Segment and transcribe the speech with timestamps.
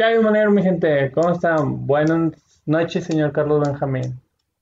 [0.00, 1.12] ¿Qué hay de manera, mi gente?
[1.12, 1.86] ¿Cómo están?
[1.86, 2.32] Buenas
[2.64, 4.18] noches, señor Carlos Benjamín.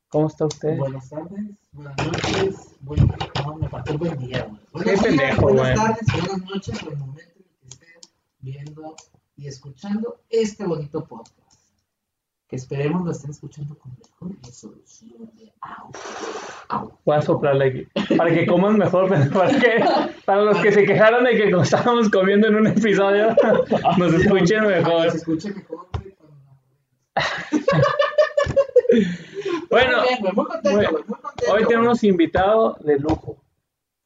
[0.08, 0.76] ¿Cómo está usted?
[0.76, 3.06] Buenas tardes, buenas noches, buen,
[3.46, 4.60] no, me faltó el buen día, güey.
[4.72, 5.76] Buenos Qué días, pendejo, buenas güey.
[5.76, 8.00] tardes, buenas noches, o el momento en el que estén
[8.40, 8.96] viendo
[9.36, 11.47] y escuchando este bonito podcast.
[12.48, 16.96] Que esperemos lo estén escuchando con mejor resolución de audio.
[17.04, 18.16] Voy a soplarle aquí.
[18.16, 19.84] Para que coman mejor, para, que,
[20.24, 23.34] para los que se quejaron de que estábamos comiendo en un episodio,
[23.98, 25.10] nos escuchen que mejor.
[25.10, 25.88] se escuche cuando-
[29.70, 31.44] Bueno, bien, güey, muy contento, güey, muy contento.
[31.48, 31.66] hoy güey.
[31.66, 33.36] tenemos invitado de lujo.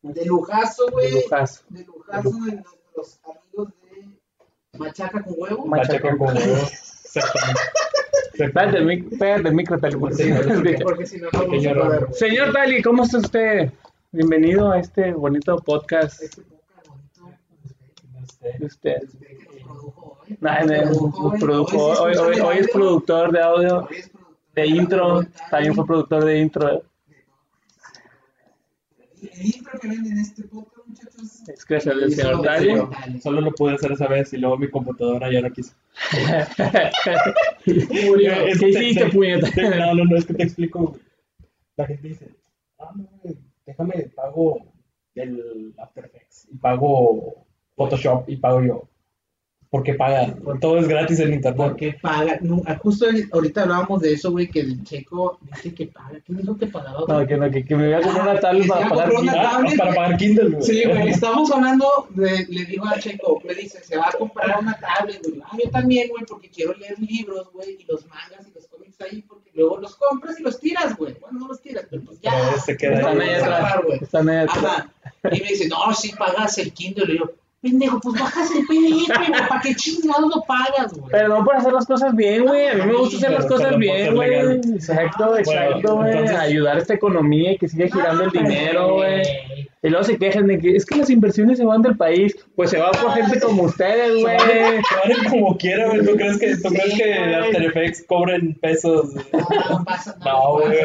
[0.03, 1.13] De lujazo, De güey.
[1.23, 1.63] lujazo.
[1.69, 5.67] De lujazo de nuestros amigos de Machaca con huevo.
[5.67, 6.57] Machaca con huevo.
[7.15, 7.61] Exactamente.
[8.39, 10.85] Pégate el, mic- pégate el micro, tal porque si no se porque, escucha.
[10.85, 12.07] porque si no, no vamos a Pequeño poder, error.
[12.09, 12.19] güey.
[12.19, 13.73] Señor Tali, ¿cómo está usted?
[14.11, 18.99] Bienvenido a este bonito podcast Este podcast bonito, de usted.
[20.41, 22.15] nos produjo hoy.
[22.17, 23.89] Hoy es productor de audio,
[24.55, 25.29] de intro, Tali.
[25.51, 26.83] también fue productor de intro.
[29.23, 31.49] El intro que ven en este podcast, muchachos.
[31.49, 33.21] Es señor Tali.
[33.23, 35.73] solo lo pude hacer esa vez y luego mi computadora ya no quiso.
[38.07, 38.33] Murió.
[38.47, 39.49] Es ¿Qué que hiciste, te- puñeta?
[39.79, 40.97] No, no, no, es que te explico.
[41.77, 42.29] La gente dice,
[42.79, 43.09] ah, no,
[43.67, 44.59] déjame, pago
[45.15, 47.45] el After Effects y pago
[47.77, 48.89] Photoshop y pago yo.
[49.73, 50.39] ¿Por qué pagan?
[50.61, 51.57] Todo es gratis en internet.
[51.57, 55.87] Porque paga, no, ah, justo ahorita hablábamos de eso, güey, que el checo dice que
[55.87, 56.21] paga.
[56.27, 57.05] ¿Quién dijo que pagaba?
[57.09, 59.13] No, que no, que, que me voy a comprar una tablet Ah, para pagar.
[59.15, 59.33] una.
[59.33, 60.63] Ah, tablet, para pagar Kindle, güey.
[60.63, 64.59] Sí, güey, estamos hablando, de, le digo a Checo, me dice, se va a comprar
[64.61, 65.41] una tablet, güey.
[65.43, 69.01] Ah, yo también, güey, porque quiero leer libros, güey, y los mangas y los cómics
[69.01, 71.15] ahí, porque luego los compras y los tiras, güey.
[71.19, 72.31] Bueno, no los tiras, pero pues ya.
[72.51, 73.75] Pero se queda no Están ahí atrás.
[73.87, 73.99] güey.
[74.03, 74.85] Están ahí atrás.
[75.33, 77.15] Y me dice, no, si pagas el Kindle.
[77.15, 77.33] Y yo,
[77.63, 81.11] pendejo, pues bajas el PDF, güey, ¿para qué chingados lo pagas, güey?
[81.13, 82.67] Pero no por hacer las cosas bien, güey.
[82.69, 84.35] A mí me gusta hacer las cosas perdón bien, güey.
[84.75, 86.11] Exacto, exacto, güey.
[86.11, 89.23] entonces- Ayudar a esta economía y que siga girando el Ah, dinero, güey.
[89.85, 92.37] Y luego se quejan de que es que las inversiones se van del país.
[92.55, 94.37] Pues se va por gente como ustedes, güey.
[94.37, 96.05] Paguen como quiera, güey.
[96.05, 97.15] ¿Tú crees que, tú Sí, crees que.
[97.35, 99.15] After Effects cobren pesos?
[99.33, 100.33] No, no pasa nada.
[100.33, 100.79] No, güey.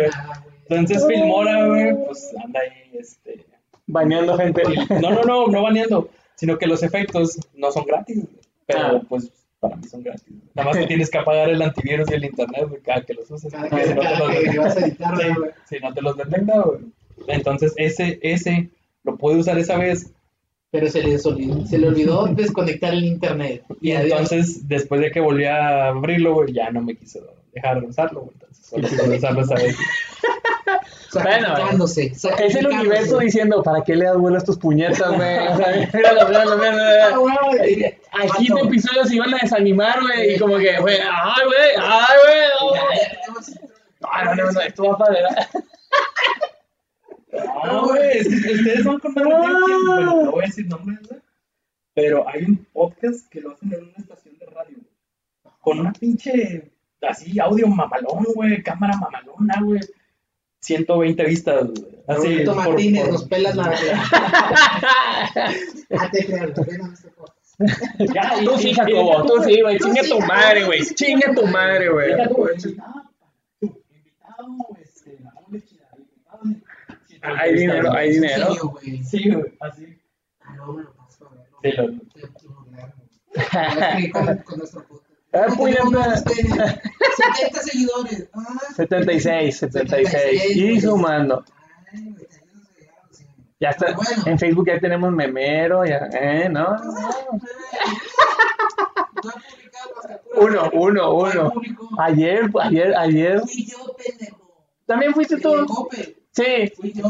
[0.69, 3.45] Entonces Filmora, güey, pues anda ahí, este...
[3.85, 4.63] Baneando gente.
[5.01, 8.23] No, no, no, no baneando, sino que los efectos no son gratis.
[8.65, 9.01] Pero Ah.
[9.09, 10.23] pues para mí son gratis.
[10.55, 13.51] Nada más que tienes que apagar el antivirus y el internet, cada que los uses.
[13.51, 14.61] Cada que, si no te los que detecta.
[14.61, 15.51] vas a editar, Sí, güey.
[15.69, 16.79] si no te los detecta, güey.
[17.27, 18.69] Entonces ese, ese
[19.03, 20.11] lo puede usar esa vez
[20.69, 23.63] Pero se le, olvidó, se le olvidó desconectar el internet.
[23.81, 27.19] y entonces después de que volví a abrirlo, ya no me quiso
[27.53, 28.29] dejar de usarlo.
[28.33, 29.75] Entonces solo pude usarlo esa vez.
[31.09, 32.13] Sacrificándose.
[32.39, 35.37] Es el universo diciendo, ¿para qué le das vuelo a tus puñetas, güey?
[35.37, 35.55] Ah.
[38.23, 40.35] Aquí este episodio se iban a desanimar, güey.
[40.35, 42.47] Y como que, güey, ay, güey, ay, güey.
[43.99, 45.47] No, no, no, no, esto va para adelante.
[47.65, 51.21] No, güey, ustedes van con Bueno, no voy a decir nombres, güey.
[51.93, 54.77] Pero hay un podcast que lo hacen en una estación de radio.
[55.61, 58.63] Con una pinche, así, audio mamalón, güey.
[58.63, 59.81] Cámara mamalona, güey.
[60.59, 61.69] 120 vistas.
[62.07, 62.27] Así.
[62.27, 63.63] Roberto por- Martínez, por- nos pelas la.
[65.99, 67.57] Ah, te creas, ven a nuestro podcast.
[68.13, 69.77] Ya, y- Tú sí, Jacobo, tú sí, güey.
[69.79, 70.81] Chinga tu madre, güey.
[70.85, 72.11] Chinga tu madre, güey.
[72.53, 72.75] Este,
[77.21, 78.55] Hay dinero, hay dinero.
[79.03, 79.53] Sí, güey.
[79.59, 79.97] Así.
[80.41, 81.29] Ah, no, me lo paso.
[81.63, 81.71] Sí,
[84.11, 85.06] con nuestro podcast.
[85.33, 85.85] Ah, puñeta.
[85.85, 86.47] más ustedes.
[86.47, 88.29] 70 seguidores.
[88.33, 90.55] Ah, 76, 76.
[90.55, 91.43] Y sumando.
[91.91, 92.15] Ay.
[93.59, 93.93] Ya está.
[93.93, 94.23] Bueno.
[94.25, 96.47] En Facebook ya tenemos memero, ya, ¿eh?
[96.49, 96.77] ¿No?
[100.35, 101.53] Uno, uno, uno.
[101.97, 103.41] Ayer, ayer, ayer.
[103.41, 104.37] Fui yo, pendejo.
[104.85, 105.89] ¿También fuiste tú?
[106.31, 106.71] Sí.
[106.75, 107.05] Fui yo.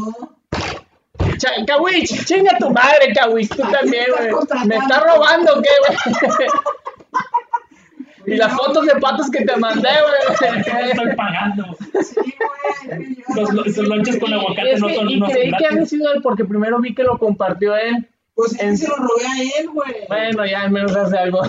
[1.66, 4.66] Kawich, chinga tu madre, Kawich, tú ¿A quién también, güey.
[4.66, 6.48] ¿Me estás robando qué, güey?
[8.28, 10.50] Y las fotos de patos que te mandé, güey.
[10.90, 11.64] Estoy pagando.
[12.02, 12.34] Sí,
[12.86, 13.16] güey.
[13.54, 15.70] Los, esos lonches con aguacate Es no que, son y no son creí que gratis.
[15.72, 18.08] había sido él porque primero vi que lo compartió él.
[18.34, 19.94] Pues es que en- se lo robé a él, güey.
[20.08, 21.42] Bueno, ya al menos hace algo.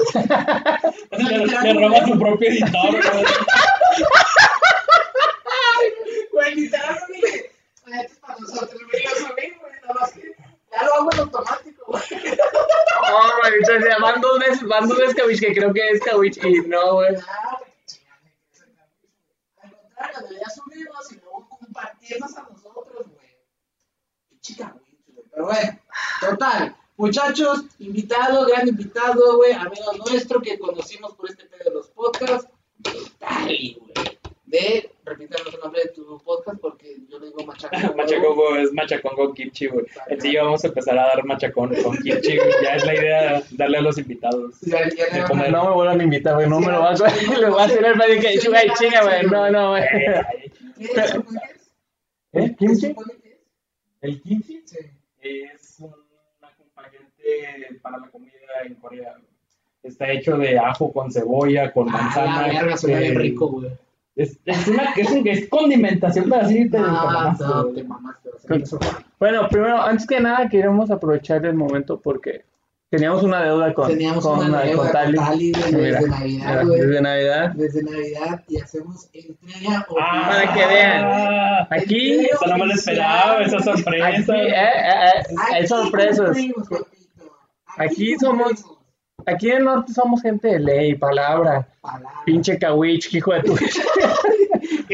[1.12, 3.26] Le, le roba su propio editor, güey.
[6.32, 7.52] Güey, literal, no dije.
[7.86, 9.04] "Ay, esto es para nosotros, güey.
[9.04, 9.74] Yo sabía, güey.
[9.82, 10.22] Nada más que
[10.72, 12.02] ya lo hago en automático, güey.
[13.12, 13.90] Oh, güey, entonces
[14.88, 17.14] dos veces Kawich, que creo que es Kawich, y no, güey.
[17.14, 17.24] Güey, güey.
[19.62, 23.38] Al contrario, debería subirnos y luego compartirnos a nosotros, güey.
[24.42, 25.26] Chica, güey.
[25.32, 25.80] Pero bueno,
[26.22, 26.76] total.
[26.98, 32.52] Muchachos, invitado, gran invitado, güey, amigo nuestro que conocimos por este pedo de los podcasts,
[33.18, 34.20] Tali, güey.
[34.46, 37.46] De, repítanos el nombre de tu podcast porque yo le digo
[37.98, 38.56] machacongo.
[38.58, 39.86] Es machacongo kimchi, güey.
[40.08, 42.50] En sí vamos a empezar a dar machacón con kimchi, güey.
[42.64, 44.60] Ya es la idea darle a los invitados.
[44.62, 45.52] De comer.
[45.52, 46.50] No me vuelvan a invitar, güey.
[46.50, 46.94] No me lo va a
[47.40, 49.24] Le voy a hacer el medio que chuga y chinga, güey.
[49.28, 49.84] No, no, güey.
[52.32, 52.32] ¿Eh?
[52.32, 52.88] ¿Qué se ¿Kimchi?
[52.88, 53.38] supone que es?
[54.02, 54.78] El kimchi Sí.
[55.22, 55.94] es un
[56.42, 58.34] acompañante para la comida
[58.66, 59.16] en Corea.
[59.82, 62.48] Está hecho de ajo con cebolla, con Ah, manzana.
[62.48, 63.72] la verga, suena bien rico, güey.
[64.20, 67.76] Es, es una es, un- es condimentación, pero así te, te Ah, mamaste, no, güey.
[67.76, 68.30] te mamaste.
[68.30, 68.80] o sea, eso-
[69.20, 72.44] Bueno, primero, antes que nada, queremos aprovechar el momento porque
[72.90, 75.18] teníamos una deuda con, Teníamos con, una deuda con Tali.
[75.18, 76.80] Tali, güey, Mira, desde Navidad, mira, güey.
[76.82, 77.52] Desde Navidad.
[77.54, 81.04] Desde Navidad y hacemos entrega o Ah, Para que vean.
[81.06, 84.08] ah, Aquí, Eso no me lo esperaba, esa sorpresa.
[84.08, 86.36] aquí, eh, eh, eh, hay sorpresas.
[87.78, 88.79] Aquí somos- cumplimos.
[89.26, 91.68] Aquí en el norte somos gente de ley, palabra.
[91.82, 92.10] Palabra.
[92.26, 93.56] Pinche kawich, hijo de tu.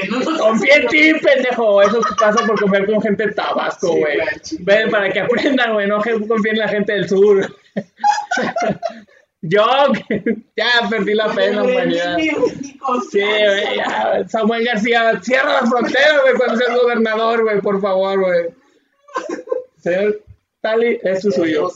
[0.09, 1.81] No Confía en ti, pendejo.
[1.81, 4.17] Eso pasa por comer con gente de Tabasco, Sí, güey.
[4.41, 4.79] chingada.
[4.79, 5.87] Ven, para que aprendan, güey.
[5.87, 7.55] No confíen en la gente del sur.
[9.41, 9.63] Yo,
[10.57, 12.17] ya perdí la pena, humanidad.
[12.17, 14.27] Sí, güey, ya.
[14.27, 18.45] Samuel García, cierra la frontera, güey, cuando seas gobernador, güey, por favor, güey.
[19.77, 20.21] Señor
[20.61, 21.69] Tali, eso es suyo.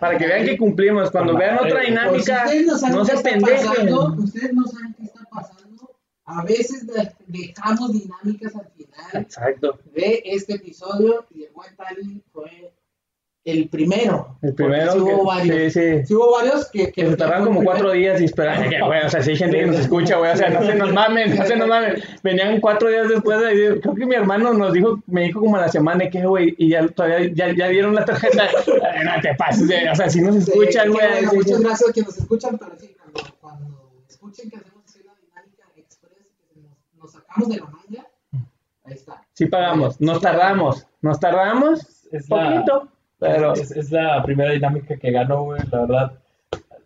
[0.00, 1.10] Para que vean que cumplimos.
[1.10, 2.44] Cuando vean otra si dinámica,
[2.90, 3.94] no se pendejen.
[4.18, 5.90] ustedes no saben qué está pasando.
[6.24, 9.78] A veces de- dejamos dinámicas al final Exacto.
[9.92, 12.72] de este episodio y el buen Tali fue
[13.50, 14.36] el primero.
[14.42, 14.92] El primero.
[14.92, 15.72] Sí hubo que- varios.
[15.72, 16.06] Sí, sí.
[16.06, 16.90] Sí hubo varios que...
[16.92, 19.76] Que se tardaron como cuatro días y güey, o sea, si hay gente que nos
[19.80, 22.02] escucha, güey, o sea, no se nos mamen, no se nos mamen.
[22.22, 25.60] Venían cuatro días después, de, creo que mi hermano nos dijo, me dijo como a
[25.62, 28.44] la semana que, güey, y ya todavía, ya, ya dieron la tarjeta.
[28.44, 31.06] Ay, No te pases, o sea, si nos Sí, escuchan, güey.
[31.10, 31.62] bueno, sí, muchas sí.
[31.64, 35.64] gracias a quienes nos escuchan, pero sí, cuando, cuando escuchen que hacemos así una dinámica
[35.76, 38.06] express, que nos, nos sacamos de la manga,
[38.84, 39.22] ahí está.
[39.34, 42.88] Sí pagamos, nos tardamos, nos tardamos Es la- poquito,
[43.20, 46.12] pero Es, es la primera dinámica que gano, güey, la verdad.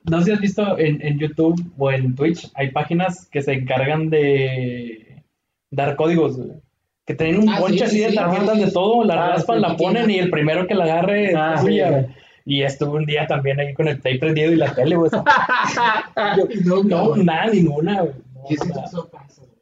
[0.04, 3.52] No sé si has visto en, en YouTube o en Twitch, hay páginas que se
[3.54, 5.22] encargan de
[5.70, 6.58] dar códigos, güey.
[7.06, 8.64] Que tienen un Ah, sí, así sí, de sí, tarjetas sí.
[8.64, 10.12] de todo, la Ah, raspan, sí, la ponen sí.
[10.16, 12.06] y el primero que la agarre es Ah.
[12.46, 15.10] Y estuve un día también ahí con el tape prendido y la tele, güey.
[16.64, 18.14] No, No, nada, ninguna, güey.
[18.34, 19.52] No, ¿Qué eso pasa, güey?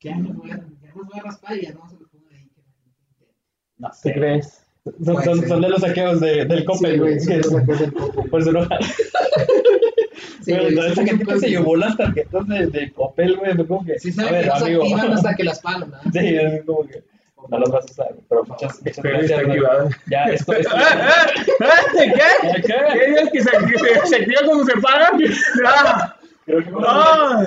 [0.00, 2.24] Ya nos voy a, ya nos voy a raspar y ya no se lo pongo
[2.32, 2.50] ahí.
[3.76, 4.12] No ¿qué sé.
[4.14, 4.66] crees?
[5.04, 7.34] Son, son- son de los saqueos de- del Coppel, güey, sí.
[8.30, 8.62] Por eso no.
[10.42, 13.54] Sí, Pero toda esa gente que cosas se llevó las tarjetas de, de Coppel, güey,
[13.54, 13.98] fue como que.
[13.98, 14.82] Sí a saben ver, que no se amigo.
[14.82, 16.00] activan hasta que las pagan, ¿verdad?
[16.12, 17.02] Sí, es como que.
[17.50, 19.40] No las vas a usar, pero muchas, gracias.
[20.10, 20.74] Ya, esto, esto.
[21.94, 22.62] ¿Qué?
[22.62, 22.74] ¿Qué?
[22.92, 25.10] ¿Qué dices que se, se, se activa cuando se paga?
[25.64, 26.16] ¡Ah!
[26.44, 27.44] Creo que ¡Ah!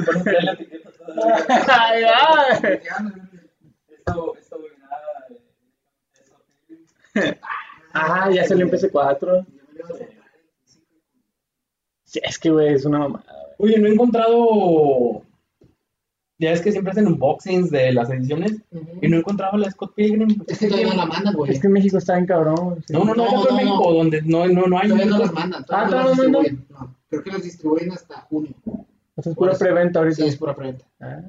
[1.67, 2.79] ¡Ay, ay!
[3.97, 5.27] Esto, esto, güey, nada.
[5.29, 5.39] eh,
[6.13, 6.33] eso.
[7.93, 9.45] Ah, ya salió en PC4.
[12.05, 13.25] Sí, es que, güey, es una mamada.
[13.57, 13.73] güey.
[13.73, 15.23] Oye, no he encontrado.
[16.39, 18.53] Ya es que siempre hacen unboxings de las ediciones
[19.01, 20.41] y no he encontrado la Scott Pilgrim.
[20.47, 21.51] Es que todavía no la mandan, güey.
[21.51, 22.83] Es que en México está bien cabrón.
[22.87, 22.93] Sí.
[22.93, 23.97] No, no, no, No, acá en no, México, no.
[23.97, 24.87] donde no, no, no hay.
[24.87, 25.61] Todavía no las mandan.
[25.63, 26.41] Ah, Todavía no ¿todavía las no mandan?
[26.43, 26.65] distribuyen.
[26.69, 28.53] No, creo que las distribuyen hasta junio.
[29.15, 30.15] O sea, es pura preventa ahorita.
[30.15, 30.85] Sí, es pura preventa.
[31.01, 31.21] Ah,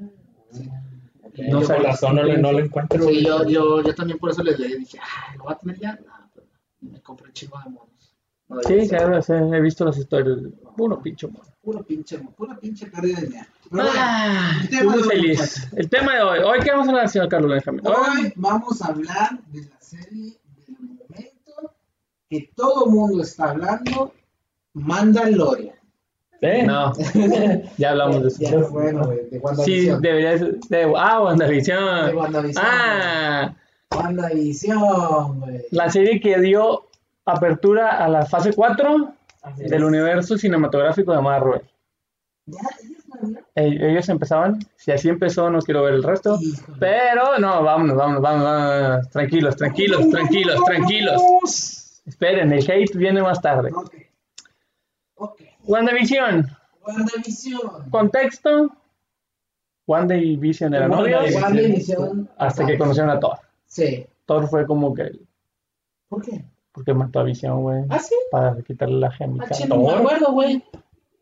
[0.52, 0.70] Sí.
[1.38, 1.82] No sé, sabes.
[1.84, 3.02] razón no, no lo encuentro.
[3.08, 4.76] Sí, yo, yo, yo también por eso les leí.
[4.78, 5.92] Dije, ah, ¿lo voy a tener ya?
[6.04, 6.46] No, pero
[6.80, 7.88] me compré un chingo de monos.
[8.48, 10.38] No Sí, claro, sí, he visto las historias.
[10.76, 11.44] Puro pinche mono.
[11.62, 13.28] Puro pinche, pura pinche pérdida de.
[13.28, 15.38] Pero bueno, Ah, el tema muy de hoy, feliz.
[15.40, 15.68] muchachos.
[15.78, 16.38] El tema de hoy.
[16.40, 17.62] Hoy, ¿qué vamos a hablar, señor Carlos?
[17.66, 20.36] Hoy vamos a hablar de la serie
[20.66, 21.74] del momento
[22.28, 24.12] que todo mundo está hablando,
[24.74, 25.76] Mandalorian.
[26.42, 26.64] ¿Eh?
[26.64, 26.92] No,
[27.78, 28.70] ya hablamos de Ya, eso.
[28.70, 30.00] bueno, güey, de Sí, WandaVision.
[30.02, 30.58] debería ser.
[30.68, 32.16] De, ah, De WandaVision.
[32.16, 32.64] WandaVision.
[32.66, 33.54] Ah,
[33.94, 35.62] WandaVision, güey.
[35.70, 36.86] la serie que dio
[37.24, 39.70] apertura a la fase 4 Así es.
[39.70, 41.60] del universo cinematográfico de Marvel.
[42.46, 42.58] ¿Ya?
[43.54, 46.38] Eh, Ellos empezaban, si así empezó, no quiero ver el resto.
[46.40, 46.78] Híjole.
[46.80, 49.08] Pero no, vámonos, vámonos, vámonos, vámonos.
[49.10, 52.02] Tranquilos, tranquilos, tranquilos, tranquilos.
[52.04, 53.70] Esperen, el hate viene más tarde.
[53.72, 53.94] Ok.
[55.14, 55.40] Ok.
[55.66, 56.46] WandaVision,
[56.86, 57.90] WandaVision.
[57.90, 58.70] contexto.
[59.86, 62.28] WandaVision era novio WandaVision.
[62.38, 63.38] Hasta que conocieron a Thor.
[63.66, 64.06] Sí.
[64.26, 65.10] Thor fue como que,
[66.08, 66.44] ¿Por qué?
[66.72, 68.14] porque mató a Visión, güey, ¿Ah, sí?
[68.30, 69.46] para quitarle la gemita.
[69.48, 70.62] Ah, chino, no me acuerdo, güey.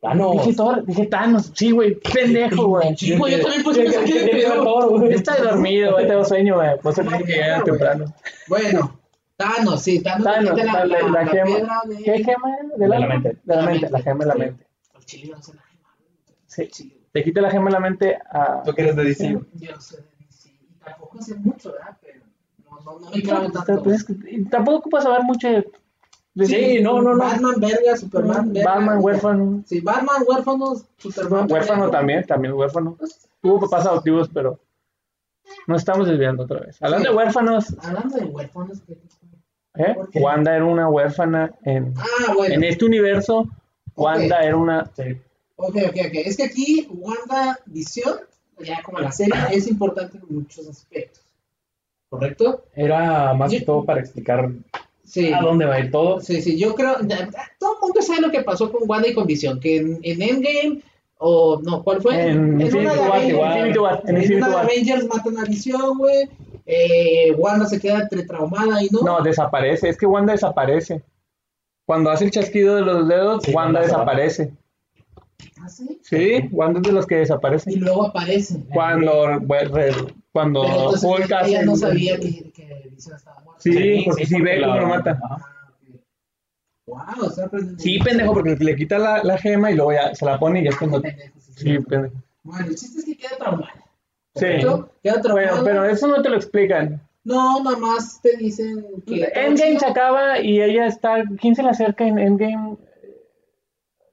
[0.00, 0.32] Thanos.
[0.32, 2.96] Dije Thor, dije Thanos, sí, güey, pendejo, güey.
[2.96, 4.64] Sí, güey, yo también puse pensar que pedo.
[4.64, 5.12] todo, güey.
[5.12, 8.04] Estoy dormido, güey, tengo sueño, güey, por eso que llegar temprano.
[8.48, 8.99] Bueno,
[9.40, 10.24] Thanos, sí, Thanos.
[10.24, 11.80] Thanos, quita la- la- la gema.
[11.86, 11.96] de...
[12.02, 12.56] ¿Qué gema?
[12.76, 13.38] ¿De De la, la mente.
[13.44, 14.66] De la mente, la gema de la mente.
[14.94, 15.88] El chile no se la gema.
[16.46, 16.96] Sí.
[17.12, 18.62] Te quita la gema de la mente a...
[18.62, 19.40] ¿Tú quieres de DC?
[19.54, 20.48] Yo sé de DC.
[20.50, 21.96] Y tampoco sé mucho, ¿verdad?
[22.00, 22.20] Pero
[22.64, 23.82] no, no, no me clavo tanto.
[24.50, 25.70] Tampoco ocupas saber mucho de...
[26.34, 27.18] de- Sí, no, no, no.
[27.18, 28.74] Batman, verga, Superman, verga.
[28.74, 29.62] Batman, huérfano.
[29.66, 31.50] Sí, Batman, huérfanos, Superman.
[31.50, 31.98] Huérfano verga.
[31.98, 32.96] también, también huérfano.
[33.42, 34.60] Tuvo papás adoptivos, pero
[35.66, 36.80] nos estamos desviando otra vez.
[36.80, 37.10] Hablando Sí.
[37.10, 38.96] de huérfanos, Hablando de huérfanos, ¿qué?
[39.76, 39.94] ¿Eh?
[40.14, 42.54] Wanda era una huérfana en, Ah, bueno.
[42.54, 43.48] en este universo.
[43.96, 44.90] Wanda era una...
[44.96, 45.16] Sí.
[45.56, 46.14] Ok, ok, ok.
[46.14, 48.14] Es que aquí Wanda Visión,
[48.60, 51.22] ya como la serie, es importante en muchos aspectos.
[52.08, 52.64] ¿Correcto?
[52.74, 54.50] Era más que todo para explicar
[55.04, 55.32] Sí.
[55.32, 56.20] a dónde va a ir todo.
[56.20, 56.94] Sí, sí, yo creo,
[57.58, 60.22] todo el mundo sabe lo que pasó con Wanda y con Visión, que en, en
[60.22, 60.82] Endgame,
[61.18, 62.28] o no, ¿cuál fue?
[62.30, 63.56] En una Infinity War, igual.
[63.58, 64.44] Infinity War, en en.
[64.44, 66.28] Avengers matan a Visión, güey,
[66.72, 69.00] eh, Wanda se queda entre traumada y no.
[69.02, 69.88] No, desaparece.
[69.88, 71.02] Es que Wanda desaparece.
[71.84, 74.52] Cuando hace el chasquido de los dedos, Sí, Wanda desaparece.
[75.60, 75.98] ¿Ah, sí?
[76.02, 77.80] Sí, Wanda es de los que Y desaparecen.
[77.80, 78.62] luego aparece.
[78.72, 79.92] Cuando, bueno, re-
[80.32, 81.50] cuando Pero entonces Hulk ella, hace...
[81.50, 83.42] ella no sabía que, que estaba.
[83.58, 85.18] Sí, porque sí ve cómo lo mata.
[85.22, 85.36] Ajá.
[85.38, 85.46] Ah.
[86.86, 88.04] Wow, está aprendiendo Sí, mucho.
[88.04, 90.70] pendejo, porque le quita la, la gema y luego ya se la pone y ya
[90.70, 91.00] es cuando...
[91.02, 91.62] Pendejo, sí, sí.
[91.64, 92.14] Sí, pendejo.
[92.42, 93.72] Bueno, el chiste es que queda traumada.
[94.34, 94.46] Sí.
[94.60, 94.88] traumada.
[95.32, 97.00] Bueno, pero eso no te lo explican.
[97.24, 99.30] No, nada más te dicen que.
[99.34, 101.22] Endgame se acaba y ella está...
[101.40, 102.76] ¿Quién se le acerca en Endgame?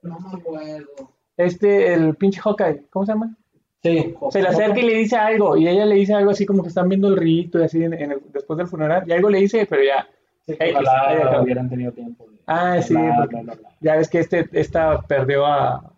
[0.02, 1.10] No me acuerdo.
[1.36, 3.36] Este, el pinche Hawkeye, ¿cómo se llama?
[3.82, 4.14] Sí.
[4.30, 6.68] Se le acerca y le dice algo, y ella le dice algo así como que
[6.68, 9.38] están viendo el rito y así en, en el- después del funeral, y algo le
[9.38, 10.06] dice, pero ya,
[10.46, 11.42] Sí, Ey, ojalá ahí acaba.
[11.42, 12.24] hubieran tenido tiempo.
[12.28, 13.68] de Ah, sí, bla, porque- bla, bla, bla.
[13.80, 15.92] ya ves que este, esta perdió a...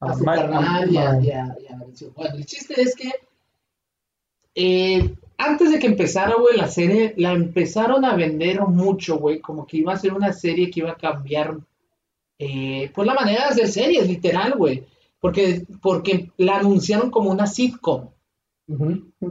[0.00, 2.12] A su Ma- carnal y a, a- y a- y a la visión.
[2.16, 3.10] Bueno, el chiste es que.
[4.56, 9.66] Eh, antes de que empezara, güey, la serie, la empezaron a vender mucho, güey, como
[9.66, 11.56] que iba a ser una serie que iba a cambiar,
[12.38, 14.84] eh, pues la manera de hacer series, literal, güey,
[15.20, 18.08] porque, porque la anunciaron como una sitcom.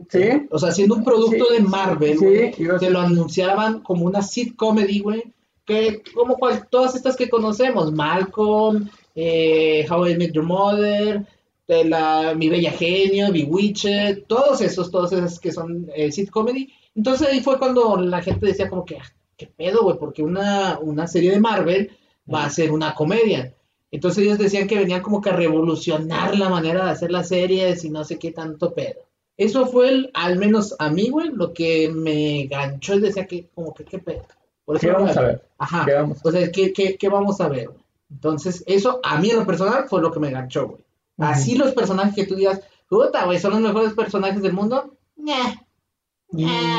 [0.10, 4.22] Sí, o sea, siendo un producto Sí, de Marvel, sí, ser- lo anunciaban como una
[4.22, 5.24] sitcomedy, güey,
[5.65, 11.25] que como cual, todas estas que conocemos, Malcolm, eh, How I Met Your Mother,
[11.67, 16.72] de la, Mi Bella Genio, Bewitched, todos esos, todos esos que son eh, sitcomedy.
[16.95, 19.98] Entonces ahí fue cuando la gente decía como que, "Ah, ¿qué pedo, güey?
[19.98, 21.91] Porque una, una serie de Marvel
[22.31, 23.53] va a ser una comedia.
[23.91, 27.84] Entonces ellos decían que venían como que a revolucionar la manera de hacer las series
[27.84, 29.01] y no sé qué tanto pedo.
[29.38, 33.48] Eso fue, el- al menos a mí, güey, lo que me ganchó y decía que,
[33.53, 34.24] como que, ¿qué pedo?
[34.65, 35.41] Por ¿qué eso vamos a ver?
[35.57, 35.84] Ajá.
[35.86, 37.69] ¿Qué vamos O sea, ¿qué, qué, qué vamos a ver?
[38.10, 40.85] Entonces, eso a mí en lo personal fue lo que me ganchó, güey.
[41.17, 44.95] Así los personajes que tú digas, puta, güey, son los mejores personajes del mundo.
[45.15, 45.36] Ñe,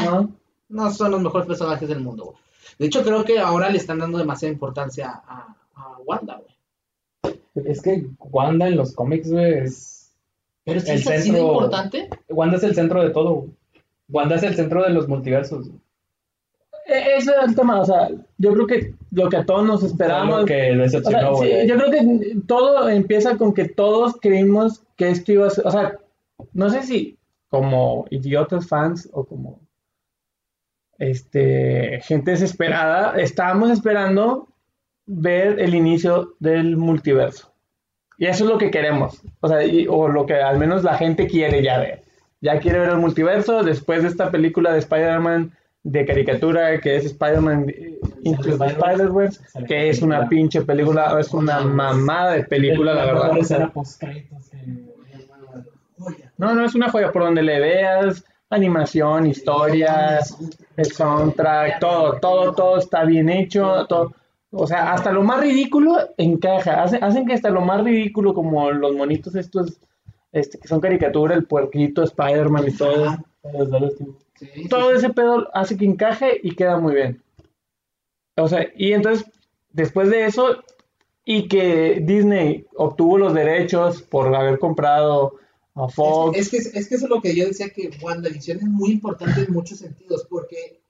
[0.04, 0.30] No,
[0.68, 2.36] no son los mejores personajes del mundo, güey.
[2.78, 6.38] De hecho, creo que ahora le están dando demasiada importancia a, a Wanda,
[7.22, 7.40] güey.
[7.54, 10.12] Es que Wanda en los cómics, güey, es.
[10.64, 12.10] Pero sí El es así de centro- importante.
[12.28, 13.34] Wanda es el centro de todo.
[13.34, 13.50] güey.
[14.08, 15.68] Wanda es el centro de los multiversos.
[15.68, 15.80] güey.
[16.88, 20.40] Ese es el tema, o sea, yo creo que lo que a todos nos esperábamos...
[20.40, 21.66] lo que O sea, decepcionó, sí, güey.
[21.68, 25.70] yo creo que todo empieza con que todos creímos que esto iba a ser, o
[25.72, 25.98] sea,
[26.52, 29.58] no sé si como idiotas fans o como
[30.98, 34.48] este gente desesperada, estábamos esperando
[35.06, 37.52] ver el inicio del multiverso.
[38.18, 40.96] Y eso es lo que queremos, o sea, y- o lo que al menos la
[40.96, 42.02] gente quiere ya ver.
[42.40, 45.52] Ya quiere ver el multiverso después de esta película de Spider-Man
[45.86, 51.60] de caricatura que es Spider-Man eh, Into Spider-Verse, que es una pinche película, es una
[51.60, 53.30] mamada de película, la verdad.
[56.38, 60.18] No, no es una joya por donde le veas, animación, historia,
[60.76, 64.12] el soundtrack, todo, todo, todo está bien hecho, todo,
[64.50, 68.72] o sea, hasta lo más ridículo encaja, hacen, hacen que hasta lo más ridículo como
[68.72, 69.78] los monitos estos,
[70.32, 73.16] este, que son caricatura, el puerquito, Spider-Man y todo.
[74.38, 77.22] Sí, sí, todo ese pedo hace que encaje y queda muy bien.
[78.36, 79.26] O sea, y entonces,
[79.72, 80.62] después de eso,
[81.24, 85.36] y que Disney obtuvo los derechos por haber comprado
[85.74, 87.90] a Fox, Es que, es, que, es que eso es lo que yo decía que
[88.00, 90.80] WandaVision es muy importante en muchos sentidos, porque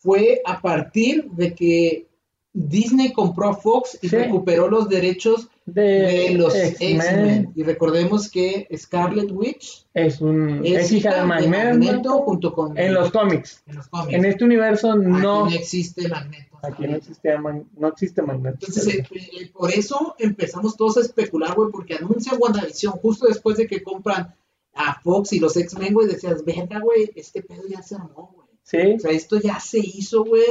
[0.00, 2.08] fue a partir de que
[2.56, 4.16] Disney compró a Fox y Sí.
[4.16, 7.50] recuperó los derechos de, de los X-Men.
[7.56, 12.78] Y recordemos que Scarlet Witch Es, un, es, es hija de Magneto Magneto junto con
[12.78, 13.62] en los cómics.
[13.66, 14.14] en los cómics.
[14.14, 16.58] En este universo Aquí no, no existe Magneto.
[16.62, 17.30] aquí no existe,
[17.76, 18.58] no existe Magneto.
[18.68, 23.56] Entonces, eh, eh, por eso empezamos todos a especular, güey, porque anuncian WandaVision justo después
[23.56, 24.32] de que compran
[24.74, 28.44] a Fox y los X-Men, güey, decías, verga, güey, este pedo ya se armó, güey.
[28.62, 30.44] Sí, O sea, esto ya se hizo, güey.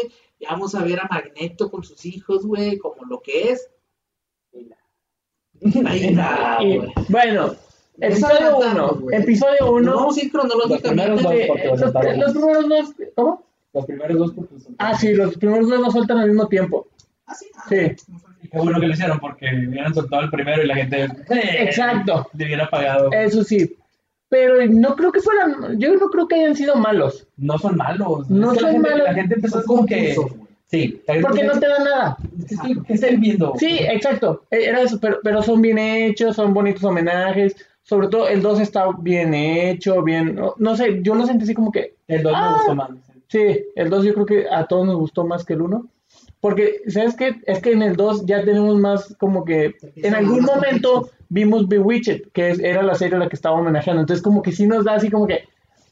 [0.43, 3.69] Ya vamos a ver a Magneto con sus hijos, güey, como lo que es.
[5.85, 6.91] Ahí está, Y, güey.
[7.09, 7.55] bueno,
[7.99, 8.95] episodio saltamos, 1.
[8.99, 9.21] güey.
[9.21, 9.95] Episodio Nos 1.
[9.95, 11.07] vamos a ir cronológicamente.
[11.09, 12.93] Los primeros dos.
[13.15, 13.45] ¿Cómo?
[13.73, 16.87] Los primeros dos porque son- Ah, sí, los primeros dos los sueltan al mismo tiempo.
[17.25, 17.45] Ah, sí.
[17.55, 17.75] ah, Sí.
[18.43, 21.03] Y Qué bueno que lo hicieron porque hubieran soltado el primero y la gente.
[21.03, 21.09] eh,
[21.63, 22.27] Exacto.
[22.33, 23.09] Le hubiera pagado.
[23.13, 23.75] Eso sí.
[24.33, 25.79] Pero no creo que fueran.
[25.79, 27.27] Yo no creo que hayan sido malos.
[27.37, 28.27] No son malos.
[28.31, 29.07] No Es que la son gente- malos.
[29.07, 30.15] La gente empezó como que.
[30.71, 30.99] Sí.
[31.07, 32.17] la Porque no te dan nada.
[32.47, 33.53] ¿Qué estoy, qué viendo?
[33.59, 34.41] Sí, exacto.
[34.49, 37.55] Eh, Era eso, pero, pero son bien hechos, son bonitos homenajes.
[37.83, 40.33] Sobre todo el 2 está bien hecho, bien.
[40.33, 41.93] No, no sé, yo lo sentí así como que.
[42.07, 42.47] El 2 Ah.
[42.49, 42.89] me gustó más.
[43.27, 45.85] Sí, el 2 yo creo que a todos nos gustó más que el 1.
[46.39, 47.35] Porque, ¿sabes qué?
[47.45, 49.75] Es que en el 2 ya tenemos más como que...
[49.95, 51.09] En algún momento.
[51.33, 54.01] Vimos Bewitched, que es- era la serie a la que estaba homenajeando.
[54.01, 55.45] Entonces como que sí nos da así como que...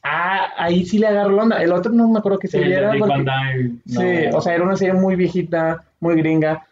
[0.04, 1.62] Ah, ahí sí le agarro la onda.
[1.62, 2.92] El otro no me acuerdo qué Sí, serie de era.
[2.98, 4.00] Porque- no.
[4.00, 6.66] Sí, o sea, era una serie muy viejita, muy gringa.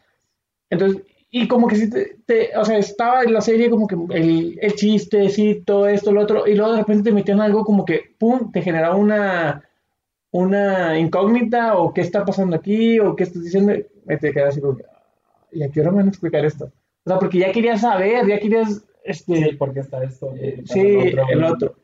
[0.69, 3.97] Entonces, y como que sí, te, te- o sea, estaba en la serie como que
[4.17, 7.65] el, el chiste, sí, todo esto, lo otro, y luego de repente te metían algo
[7.65, 9.63] como que, pum, te generaba una,
[10.33, 14.61] una incógnita, o qué está pasando aquí, o qué estás diciendo, y te quedas así
[14.61, 14.85] como que,
[15.53, 16.71] ¿y a qué hora me van a explicar esto?
[17.05, 20.33] O sea, porque ya querías saber, ya querías, este, Sí, porque está esto.
[20.35, 21.43] está Sí, el güey.
[21.45, 21.75] otro.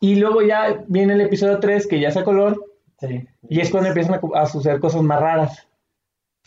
[0.00, 2.64] Y luego ya viene el episodio 3, que ya es a color,
[3.00, 3.26] Sí.
[3.48, 5.68] y es cuando empiezan a, a suceder cosas más raras.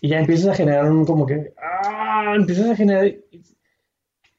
[0.01, 1.53] Y ya empiezas a generar un como que.
[1.57, 2.33] ¡Ah!
[2.35, 3.11] Empiezas a generar.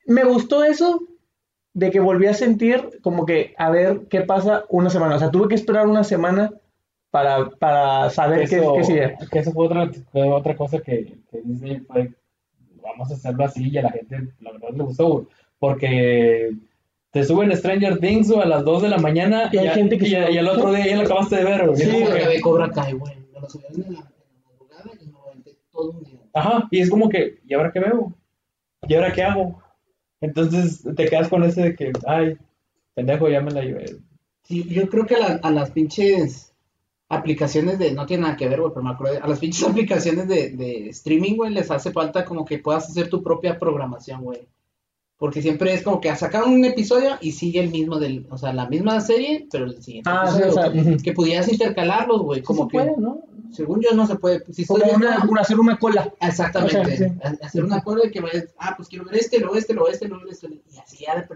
[0.06, 1.00] Me gustó eso
[1.74, 5.16] de que volví a sentir como que a ver qué pasa una semana.
[5.16, 6.52] O sea, tuve que esperar una semana
[7.10, 9.16] para, para saber qué, eso, qué sigue.
[9.30, 12.12] que eso fue otra, fue otra cosa que, que Disney fue,
[12.90, 15.26] vamos a hacerlo así y a la gente la verdad le gustó,
[15.58, 16.52] porque
[17.10, 19.98] te suben Stranger Things güey, a las 2 de la mañana Y hay a- gente
[19.98, 21.76] que y, se- y al otro día ya lo acabaste de ver, güey.
[21.80, 23.14] Sí, que- ve Cobra Kai, güey.
[23.32, 26.18] Me lo subieron en la, en la madrugada y me lo aventé todo un día.
[26.34, 28.12] Ajá, y es como que, ¿y ahora qué veo?
[28.86, 29.62] ¿Y ahora qué hago?
[30.20, 32.36] Entonces te quedas con ese de que, ay,
[32.94, 33.96] pendejo, ya me la llevé.
[34.42, 36.47] Sí, yo creo que a, la- a las pinches
[37.08, 39.62] aplicaciones de, no tiene nada que ver, güey, pero me acuerdo, de- a las pinches
[39.68, 44.22] aplicaciones de, de streaming, güey, les hace falta como que puedas hacer tu propia programación,
[44.22, 44.46] güey.
[45.16, 48.52] Porque siempre es como que sacan un episodio y sigue el mismo del, o sea,
[48.52, 50.70] la misma serie, pero el siguiente Ah, sí, o sea,
[51.02, 53.20] que pudieras intercalarlos, güey, como Sí que, se puede, ¿no?
[53.50, 56.12] según yo no se puede, si estoy Como viendo- una, una- hacer una cola.
[56.20, 56.78] Exactamente.
[56.80, 57.04] O sea, sí.
[57.24, 59.88] Ha- Hacer un acuerdo de que vayas, ah, pues quiero ver este, luego este, luego
[59.88, 60.46] este, luego este.
[60.72, 61.26] Y así ya de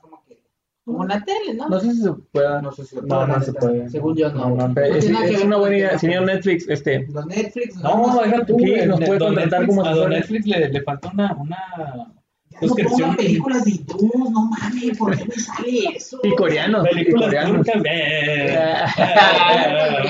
[0.00, 0.38] como que,
[0.84, 1.68] como en la tele, ¿no?
[1.68, 2.60] No sé si se pueda.
[2.62, 3.88] No sé si se No, puede, no se puede.
[3.90, 4.48] Según yo, no.
[4.50, 4.74] No, no, no.
[4.74, 5.98] Pero No es, que es una buena idea.
[5.98, 6.34] Señor güey.
[6.34, 7.06] Netflix, este.
[7.08, 10.12] Los Netflix, No, deja tú, Aquí güey, nos de- puede contratar Netflix- como A don
[10.12, 10.18] asesores.
[10.30, 13.00] Netflix le, le falta una, una Ya no suscripción.
[13.00, 16.20] pongan películas de hindús, no mames, ¿por qué me sale eso?
[16.22, 16.84] Y coreanos.
[16.86, 17.66] Y Películas coreanos.
[17.66, 18.56] turcas, eh.
[18.58, 18.86] Ah,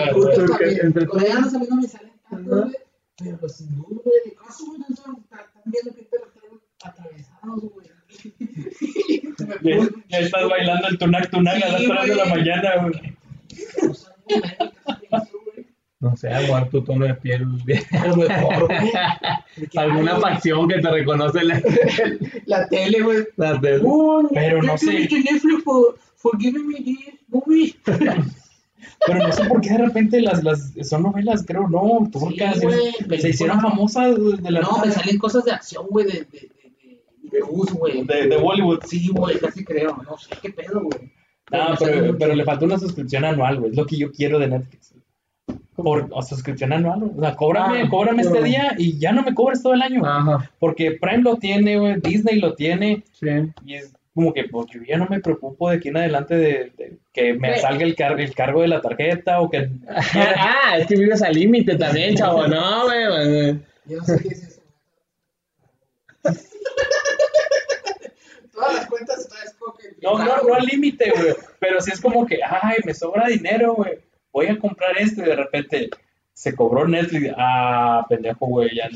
[0.04, 2.70] Eh, Coreanos a mí no me salen tanto.
[3.18, 7.60] Pero los hindús, güey, de caso, güey, no son tan viendo que te traen atravesados,
[7.72, 7.86] güey.
[9.62, 9.76] Ya,
[10.08, 12.94] ya estás bailando el tunac tunac a las Sí, 3 de la mañana, güey.
[16.00, 17.46] No sé, aguar tu tono de piel.
[19.76, 21.62] Alguna facción que te reconoce la,
[22.46, 23.18] La tele, güey.
[23.36, 25.32] la de- Oh, Pero no thank you, sé.
[25.32, 27.74] Netflix for, for giving me this movie.
[29.06, 32.58] Pero no sé por qué de repente las, las son novelas, creo, no, turcas.
[32.58, 32.66] Sí,
[33.06, 36.50] güey, se hicieron famosas de la No, me salen cosas de acción, güey, de, de,
[37.32, 38.04] de, güey.
[38.04, 38.80] de Bollywood.
[38.84, 39.96] Sí, güey, casi creo.
[40.08, 41.10] No sé qué pedo, güey.
[41.50, 43.70] No, pero, pero le falta una suscripción anual, güey.
[43.72, 44.94] Es lo que yo quiero de Netflix.
[45.74, 47.12] Por, o suscripción anual, güey.
[47.16, 50.04] O sea, cóbrame, Ah, cóbrame este día y ya no me cobres todo el año.
[50.06, 53.02] Ajá, Porque Prime lo tiene, güey, Disney lo tiene.
[53.12, 53.26] sí.
[53.64, 56.72] Y es como que pues, yo ya no me preocupo de aquí en adelante de,
[56.76, 57.60] de que me Sí.
[57.62, 59.70] salga el, car- el cargo de la tarjeta o que...
[60.14, 62.46] Ah, es que vives al límite también, chavo.
[62.46, 63.58] No, güey, güey.
[63.86, 64.51] Yo no sé qué es
[68.52, 69.96] Todas las cuentas escogen.
[70.02, 71.34] No, no, no al límite, güey.
[71.58, 73.98] Pero sí es como que, ay, me sobra dinero, güey.
[74.32, 75.90] Voy a comprar esto y de repente
[76.34, 77.32] se cobró Netflix.
[77.36, 78.76] Ah, pendejo, güey.
[78.76, 78.90] Ya,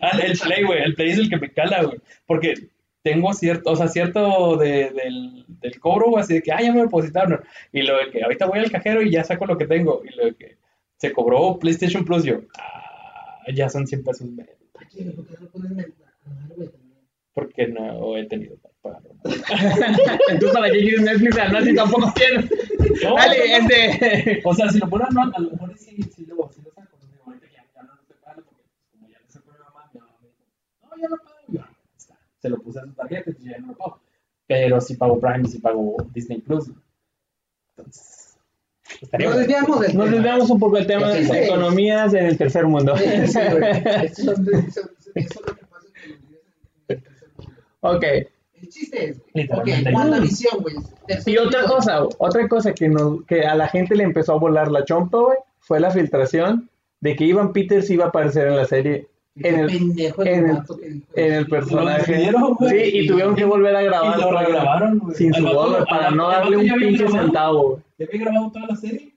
[0.00, 0.82] Ah, el Play, güey.
[0.82, 1.98] El Play es el que me cala, güey.
[2.26, 2.54] Porque
[3.02, 6.72] tengo cierto, o sea, cierto de, del, del cobro, güey, así de que, ah, ya
[6.72, 7.42] me depositaron.
[7.72, 10.02] Y lo de que ahorita voy al cajero y ya saco lo que tengo.
[10.04, 10.56] Y lo de que
[10.98, 14.54] se cobró PlayStation Plus, yo, ah, ya son 100 pesos menos.
[17.34, 18.56] ¿por qué no no he tenido.
[20.28, 22.50] Entonces, ¿para qué quieres Netflix anual si tampoco tienes?
[23.02, 23.74] No, Dale, no, no.
[23.74, 24.42] este.
[24.44, 26.96] O sea, si lo ponen a lo mejor sí, sí, lo, sí lo saco.
[27.00, 29.58] No sé, ahorita ya, ya no estoy pagando porque pues, como ya le sacó mi
[29.58, 30.42] mamá, mi mamá me dijo,
[30.82, 31.36] no, ya lo pago.
[31.48, 32.18] Yo, "Ah, está.
[32.40, 34.00] Se lo puse a su tarjeta, entonces ya no lo pago.
[34.46, 36.70] Pero sí pago Prime y sí pago Disney Plus.
[37.76, 38.20] Entonces,
[39.00, 41.32] Estaría Nos desviamos del Nos desviamos un poco del tema Sí, sí.
[41.32, 42.94] de economías en el tercer mundo.
[42.98, 43.70] Sí, sí, güey.
[44.04, 46.12] Eso es lo que pasa en
[46.88, 47.52] el tercer mundo.
[47.80, 48.04] ok.
[49.34, 49.90] Literalmente.
[49.90, 50.74] Ok, WandaVision, güey.
[51.26, 54.70] Y otra cosa, otra cosa que, nos, que a la gente le empezó a volar
[54.70, 56.68] la chompa, güey, fue la filtración
[57.00, 60.58] de que Ivan Peters iba a aparecer en la serie en el, pendejo en el-
[61.14, 62.30] que en el personaje.
[62.58, 62.70] güey.
[62.70, 65.16] Sí, y tuvieron que volver a grabar lo regrabaron, güey.
[65.16, 67.24] sin su voz, para no darle un pinche grabado.
[67.24, 67.80] centavo.
[67.98, 69.12] Ya había grabado toda la serie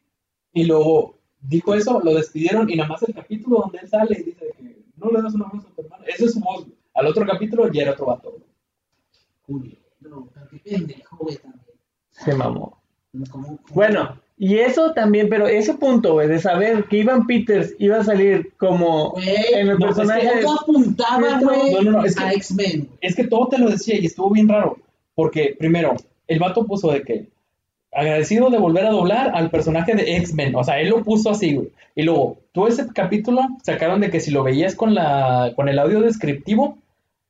[0.54, 4.24] y luego dijo eso, lo despidieron y nada más el capítulo donde él sale y
[4.24, 6.04] dice que no le das una voz a tu hermano.
[6.08, 6.66] Esa es su voz.
[6.96, 8.38] Al otro capítulo ya era otro vato.
[9.48, 9.76] Julio.
[10.02, 10.94] No, también.
[12.12, 12.82] Se mamó.
[13.32, 17.74] ¿Cómo- cómo- Bueno, y eso también, pero ese punto, güey, de saber que Ivan Peters
[17.80, 20.42] iba a salir como en el no, es que personaje de...
[20.44, 22.90] Todo apuntaba, güey, No, no, no, es que- a X-Men.
[23.02, 24.78] Es que todo te lo decía y estuvo bien raro.
[25.16, 25.96] Porque primero,
[26.28, 27.28] el vato puso de que
[27.92, 30.56] agradecido de volver a doblar al personaje de X-Men.
[30.56, 31.70] O sea, él lo puso así, güey.
[31.96, 35.80] Y luego, todo ese capítulo sacaron de que si lo veías con la con el
[35.80, 36.78] audio descriptivo,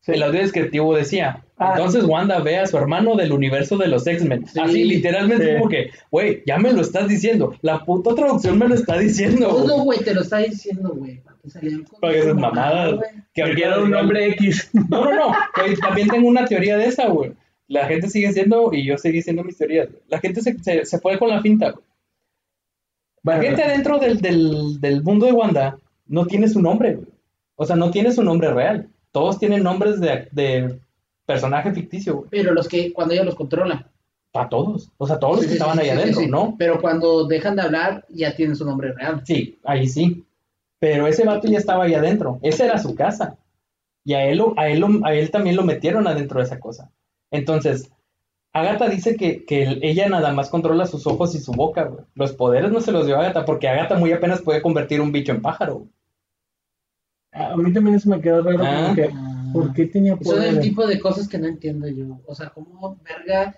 [0.07, 0.13] Sí.
[0.13, 1.73] el audio descriptivo decía, Ah.
[1.75, 4.47] entonces Wanda ve a su hermano del universo de los X-Men.
[4.47, 4.59] Sí.
[4.59, 5.53] Así, literalmente, Sí.
[5.57, 7.55] como que, güey, ya me lo estás diciendo.
[7.61, 9.47] La puta traducción me lo está diciendo.
[9.49, 9.83] Todo, güey.
[9.85, 11.19] güey, te lo está diciendo, güey.
[11.21, 12.95] Para que salían con Para que esas mamada, mamadas.
[12.95, 13.09] güey.
[13.33, 13.43] Que
[13.83, 14.69] un nombre X.
[14.89, 15.35] No, no, no.
[15.81, 17.33] también tengo una teoría de esa, güey.
[17.67, 19.89] La gente sigue siendo, y yo seguí siendo mis teorías.
[20.07, 21.83] La gente se, se, se fue con la finta, güey.
[23.23, 27.07] La Bueno, gente dentro del, del, del mundo de Wanda no tiene su nombre, güey.
[27.55, 28.87] O sea, no tiene su nombre real.
[29.19, 30.79] Todos tienen nombres de, de
[31.25, 32.27] personaje ficticio, güey.
[32.29, 33.89] Pero los que, cuando ella los controla.
[34.31, 34.91] Para todos.
[34.97, 36.27] O sea, todos los que sí, estaban sí, ahí adentro, sí.
[36.27, 36.53] ¿no?
[36.59, 39.23] Pero cuando dejan de hablar, ya tienen su nombre real.
[39.25, 40.23] Sí, ahí sí.
[40.79, 42.37] Pero ese vato ya estaba ahí adentro.
[42.43, 43.37] Esa era su casa.
[44.05, 46.91] Y a él, a él, a él también lo metieron adentro de esa cosa.
[47.31, 47.89] Entonces,
[48.53, 52.05] Agatha dice que, que el- ella nada más controla sus ojos y su boca, güey.
[52.13, 55.31] Los poderes no se los dio Agatha porque Agatha muy apenas puede convertir un bicho
[55.31, 55.75] en pájaro.
[55.79, 55.89] güey.
[57.37, 58.59] A mí también eso me quedó raro.
[58.63, 58.81] Ah.
[58.83, 59.09] como que,
[59.53, 60.59] ¿Por qué tenía Son el poder?
[60.61, 62.19] tipo de cosas que no entiendo yo.
[62.25, 63.55] O sea, ¿cómo verga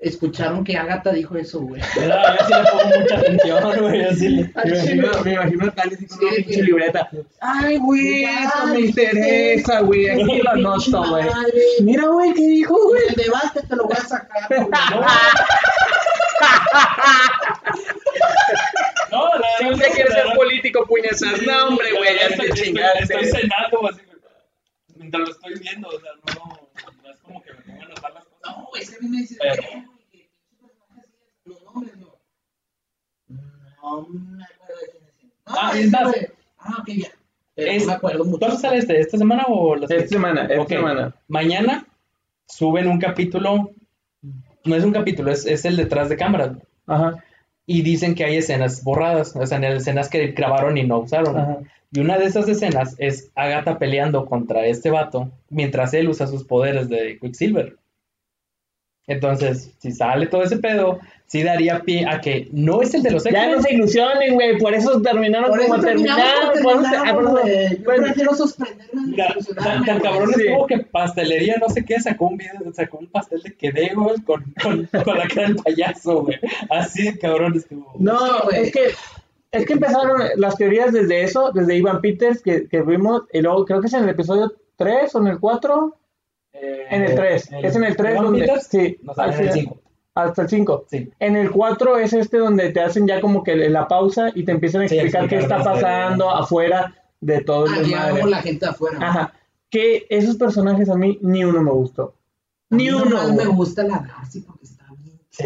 [0.00, 1.80] escucharon que Agatha dijo eso, güey?
[1.96, 4.02] Yo sí le pongo mucha atención, güey.
[4.04, 7.08] yo sí le- Me imagino, me imagino a así con una pinche libreta.
[7.40, 10.08] Ay, güey, eso me interesa, güey.
[10.10, 11.24] Aquí lo anoto, güey.
[11.82, 13.02] Mira, güey, ¿qué dijo, güey?
[13.08, 14.48] El debate te lo voy a sacar.
[14.48, 14.68] güey.
[19.18, 21.20] No, la verdad, Siempre no, quieres ser político, puñetas.
[21.46, 23.02] No, hombre, güey, ya estoy, te estoy- chingaste.
[23.02, 24.00] estoy cenando así.
[24.96, 26.68] Mientras lo estoy viendo, o sea, no,
[27.02, 28.40] no es como que me pongan a notar las cosas.
[28.56, 31.94] No, güey, a mí me dicen, Pero- "Eh, güey, que ese personaje así, los nombres,
[31.98, 32.18] yo.
[33.28, 35.46] No me acuerdo de quién es.
[35.46, 36.02] No, Ah, ese es más.
[36.12, 36.26] güey.
[36.58, 37.08] Ah, ok, ya.
[37.54, 38.38] Pero Es- no me acuerdo mucho.
[38.38, 39.00] ¿Cuándo sale este?
[39.00, 40.68] ¿Esta semana o la Esta semana, esta Ok.
[40.68, 41.14] semana.
[41.28, 41.86] Mañana
[42.46, 43.70] suben un capítulo,
[44.64, 46.56] no es un capítulo, es, es el detrás de cámaras.
[46.86, 47.22] Ajá,
[47.68, 51.36] Y dicen que hay escenas borradas, o sea, en escenas que grabaron y no usaron.
[51.36, 51.58] ajá.
[51.90, 56.44] Y una de esas escenas es Agatha peleando contra este vato mientras él usa sus
[56.44, 57.76] poderes de Quicksilver.
[59.08, 63.10] Entonces, si sale todo ese pedo, sí daría pie a que no es el de
[63.10, 63.50] los Ya X-Men.
[63.56, 64.58] no se ilusionen, güey.
[64.58, 66.24] Por eso terminaron Por como eso terminaron.
[66.50, 67.68] como por eso- ah, terminamos, por eso- güey.
[67.78, 69.16] Yo bueno, prefiero sorprenderme
[69.56, 70.42] tan, tan cabrón Sí.
[70.46, 74.20] estuvo que pastelería no sé qué sacó un video, sacó un pastel de quedé, güey,
[74.22, 76.38] con, con, con la cara del payaso, güey.
[76.70, 77.92] Así de cabrón estuvo.
[77.98, 78.62] No, güey.
[78.64, 78.82] es que
[79.50, 83.64] es que empezaron las teorías desde eso, desde Ivan Peters, que, que vimos, y luego
[83.64, 85.96] creo que es en el episodio 3 o en el 4,
[86.52, 89.38] Eh, en el 3, es en el 3 Evan donde, Peters sí, al en el
[89.38, 89.80] final- 5.
[90.14, 90.84] hasta el 5.
[90.90, 91.10] Sí.
[91.20, 94.52] En el 4 es este donde te hacen ya como que la pausa y te
[94.52, 98.42] empiezan a Sí, explicar qué explicar está pasando afuera de todo el Ah, vemos la
[98.42, 98.98] gente afuera.
[99.00, 99.32] Ajá.
[99.70, 102.14] Que esos personajes a mí ni uno me gustó.
[102.70, 103.28] A mí Ni uno.
[103.28, 103.46] me güey.
[103.48, 105.18] gusta la Darcy porque está bien.
[105.30, 105.44] Sí,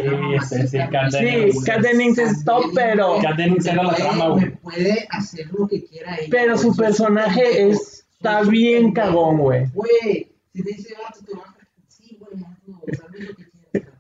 [0.57, 1.55] sí, sí, Kat Dennings.
[1.55, 1.67] güey.
[1.67, 4.45] Kat Dennings es top, pero- Kat Dennings era la trama, güey.
[4.45, 6.29] Me puede hacer lo que quiera ella.
[6.31, 9.67] Pero su personaje está bien cagón, güey.
[9.75, 11.57] Güey, si te dice vato, te vas a.
[11.89, 13.93] Sí, güey, hazlo, o sea, lo que quieras.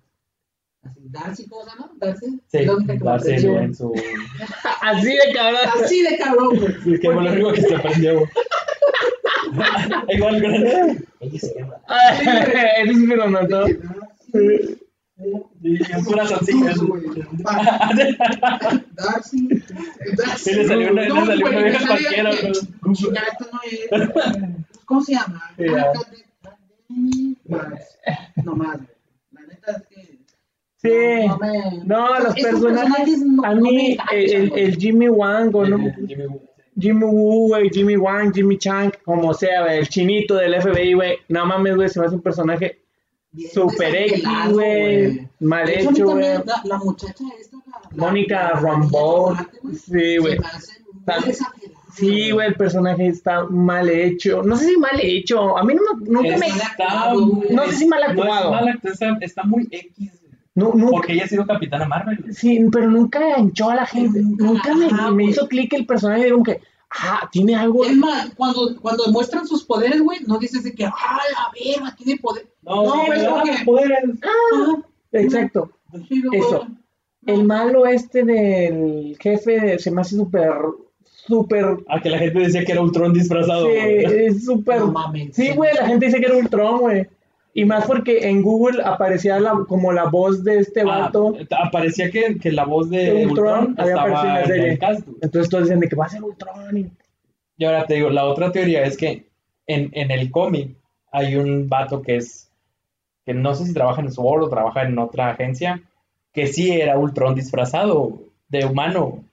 [0.82, 1.92] Así, Darcy, ¿cómo se llama?
[1.96, 2.26] Darcy.
[2.48, 3.92] Sí, Es me Darcy en su...
[4.82, 5.60] Así de cabrón.
[5.84, 6.74] Así de cabrón, güey.
[6.82, 8.30] Sí, que fue lo único que se aprendió, güey.
[10.08, 10.40] Igual
[12.94, 13.66] sí me lo notó.
[15.62, 16.66] Y un corazoncillo.
[18.94, 19.48] Darcy.
[20.16, 20.54] Darcy.
[20.54, 22.94] Le salió una- le salió una vieja cualquiera, que- güey.
[22.94, 23.88] Chinga, esto no es.
[24.84, 25.42] ¿Cómo se llama?
[26.94, 27.38] Dennings.
[28.44, 28.80] No más.
[29.32, 30.18] La neta es que.
[30.76, 31.26] Sí.
[31.28, 35.54] No, me- No, los personajes, no- a no mí, enganchan, el, el- el Jimmy Wang,
[35.54, 36.24] o no, Jimmy.
[36.78, 41.18] Jimmy Woo, güey, Jimmy Wang, Jimmy Chang, como sea, güey, el chinito del FBI, güey,
[41.28, 42.78] no mames, güey, se me hace un personaje
[43.52, 45.28] Super X, güey.
[45.40, 46.22] Mal hecho, hecho, güey.
[46.34, 50.38] también, La, la muchacha esta, la, Mónica güey, Sí, güey.
[51.94, 54.42] Sí, güey, el personaje está mal hecho.
[54.42, 55.56] No sé si mal hecho.
[55.58, 56.46] A mí no me, nunca me.
[56.46, 57.12] Está-
[57.50, 58.50] No sé si mal No es actuado.
[58.50, 60.10] mal actuado, está, muy X.
[60.54, 62.34] No, nunca, Porque ella ha sido Capitana Marvel.
[62.34, 64.20] sí, pero nunca enganchó a la gente.
[64.22, 64.74] Nunca,
[65.10, 66.24] me, hizo clic el personaje.
[66.24, 67.84] Digo que, ah, tiene algo.
[67.86, 71.96] Es más, cuando, cuando demuestran sus poderes, güey, no dices de que, ah, la verga,
[71.96, 72.46] tiene poder.
[72.62, 73.04] No, No,
[73.44, 73.98] que- poderes.
[74.22, 74.76] Ah,
[75.12, 75.70] Exacto.
[76.08, 76.40] sí, güey.
[76.40, 76.66] Eso.
[77.24, 80.50] El malo este del jefe se me hace súper,
[81.26, 81.64] súper.
[81.88, 83.66] Ah, que la gente decía que era Ultron disfrazado.
[83.66, 84.26] Sí, güey.
[84.26, 84.80] es súper.
[84.80, 85.34] No mames.
[85.34, 87.06] Sí, güey, la gente dice que era Ultron, güey.
[87.54, 91.34] Y más porque en Google aparecía la, como la voz de este Ah, vato.
[91.50, 94.78] aparecía que, que la voz de De Ultron, Ultron había aparecido en la en serie.
[95.20, 96.78] Entonces todos dicen de que va a ser Ultron.
[96.78, 96.90] y-
[97.58, 99.26] Y ahora te digo, la otra teoría es que
[99.66, 100.70] en, en el cómic
[101.12, 102.50] hay un vato que es,
[103.26, 105.82] que no sé si trabaja en Sword o trabaja en otra agencia,
[106.32, 109.24] que sí era Ultron disfrazado de humano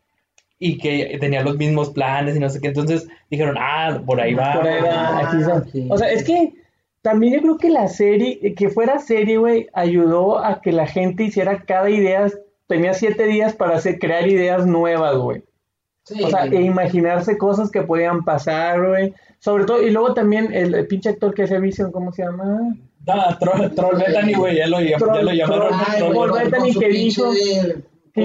[0.60, 2.68] y que tenía los mismos planes y no sé qué.
[2.68, 4.54] Entonces dijeron, ah, por ahí va.
[4.54, 5.70] Por ahí va, aquí son.
[5.72, 5.88] sí.
[5.90, 6.54] O sea, es que
[7.02, 11.24] también yo creo que la serie, que fuera serie, güey, ayudó a que la gente
[11.24, 12.28] hiciera cada idea.
[12.68, 15.42] Tenía siete días para hacer, crear ideas nuevas, güey.
[16.04, 19.14] Sí, O sea, e imaginarse cosas que podían pasar, güey.
[19.40, 22.76] Sobre todo, y luego también el, el pinche actor que hace Vision, ¿cómo se llama?
[23.08, 25.72] Ah, Troll, Troll Bethany, güey, ya lo, ya Troll- lo llamaron.
[25.72, 27.32] Troll- su que dijo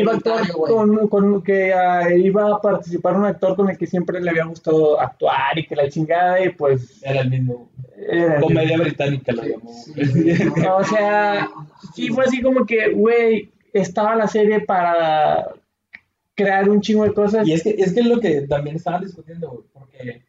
[0.00, 3.86] iba a actuar con, con- que ah, iba a participar un actor con el que
[3.86, 7.68] siempre le había gustado actuar y que la chingada y pues Era el mismo.
[7.96, 9.72] era el- Comedia británica lo llamó.
[9.72, 9.92] Sí,
[10.48, 11.48] güey, no, O sea,
[11.94, 15.48] sí fue así como que, güey, estaba la serie para
[16.34, 17.46] crear un chingo de cosas.
[17.46, 20.22] Y es que, es que es lo que también estaban discutiendo, güey, porque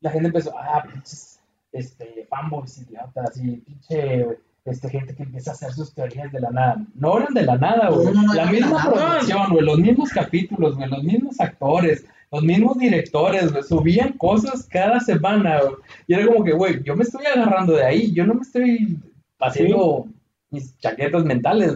[0.00, 1.40] la gente empezó, ah, pinches,
[1.72, 4.26] este, fanboys, idiotas, y pinche,
[4.66, 6.84] este, gente que empieza a hacer sus teorías de la nada.
[6.94, 8.06] No eran de la nada, güey.
[8.06, 12.42] No, no, no la misma producción, güey, los mismos capítulos, güey, los mismos actores, los
[12.42, 15.74] mismos directores, güey, subían cosas cada semana, güey.
[16.08, 18.98] Y era como que, güey, yo me estoy agarrando de ahí, yo no me estoy
[19.38, 20.06] haciendo
[20.50, 21.72] mis chaquetas mentales.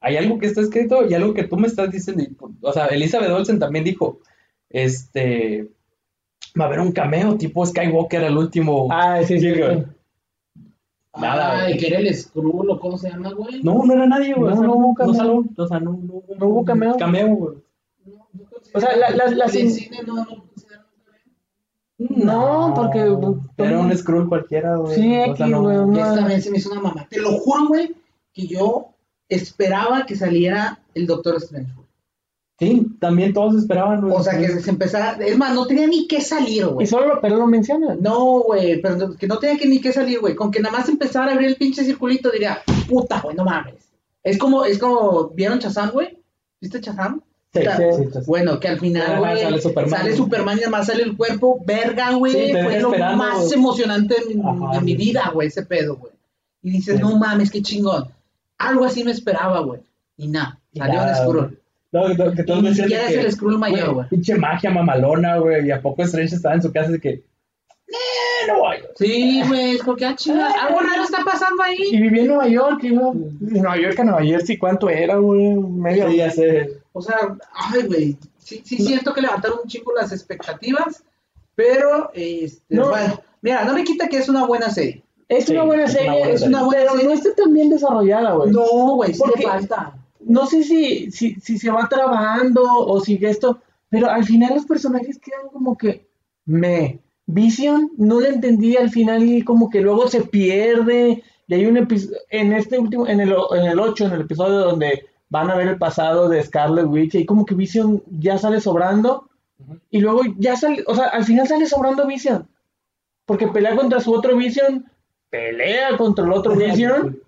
[0.00, 2.22] Hay algo que está escrito y algo que tú me estás diciendo.
[2.22, 4.20] y, o sea, Elizabeth Olsen también dijo,
[4.70, 5.68] este,
[6.58, 8.88] va a haber un cameo tipo Skywalker al último.
[8.92, 9.62] Ah, sí, sí, Sí.
[11.16, 11.78] Nada, Ay, güey.
[11.78, 13.62] que era el Skrull o cómo se llama, güey.
[13.62, 14.54] No, no era nadie, güey.
[14.54, 15.14] No, o sea, no hubo no, cameo.
[15.14, 16.96] salió, o sea, no, no, No hubo cameo.
[16.96, 17.56] Cameo, güey.
[18.04, 18.44] No, no
[18.74, 20.26] O sea, la- la- in- cine no, no.
[21.98, 23.00] No, porque-
[23.56, 24.94] Era un scroll cualquiera, güey.
[24.94, 25.62] Sí, o sea, no.
[25.62, 25.92] güey, no.
[25.98, 27.06] Esta también se me hizo una mamá.
[27.10, 27.94] Te lo juro, güey,
[28.32, 28.90] que yo
[29.28, 31.72] esperaba que saliera el Doctor Strange.
[32.58, 34.12] Sí, también todos esperaban, güey.
[34.14, 35.12] O sea, que se empezara.
[35.24, 36.86] Es más, no tenía ni que salir, Y güey.
[36.88, 37.98] solo, pero lo mencionan.
[38.02, 40.34] No, güey, pero no- que no tenía que ni que salir, güey.
[40.34, 43.74] Con que nada más empezara a abrir el pinche circulito, diría, puta, güey, no mames.
[44.24, 46.18] Es como, es como, ¿vieron Chazam, güey?
[46.60, 47.20] ¿Viste Chazam?
[47.52, 48.18] Sí, O sea, sí, sí.
[48.26, 49.90] Bueno, que al final, güey, sale Superman.
[50.00, 54.42] sale Superman y además sale el cuerpo, verga, güey, fue lo más emocionante de mi,
[54.44, 56.12] Ajá, de mi vida, güey, ese pedo, güey.
[56.62, 58.08] Y dices, no mames, qué chingón.
[58.58, 59.80] Algo así me esperaba, güey.
[60.16, 61.57] Y nada, Y salió nada, un
[61.92, 62.16] Skrull.
[62.16, 64.08] No, que, que todos decían de siquiera es que, el Skrull mayor, güey.
[64.08, 65.66] Pinche magia mamalona, güey.
[65.66, 67.10] Y a poco Strange estaba en su casa de que.
[67.10, 68.76] "Eh, no voy.
[68.96, 71.76] Sí, güey, es como que, ah, chinga, algo raro está pasando ahí.
[71.90, 75.54] Y vivía en Nueva York, iba de Nueva York a Nueva Jersey, ¿cuánto era, güey?
[75.54, 76.68] Media Sí, ya sé.
[76.92, 77.16] O sea,
[77.54, 81.04] ay, güey, sí, sí siento que levantaron un chingo las expectativas,
[81.54, 82.88] pero, este, No.
[82.90, 85.02] bueno, mira, no me quita que es una buena serie.
[85.28, 87.34] Es Sí, una buena es una serie, buena es una buena Pero pero no está
[87.34, 88.50] tan bien desarrollada, güey.
[88.50, 89.94] No, güey, sí Porque- le falta.
[90.28, 94.66] No sé si, si, si se va trabajando o si esto, pero al final los
[94.66, 96.06] personajes quedan como que
[96.44, 97.00] me.
[97.30, 101.22] Vision, no le entendí al final y como que luego se pierde.
[101.46, 104.60] Y hay un episodio, en este último, en el, en el 8, en el episodio
[104.60, 108.60] donde van a ver el pasado de Scarlet Witch, y como que Vision ya sale
[108.60, 109.28] sobrando.
[109.90, 112.48] Y luego ya sale, o sea, al final sale sobrando Vision.
[113.26, 114.90] Porque pelea contra su otro Vision,
[115.28, 117.18] pelea contra el otro Vision,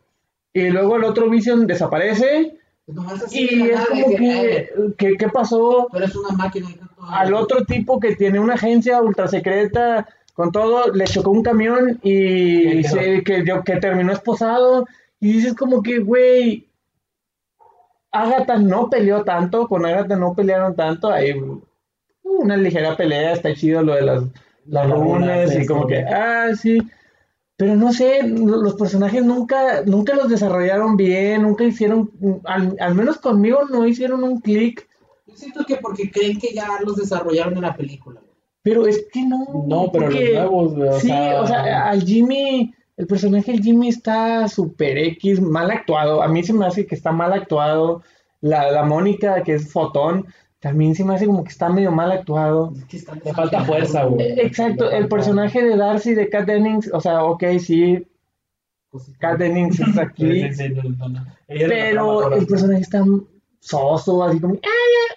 [0.54, 2.58] y luego el otro Vision desaparece.
[2.90, 6.68] Pues nomás así de Y es como que, ay, ¿qué, pasó Tú eres una máquina.
[7.09, 10.92] al otro tipo que tiene una agencia ultra secreta con todo?
[10.92, 14.87] Le chocó un camión y se, que, que terminó esposado.
[15.20, 16.68] Y dices como que, güey,
[18.11, 21.11] Agatha no peleó tanto, con Agatha no pelearon tanto.
[21.11, 21.35] Hay
[22.22, 24.24] una ligera pelea, está chido lo de las,
[24.66, 26.79] las runas y como que, ah, sí.
[27.60, 32.10] Pero no sé, los personajes nunca, nunca los desarrollaron bien, nunca hicieron,
[32.44, 34.88] al, al menos conmigo no hicieron un clic.
[35.26, 38.22] Yo siento que porque creen que ya los desarrollaron en la película.
[38.62, 39.64] Pero es que no.
[39.68, 40.96] No, pero porque- los nuevos.
[40.96, 45.70] O sí, sea, o sea, al Jimmy el personaje del Jimmy está super X, mal
[45.70, 46.22] actuado.
[46.22, 48.02] A mí se me hace que está mal actuado.
[48.40, 50.24] La, la Mónica, que es fotón,
[50.60, 52.72] también se me hace como que está medio mal actuado.
[52.76, 54.26] Es que está Le falta fuerza, güey.
[54.26, 58.06] Eh, Exacto, el personaje de Darcy de Kat Dennings, o sea, ok, sí,
[59.18, 61.26] Kat Dennings es aquí, Sí, sí, sí, no, no, no.
[61.48, 63.02] Ella era la pero el personaje está
[63.60, 64.54] soso, así como...
[64.54, 64.68] "Ah,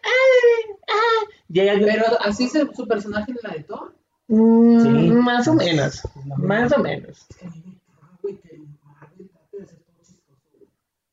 [0.03, 3.93] ah, ah", Llega, Pero así es el- su personaje en la de Thor.
[4.27, 5.12] Mm, Sí.
[5.12, 6.01] Más o menos,
[6.38, 7.27] más o menos.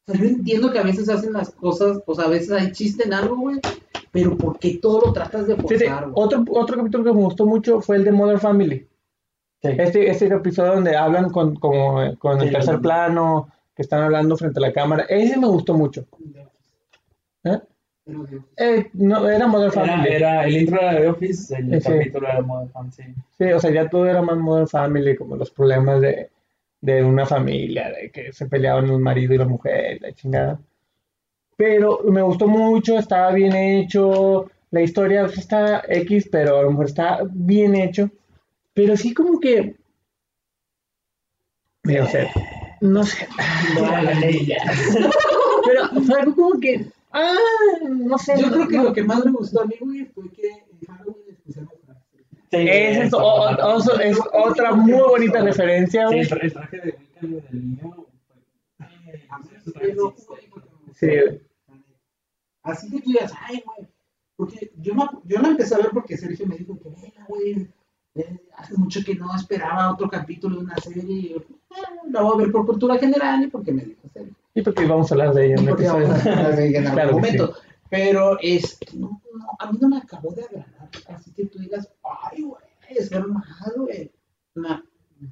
[0.06, 2.72] Es que yo entiendo que a veces hacen las cosas, o sea, a veces hay
[2.72, 3.60] chiste en algo, güey,
[4.12, 7.80] pero ¿por qué todo lo tratas de forzar, otro, otro capítulo que me gustó mucho
[7.80, 8.86] fue el de Mother Family.
[9.62, 9.68] Sí.
[9.78, 12.80] Este, este episodio donde hablan con, como, con el Sí, tercer sí.
[12.80, 15.04] plano, que están hablando frente a la cámara.
[15.08, 16.06] Ese me gustó mucho.
[17.44, 17.58] ¿Eh?
[18.56, 20.14] Eh, no, era Mother Era, Family.
[20.14, 21.88] era, el intro de Office, el Sí.
[21.92, 23.02] capítulo era Modern Family, sí.
[23.38, 26.30] Sí, o sea, ya todo era más Modern Family, como los problemas de,
[26.80, 30.58] de una familia, de que se peleaban el marido y la mujer, la chingada.
[31.60, 36.70] Pero me gustó mucho, estaba bien hecho, la historia pues, está X, pero a lo
[36.70, 38.08] mejor está bien hecho.
[38.72, 39.76] Pero sí como que...
[41.84, 42.30] No sé,
[42.80, 43.28] no sé.
[45.66, 46.86] Pero fue algo como que...
[47.12, 47.34] Ah,
[47.90, 48.40] no sé.
[48.40, 50.48] Yo no- creo que no- lo que más me gustó a mí, güey, fue que
[50.48, 52.26] en Halloween les pusieron frases.
[52.50, 56.20] Sí, Esa es, o- o- otra muy bonita referencia, Sí, güey.
[56.20, 58.06] el, tra- el traje de Wiccan del niño.
[59.94, 60.14] Lo-
[60.94, 61.08] sí.
[62.62, 63.88] Así que tú digas, ay, güey.
[64.36, 67.68] Porque yo, me, yo la empecé a ver porque Sergio me dijo que, venga, güey,
[68.14, 71.02] eh, hace mucho que no esperaba otro capítulo de una serie.
[71.06, 71.38] Y yo,
[71.70, 74.34] "Ah, la voy a ver por cultura general y porque me dijo Sergio.
[74.54, 77.14] Y porque vamos a hablar de ella en hablar de ella en algún Claro que
[77.14, 77.54] momento.
[77.90, 80.88] Pero este, no, no, a mí no me acabó de agradar.
[81.08, 81.88] Así que tú digas,
[82.30, 83.44] ay, güey, es normal,
[83.76, 84.12] güey.
[84.54, 84.82] No.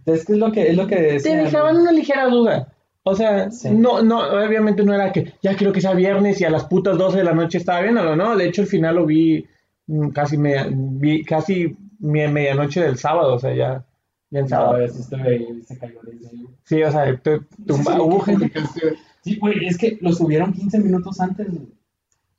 [0.06, 2.72] Es que es lo que, es lo que Te dejaban una ligera duda.
[3.08, 3.70] O sea, Sí.
[3.70, 6.96] no, no, obviamente no era que ya quiero que sea viernes y a las putas
[6.98, 8.36] 12 de la noche estaba viéndolo, ¿no?
[8.36, 9.46] De hecho, el final lo vi
[9.86, 13.84] mm, casi, media- vi casi medianoche del sábado, o sea, ya,
[14.30, 14.88] ya en No, sábado.
[14.88, 16.46] sí estuve ahí, se cayó desde ahí.
[16.64, 17.20] Sí, o sea,
[17.66, 18.52] tumba- hubo gente
[19.24, 21.46] Sí, güey, es que lo subieron 15 minutos antes.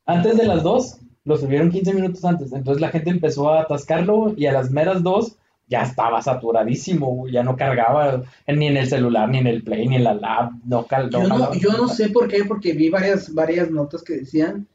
[0.05, 2.51] Antes de las 2, lo subieron 15 minutos antes.
[2.53, 5.37] Entonces la gente empezó a atascarlo y a las meras 2
[5.69, 9.87] ya estaba saturadísimo, güey, ya no cargaba ni en el celular, ni en el play,
[9.87, 10.51] ni en la lab.
[10.65, 14.17] No, cal- Yo no, yo no sé por qué, porque vi varias, varias notas que
[14.17, 14.67] decían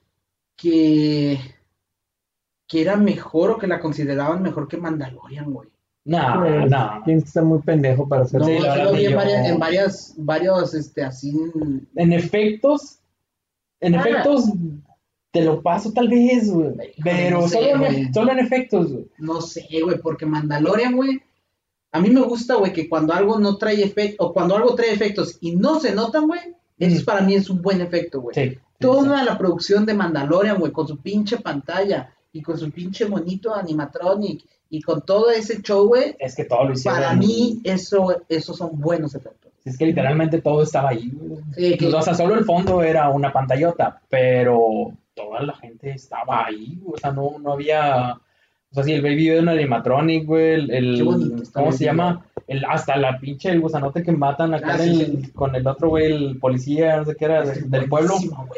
[0.57, 1.39] que,
[2.69, 5.69] que era mejor o que la consideraban mejor que Mandalorian, güey.
[6.07, 7.03] No, Pues, no.
[7.05, 9.59] Tienes que estar muy pendejo para hacer No, Sí, yo lo vi en varias, en
[9.59, 11.35] varias, varios, este, así,
[11.97, 12.99] En efectos,
[13.81, 14.01] en Ah.
[14.01, 14.45] efectos,
[15.35, 16.73] te lo paso tal vez, güey.
[17.03, 17.97] Pero no sé, solo, güey.
[17.97, 19.07] en, solo en efectos, güey.
[19.19, 21.21] no sé, güey, porque Mandalorian, güey,
[21.93, 24.93] a mí me gusta, güey, que cuando algo no trae efectos, o cuando algo trae
[24.93, 26.41] efectos y no se notan, güey,
[26.79, 27.05] eso Mm.
[27.05, 28.35] para mí es un buen efecto, güey.
[28.35, 28.59] Sí.
[28.79, 33.55] Toda la producción de Mandalorian, güey, con su pinche pantalla y con su pinche monito
[33.55, 37.01] animatronic y con todo ese show, güey, Es que todo lo hicieron.
[37.01, 39.53] para mí eso, esos son buenos efectos.
[39.65, 41.41] Es que literalmente todo estaba ahí, güey.
[41.57, 46.47] Sí, que- O sea, solo el fondo era una pantallota, pero toda la gente estaba
[46.47, 48.15] ahí, o sea, no, no había...
[48.71, 51.05] O sea, sí, el Baby Yoda, un animatronic, güey, el...
[51.05, 52.27] bonito ¿Cómo se llama?
[52.49, 55.31] El, hasta la pinche, el gusanote que matan acá Ah, sí, el- sí.
[55.31, 58.15] con el otro, güey, el policía, no sé qué era, Es del, del pueblo.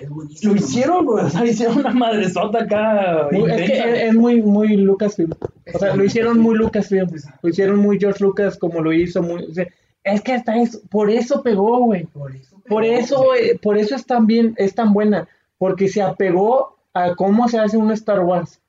[0.09, 0.27] güey.
[0.42, 3.29] Lo hicieron, güey, o sea, hicieron una madresota acá.
[3.31, 5.33] Muy- es que es, es muy, muy Lucasfilm.
[5.75, 7.09] O sea, lo hicieron muy Lucasfilm.
[7.42, 9.23] Lo hicieron muy George Lucas como lo hizo.
[9.23, 9.66] Muy, o sea,
[10.14, 12.05] es que hasta eso, por eso pegó, güey.
[12.07, 15.29] Por eso, Por pero- eso, eh, por eso es tan bien, es tan buena.
[15.59, 18.61] Porque se apegó a cómo se hace un Star Wars.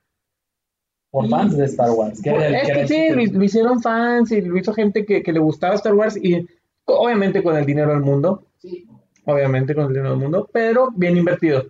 [1.12, 2.22] Por fans de Star Wars.
[2.22, 5.24] Por- era es que era sí, lo, lo hicieron fans y lo hizo gente que,
[5.24, 6.46] que le gustaba Star Wars y
[6.86, 8.44] obviamente con el dinero del mundo.
[8.58, 8.86] Sí,
[9.26, 11.66] Obviamente con el dinero del mundo, pero bien invertido,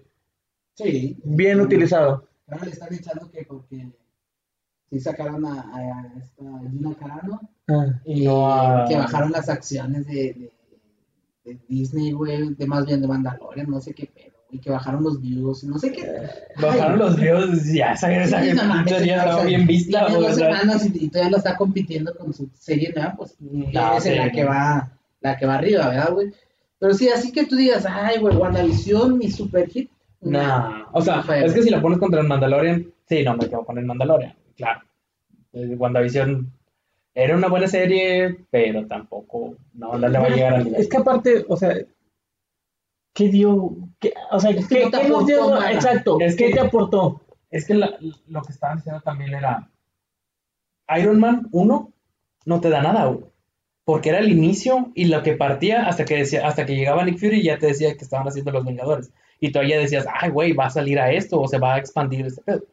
[0.75, 1.17] sí.
[1.23, 2.27] bien utilizado.
[2.47, 3.87] Ahora le están echando que porque
[4.89, 10.05] sí sacaron a, a esta Gina Carano Ah, Y no a- que bajaron las acciones
[10.07, 10.51] de, de,
[11.45, 15.03] de Disney, güey, de más bien de Mandalorian, no sé qué pedo, y que bajaron
[15.03, 16.09] los views, no sé qué.
[16.61, 19.99] Bajaron Ay, los videos y ya esa, esa sí, no pinche ya estaba bien vista,
[20.05, 23.35] Tiene güey, dos semanas y, y todavía lo está compitiendo con su serie nueva, pues
[23.41, 24.49] No, es sí, la que no.
[24.49, 26.31] va, la que va arriba, ¿verdad, güey?
[26.79, 29.89] Pero sí, así que tú digas, ay, güey, WandaVision, mi super hit.
[30.21, 31.63] Nah, o sea, No es que güey.
[31.63, 34.81] si la pones contra el Mandalorian, sí, no me quedo con el Mandalorian, claro.
[35.53, 36.51] WandaVision
[37.15, 40.81] era una buena serie, pero tampoco, no, no le va a llegar al nivel.
[40.81, 41.73] Es que aparte, o sea,
[43.13, 43.71] ¿qué dio?
[43.99, 45.49] ¿Qué- o sea, Es que ¿qué, no te qué nos dio?
[45.49, 45.71] nada.
[45.71, 47.21] Exacto, Es ¿qué que- te aportó?
[47.49, 47.97] Es que la-
[48.27, 49.69] lo que estaban diciendo también era
[50.99, 51.91] Iron Man 1
[52.45, 53.25] no te da nada, güey.
[53.83, 57.19] porque era el inicio y lo que partía hasta que decía, hasta que llegaba Nick
[57.19, 59.11] Fury y ya te decía que estaban haciendo los Vengadores.
[59.39, 62.25] Y todavía decías, ay, güey, va a salir a esto o se va a expandir
[62.25, 62.63] este pedo.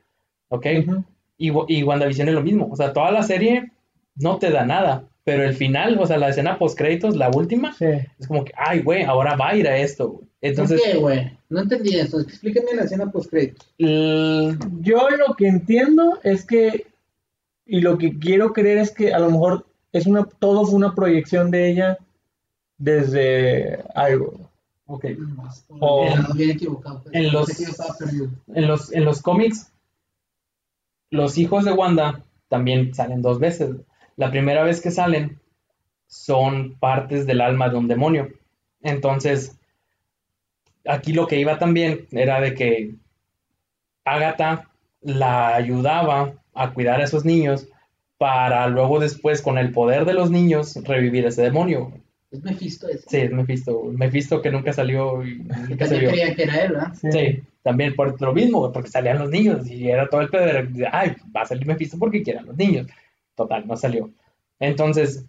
[0.49, 0.67] ¿Ok?
[0.81, 1.05] Ujú.
[1.37, 2.69] Y, y WandaVision es lo mismo.
[2.71, 3.73] O sea, toda la serie
[4.17, 5.05] no te da nada.
[5.25, 7.87] Pero el final, o sea, la escena post créditos, la última, Sí.
[8.19, 10.09] es como que, ay, güey, ahora va a ir a esto.
[10.11, 10.27] güey.
[10.43, 11.39] Entonces, ¿Por qué, güey?
[11.49, 12.21] No entendí eso.
[12.21, 13.65] Explíqueme la escena post crédito.
[13.79, 16.89] l- Yo lo que entiendo es que,
[17.65, 20.95] y lo que quiero creer es que a lo mejor es una, todo fue una
[20.95, 21.99] proyección de ella
[22.79, 24.51] desde algo.
[24.87, 25.07] ok.
[25.81, 27.03] O- No, bien equivocado.
[27.13, 28.29] En los- Pensé que yo estaba perdido.
[28.55, 29.71] en los, en los cómics,
[31.15, 33.77] los hijos de Wanda también salen dos veces.
[34.17, 35.41] La primera vez que salen
[36.07, 38.29] son partes del alma de un demonio.
[38.83, 39.59] Entonces,
[40.85, 42.95] aquí lo que iba también era de que
[44.05, 47.69] Agatha la ayudaba a cuidar a esos niños
[48.19, 51.93] para luego después, con el poder de los niños, revivir ese demonio.
[52.35, 53.09] Es Mephisto ese.
[53.09, 53.85] Sí, es Mephisto.
[53.85, 55.37] Mephisto que nunca salió y
[55.69, 56.11] nunca se También vio.
[56.11, 56.95] creía que era él, ¿verdad?
[56.95, 60.89] Sí, también por lo mismo, porque salían los niños y era todo el pedo de,
[60.91, 62.89] ay, va a salir Mephisto porque quieran los niños.
[63.37, 64.11] Total, no salió.
[64.59, 65.25] Entonces,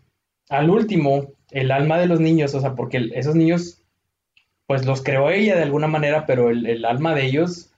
[0.50, 3.82] al último, el alma de los niños, o sea, porque esos niños,
[4.66, 7.72] pues los creó ella de alguna manera, pero el, el alma de ellos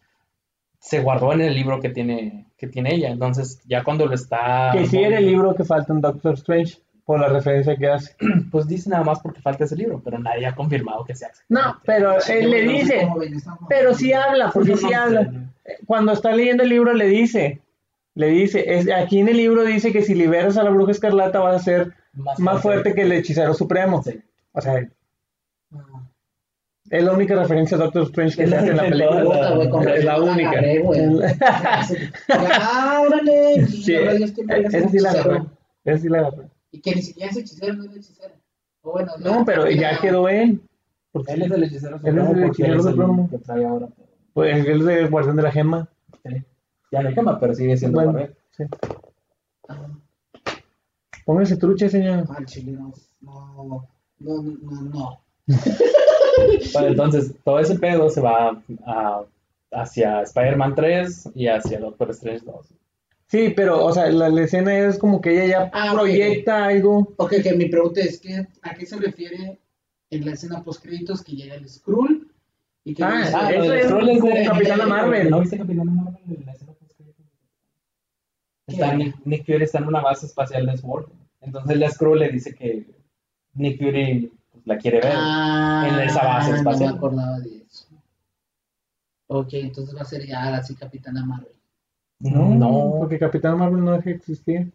[0.80, 3.10] se guardó en el libro que tiene, que tiene ella.
[3.10, 4.72] Entonces, ya cuando lo está...
[4.74, 8.16] Que sí era el libro que falta en Doctor Strange, por la referencia que hace.
[8.52, 11.30] Pues dice nada más porque falta ese libro, pero nadie ha confirmado que sea.
[11.50, 13.08] No, pero él le dice,
[13.70, 15.32] pero sí habla, porque sí habla.
[15.86, 17.62] Cuando está leyendo el libro le dice,
[18.14, 21.40] le dice, es, aquí en el libro dice que si liberas a la bruja escarlata
[21.40, 21.94] vas a ser
[22.38, 24.04] más fuerte que el hechicero supremo.
[24.04, 24.20] Sí.
[24.52, 24.86] O sea,
[25.74, 26.08] Ah.
[26.90, 29.96] es la única referencia a Doctor Strange que Es se la hace en la película.
[29.96, 30.50] Es la única.
[30.52, 30.84] agarré.
[32.28, 33.66] Ya, órale.
[33.68, 35.10] Sí, esa sí la hechicero.
[35.10, 35.42] agarré.
[35.86, 36.44] Esa sí la agarré.
[36.72, 38.34] Y que ni siquiera es hechicero, no es hechicera.
[38.82, 40.62] O bueno, No, pero ya quedó él.
[41.12, 43.30] Porque Él es el hechicero Él es el hechicero él es el supremo.
[43.30, 43.88] que trae ahora.
[44.34, 45.88] pues, él es el guardián de la gema.
[46.24, 46.44] Sí.
[46.92, 48.36] Ya no hay cama, pero sigue siendo Bueno, Marvel.
[48.52, 48.64] sí.
[49.70, 49.88] Ah,
[51.26, 52.26] Póngase trucha, señor.
[52.36, 52.94] al chile no.
[53.22, 53.88] No,
[54.20, 55.20] no, no, no.
[56.74, 59.24] Bueno, entonces, todo ese pedo se va a-
[59.72, 62.68] hacia Spider-Man 3 y hacia Doctor Strange 2.
[63.30, 67.14] Sí, pero, o sea, la, la escena es como que ella ya Ah, proyecta algo.
[67.18, 69.60] Ok, que mi pregunta es que ¿a qué se refiere
[70.10, 72.32] en la escena post créditos que llega el Skrull?
[72.86, 75.30] Y que Ah, dice, ah, eso es Skrull es como de- Capitana Marvel.
[75.30, 77.26] ¿No viste Capitana Marvel en la escena post-créditos?
[78.98, 81.08] Nick, Nick Fury está en una base espacial de SWORD.
[81.42, 82.86] Entonces la Skrull le dice que
[83.56, 85.12] Nick Fury pues, la quiere ver.
[85.14, 86.92] ah, en esa base No espacial.
[86.92, 87.88] me acordaba de eso.
[89.28, 91.52] Ok, entonces va a ser ya así Capitana Marvel.
[92.20, 92.96] No, no.
[93.00, 94.72] porque Capitán Marvel no deja de existir.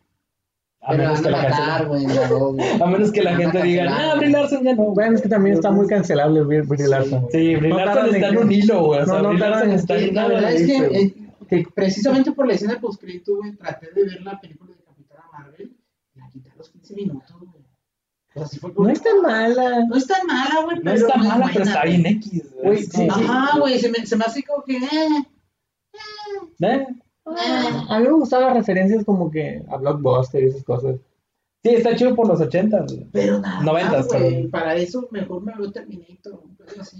[0.84, 2.82] A Pero menos, que a la matar, no, güey.
[2.82, 4.82] a menos que la gente diga, ah, Brie Larson ya no.
[4.86, 7.28] Bueno, es que también está muy cancelable Brie Larson.
[7.30, 9.01] Sí, Brie No Larson está en un hilo, güey.
[9.01, 11.14] O sea, No, no Brie tardan Larson en está en la verdad es que, eh,
[11.49, 15.76] que precisamente por la escena post güey, traté de ver la película de Capitana Marvel
[16.16, 17.62] y la quité a los 15 minutos, güey.
[18.34, 19.84] O sea, sí fue como- No es tan mala.
[19.88, 22.43] No es tan mala, güey, No es mala, pero está bien X.
[22.61, 22.88] Güey.
[23.09, 25.26] Ajá, güey, se me, se me hace como que, eh,
[26.61, 26.86] ¿Eh?
[27.25, 30.97] Ah, a mí me gustaban las referencias como que a Blockbuster y esas cosas.
[31.62, 32.85] Sí, está chido por los 80.
[32.89, 33.07] güey.
[33.12, 34.51] pero nada, Noventas, más, güey, perdón.
[34.51, 36.41] para eso mejor me veo Terminator,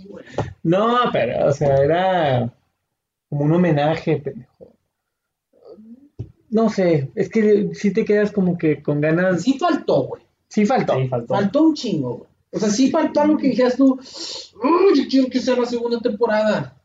[0.09, 0.25] güey.
[0.63, 2.53] No, pero, o sea, era
[3.29, 4.69] como un homenaje, pendejo.
[6.51, 9.43] No sé, es que sí te quedas como que con ganas.
[9.43, 10.23] Sí faltó, güey.
[10.49, 10.95] Sí faltó.
[10.97, 11.35] Sí, faltó.
[11.35, 12.29] Faltó un chingo, güey.
[12.53, 15.99] O sea, sí faltó algo que dijeras tú, "Uy, yo quiero que sea la segunda
[16.01, 16.77] temporada.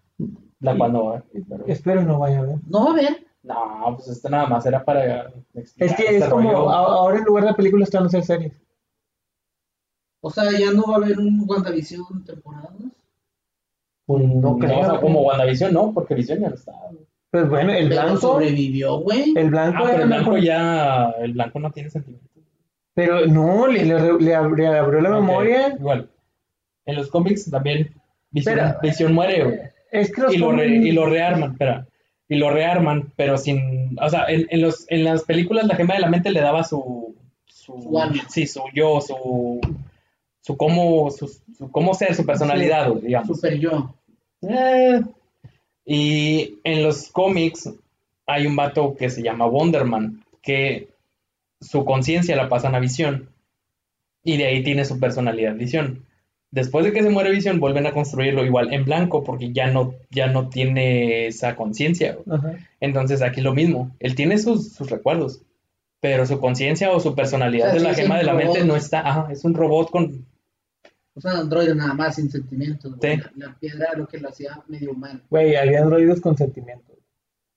[0.62, 1.24] La cual no va.
[1.48, 2.56] pero- Espero no vaya a ver.
[2.68, 3.27] No va a haber.
[3.48, 6.70] No, pues esto nada más era para Es que este es como, rollo.
[6.70, 8.62] a- ahora en lugar de películas están hacer series.
[10.22, 12.70] O sea, ya no va a haber un WandaVision temporada.
[14.06, 14.80] Pues no No, creo.
[14.80, 16.72] o sea, como WandaVision, no, porque Vision ya no está.
[17.30, 19.34] Pues bueno, el Pero blanco, sobrevivió, güey.
[19.36, 20.44] el blanco, Ah, pero el blanco mejor.
[20.46, 22.30] ya, el blanco no tiene sentimientos.
[22.94, 25.76] Pero no, le, le- le abrió, le abrió la memoria.
[25.78, 26.10] Igual.
[26.86, 27.94] En los cómics también
[28.32, 29.60] Vision, Pero- Vision muere, güey.
[29.92, 31.86] Es que los Y lo, re- y lo rearman, espera.
[32.30, 33.98] Y lo rearman, pero sin.
[34.02, 36.64] O sea, en, en los, en las películas la gema de la mente le daba
[36.64, 37.16] su.
[37.46, 38.00] Su.
[38.30, 39.62] Sí, su yo, su.
[40.42, 43.28] Su cómo, su, su cómo ser, su personalidad, digamos.
[43.28, 43.94] Super yo.
[44.42, 45.02] Eh,
[45.86, 47.70] y en los cómics
[48.26, 50.90] hay un vato que se llama Wonderman, que
[51.60, 53.30] su conciencia la pasan a Visión.
[54.24, 56.07] Y de ahí tiene su personalidad Visión.
[56.52, 59.94] Después de que se muere Visión, vuelven a construirlo igual en blanco porque ya no,
[60.10, 62.18] ya no tiene esa conciencia.
[62.80, 63.92] Entonces aquí lo mismo.
[64.00, 65.42] Él tiene sus, sus recuerdos,
[66.00, 68.64] pero su conciencia o su personalidad O sea, de sí la gema de la mente
[68.64, 70.26] no está, ajá, es un robot con,
[71.16, 72.94] O sea, androide nada más, sin sentimientos.
[73.02, 73.18] Sí.
[73.18, 75.22] La, la piedra lo que lo hacía medio humano.
[75.30, 76.96] Güey, había androides con sentimientos.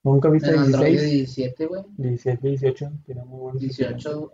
[0.02, 1.36] ¿Nunca viste El androide 16?
[1.36, 1.82] 17, güey.
[1.96, 2.92] 17, 18.
[3.06, 4.32] Tiene muy buenos 18.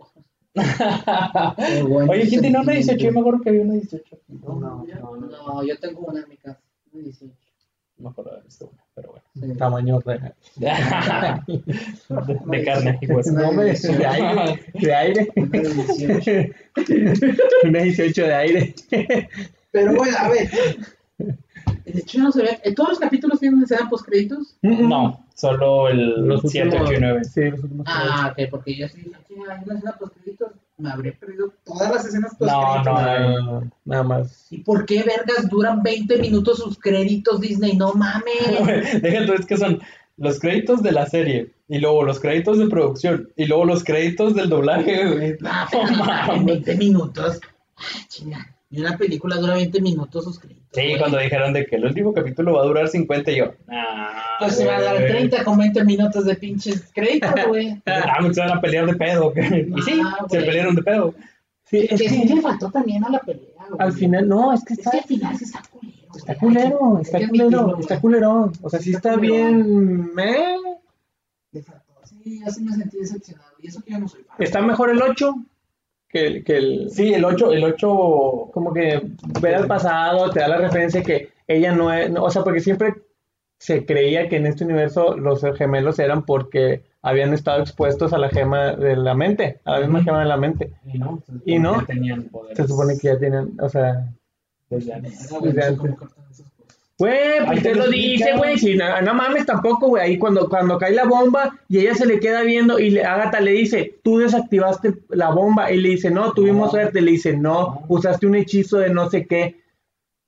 [2.09, 2.97] Oye, ¿quién tiene una 18?
[2.97, 4.19] Yo me acuerdo que había una 18.
[4.27, 5.17] No, no, no.
[5.17, 6.59] No, yo tengo una en mi casa.
[6.91, 7.33] Una 18.
[7.97, 9.25] No me acuerdo de haber visto una, pero bueno.
[9.33, 9.57] Sí.
[9.57, 10.35] Tamaño real.
[10.55, 13.31] de, de carne y hueso.
[13.31, 14.59] No, hombre, de aire.
[14.73, 15.27] De aire.
[15.35, 16.31] Una de 18.
[17.63, 18.75] Una 18 de aire.
[19.71, 20.49] Pero bueno, a ver.
[21.93, 22.59] De hecho, yo no sabía.
[22.63, 24.57] ¿en ¿Todos los capítulos tienen escena post créditos?
[24.61, 27.23] No, solo el Los 7, últimos- 8 y 9.
[27.23, 27.85] Sí, los últimos.
[27.89, 30.51] Ah, ok, porque yo sí dije, "Ah, hay una escena post créditos.
[30.79, 33.01] Me habré perdido todas las escenas post No, créditos.
[33.01, 34.47] No, no, no, nada más.
[34.51, 37.75] ¿Y por qué vergas duran 20 minutos sus créditos Disney?
[37.75, 38.25] No mames.
[39.01, 39.81] Deja tú, es que son
[40.17, 44.33] los créditos de la serie, y luego los créditos de producción, y luego los créditos
[44.35, 45.35] del doblaje, güey.
[45.39, 47.39] No, pero no mames, 20 minutos.
[47.77, 48.55] Ah, chinga.
[48.69, 50.67] Y una película dura 20 minutos sus créditos.
[50.73, 50.97] Sí, güey.
[50.99, 54.09] cuando dijeron de que el último capítulo va a durar 50, y yo, nah,
[54.39, 55.07] Pues se va a dar güey.
[55.07, 57.81] 30 con 20 minutos de pinches créditos, güey.
[57.85, 59.33] Ah, me se van a pelear de pedo.
[59.35, 60.45] y sí, Ah, se güey.
[60.47, 61.13] pelearon de pedo.
[61.65, 63.79] Sí, Que es sí que le faltó también a la pelea, güey.
[63.79, 65.97] al final, no, es que Es está, que al final sí está culero.
[66.17, 66.21] güey.
[66.23, 68.01] está culero, está culero, está güey.
[68.01, 68.51] culero.
[68.61, 70.13] O sea, sí Está está bien.
[70.13, 70.55] meh.
[71.51, 71.83] Le faltó.
[72.23, 73.49] Sí, yo sí me sentí decepcionado.
[73.59, 74.35] Y eso que yo no soy fan.
[74.39, 75.33] Está mejor el 8
[76.09, 76.89] que el, que el.
[76.89, 79.01] Sí, el 8, el 8, Como que
[79.41, 82.09] ver al pasado, te da la referencia que ella no es.
[82.09, 82.93] no, o sea, porque siempre
[83.59, 88.29] se creía que en este universo los gemelos eran porque habían estado expuestos a la
[88.29, 90.71] gema de la mente, a la misma gema de la mente.
[91.45, 94.13] y no, se tenían poderes Se supone que ya tienen, o sea,
[94.69, 95.29] desde antes.
[95.41, 95.93] Verga, güey,
[96.99, 98.57] Güey, Ahí pues te lo dice, güey.
[98.57, 100.03] Si no, no mames tampoco, güey.
[100.03, 103.39] Ahí cuando, cuando cae la bomba y ella se le queda viendo y le, Agatha
[103.39, 105.71] le dice, tú desactivaste la bomba.
[105.71, 106.71] Y le dice, no, tuvimos No.
[106.71, 107.01] suerte.
[107.01, 107.85] Le dice, no, No.
[107.87, 109.61] usaste un hechizo de no sé qué.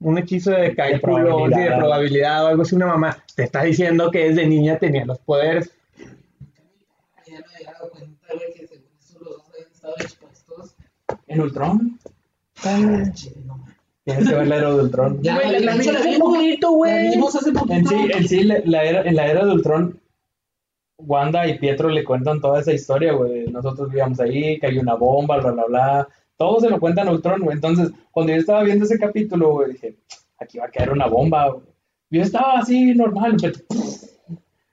[0.01, 2.75] Un hechizo de cálculo, sí, de probabilidad o algo así.
[2.75, 5.71] Una mamá te está diciendo que desde niña tenía los poderes.
[7.27, 10.75] Ya me había dado cuenta, güey, que según eso los dos habían estado expuestos.
[11.27, 11.99] ¿En Ultron?
[12.63, 13.29] Ah, mames.
[14.09, 15.21] Tienes que ver la era de Ultron.
[15.21, 17.09] Ya, Güey, la- vimos hace poquito, La güey.
[17.09, 17.73] vimos hace poquito.
[17.73, 19.99] En sí, en sí la, era, en la era de Ultron,
[20.97, 23.47] Wanda y Pietro le cuentan toda esa historia, güey.
[23.47, 26.07] Nosotros vivíamos ahí, cayó una bomba, bla, bla, bla.
[26.37, 27.55] Todo se lo cuentan a Ultron, güey.
[27.55, 29.95] Entonces, cuando yo estaba viendo ese capítulo, güey, dije,
[30.39, 31.63] aquí va a caer una bomba, güey.
[32.11, 33.59] Yo estaba así, normal, pero...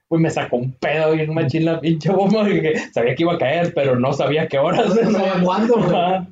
[0.09, 2.49] Pues me sacó un pedo y un machín la pinche bomba.
[2.49, 4.87] Y dije, sabía que iba a caer, pero no sabía qué horas.
[4.95, 6.27] No sabía cuándo, güey.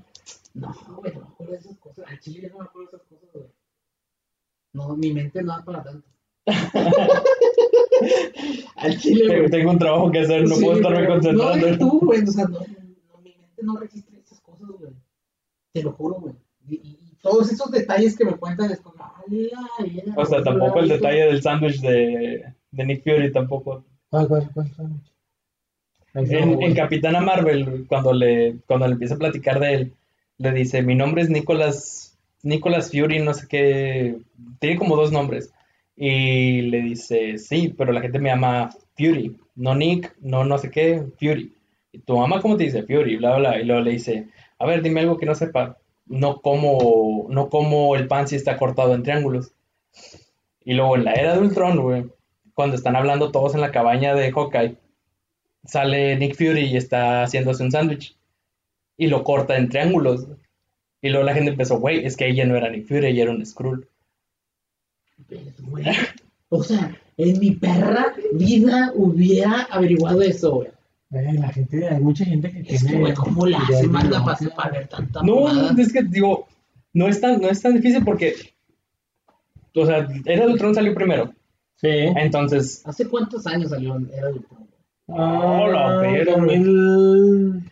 [0.54, 2.04] No, güey, no me acuerdo de esas cosas.
[2.08, 3.46] Al chile ya no me acuerdo de esas cosas, güey.
[4.72, 6.08] No, mi mente no da para tanto.
[8.76, 9.50] Al chile, Tengo, güey.
[9.50, 11.70] tengo un trabajo que hacer, no Sí, puedo estarme concentrando.
[11.70, 12.22] No, tú, güey.
[12.22, 14.92] O sea, no, no, mi mente no registra esas cosas, güey.
[15.72, 16.34] Te lo juro, güey.
[16.68, 18.96] Y, y- todos esos detalles que me cuentan es como,
[19.30, 20.94] era, O sea, tampoco el esto".
[20.96, 23.82] detalle del sándwich de, de Nick Fury, tampoco.
[24.10, 24.82] ¿Cuál, cuál, cuál, está,
[26.12, 29.94] En, en Capitana Marvel, cuando le, cuando le empieza a platicar de él,
[30.38, 34.18] le dice, mi nombre es Nicholas, Nicholas Fury, no sé qué,
[34.58, 35.52] tiene como dos nombres.
[35.96, 40.70] Y le dice, sí, pero la gente me llama Fury, no Nick, no no sé
[40.70, 41.54] qué, Fury.
[41.92, 42.82] ¿Y tu mamá cómo te dice?
[42.82, 43.60] Fury, bla, bla.
[43.60, 44.28] Y luego le dice,
[44.58, 45.78] a ver, dime algo que no sepa.
[46.06, 49.52] No como, no como el pan si está cortado en triángulos.
[50.64, 52.04] Y luego en la era de Ultron, güey,
[52.54, 54.76] cuando están hablando todos en la cabaña de Hawkeye,
[55.64, 58.16] sale Nick Fury y está haciéndose un sándwich
[58.96, 60.26] y lo corta en triángulos.
[61.02, 63.32] Y luego la gente empezó, güey, es que ella no era Nick Fury, ella era
[63.32, 63.86] un Skrull.
[65.28, 65.84] Pero, güey,
[66.48, 70.68] O sea, en mi perra vida hubiera averiguado eso, güey.
[71.10, 73.00] La gente, hay mucha gente que Es que, tiene.
[73.02, 74.38] güey, ¿cómo la hace manda locas.
[74.40, 75.74] para para ver tanta No, mamada?
[75.80, 76.48] es que digo,
[76.92, 78.34] no es tan, no es tan difícil porque,
[79.76, 81.32] o sea, Era de Ultron salió primero.
[81.76, 81.88] Sí.
[81.88, 84.66] Entonces, ¿Hace cuántos años salió Era de Ultron?
[85.08, 87.70] Ah, la verga, 2000.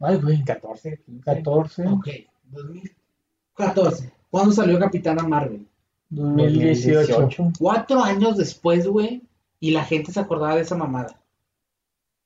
[0.00, 0.44] Ay, güey.
[0.44, 1.24] 14, 15.
[1.24, 1.86] 14.
[1.88, 2.08] Ok,
[2.44, 4.12] 2014.
[4.30, 5.66] ¿Cuándo salió Capitana Marvel?
[6.10, 7.52] 2018.
[7.58, 9.22] Cuatro años después, güey,
[9.60, 11.20] y la gente se acordaba de esa mamada.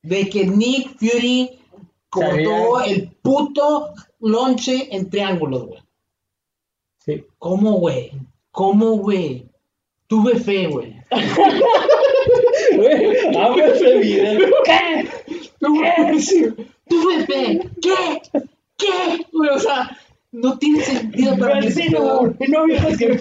[0.03, 1.59] De que Nick Fury
[2.09, 2.95] cortó Sabía.
[2.95, 5.83] el puto lonche en triángulos, güey.
[6.99, 7.25] Sí.
[7.39, 8.13] ¿Cómo, güey?
[8.51, 9.49] ¿Cómo, güey?
[10.07, 10.97] Tuve fe, güey.
[12.77, 14.49] Güey, abre ese video.
[14.65, 14.79] ¿Qué?
[16.21, 16.47] Sí,
[16.89, 17.61] tuve fe.
[17.81, 18.41] ¿Qué?
[18.77, 19.27] ¿Qué?
[19.33, 19.97] O sea,
[20.33, 21.69] no tiene sentido para mí.
[21.69, 23.19] el novio es que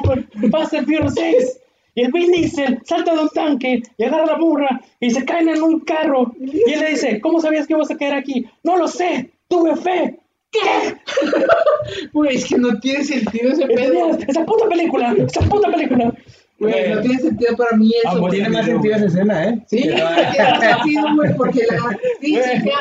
[0.49, 1.59] Fast and Furious 6.
[1.93, 5.49] Y el Vin Diesel salta de un tanque y agarra la burra y se caen
[5.49, 6.33] en un carro.
[6.39, 8.45] Y él le dice, ¿cómo sabías que ibas a caer aquí?
[8.63, 10.19] No lo sé, tuve fe.
[10.51, 10.59] ¿Qué?
[12.13, 14.17] Güey, es que no tiene sentido ese pedo.
[14.27, 16.13] Esa puta película, esa puta película.
[16.61, 18.19] Güey, no tiene sentido para mí eso.
[18.19, 18.57] pues, Tiene güey.
[18.57, 19.63] más sentido esa escena, ¿eh?
[19.67, 22.71] Sí, tiene más sentido, güey, porque la física.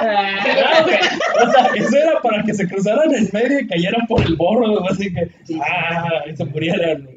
[1.42, 4.86] O sea, eso era para que se cruzaran en medio y cayeran por el borro,
[4.88, 5.30] así que,
[5.62, 7.08] ah, y se murieran.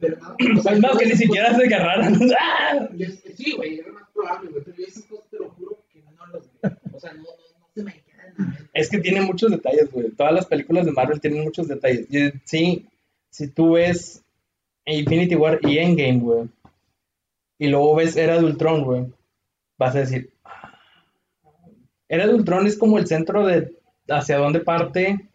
[0.00, 2.14] Pero no, o sea, Es más, yo que ni esas siquiera se agarraran.
[2.40, 2.88] ¡Ah!
[3.36, 6.26] Sí, güey, lo más probable, güey, pero yo esas cosas te lo juro que no
[6.32, 6.76] los veo.
[6.92, 7.28] O sea, no, no,
[7.60, 8.68] no se me quedan.
[8.72, 10.10] Es que tiene muchos detalles, güey.
[10.10, 12.06] Todas las películas de Marvel tienen muchos detalles.
[12.44, 12.86] Sí,
[13.28, 14.22] si tú ves
[14.98, 16.48] Infinity War y Endgame, güey,
[17.58, 19.06] y luego ves Era de Ultron, güey,
[19.78, 20.78] vas a decir, "Ah".
[22.08, 23.72] Era de Ultron es como el centro de
[24.08, 25.28] hacia dónde parte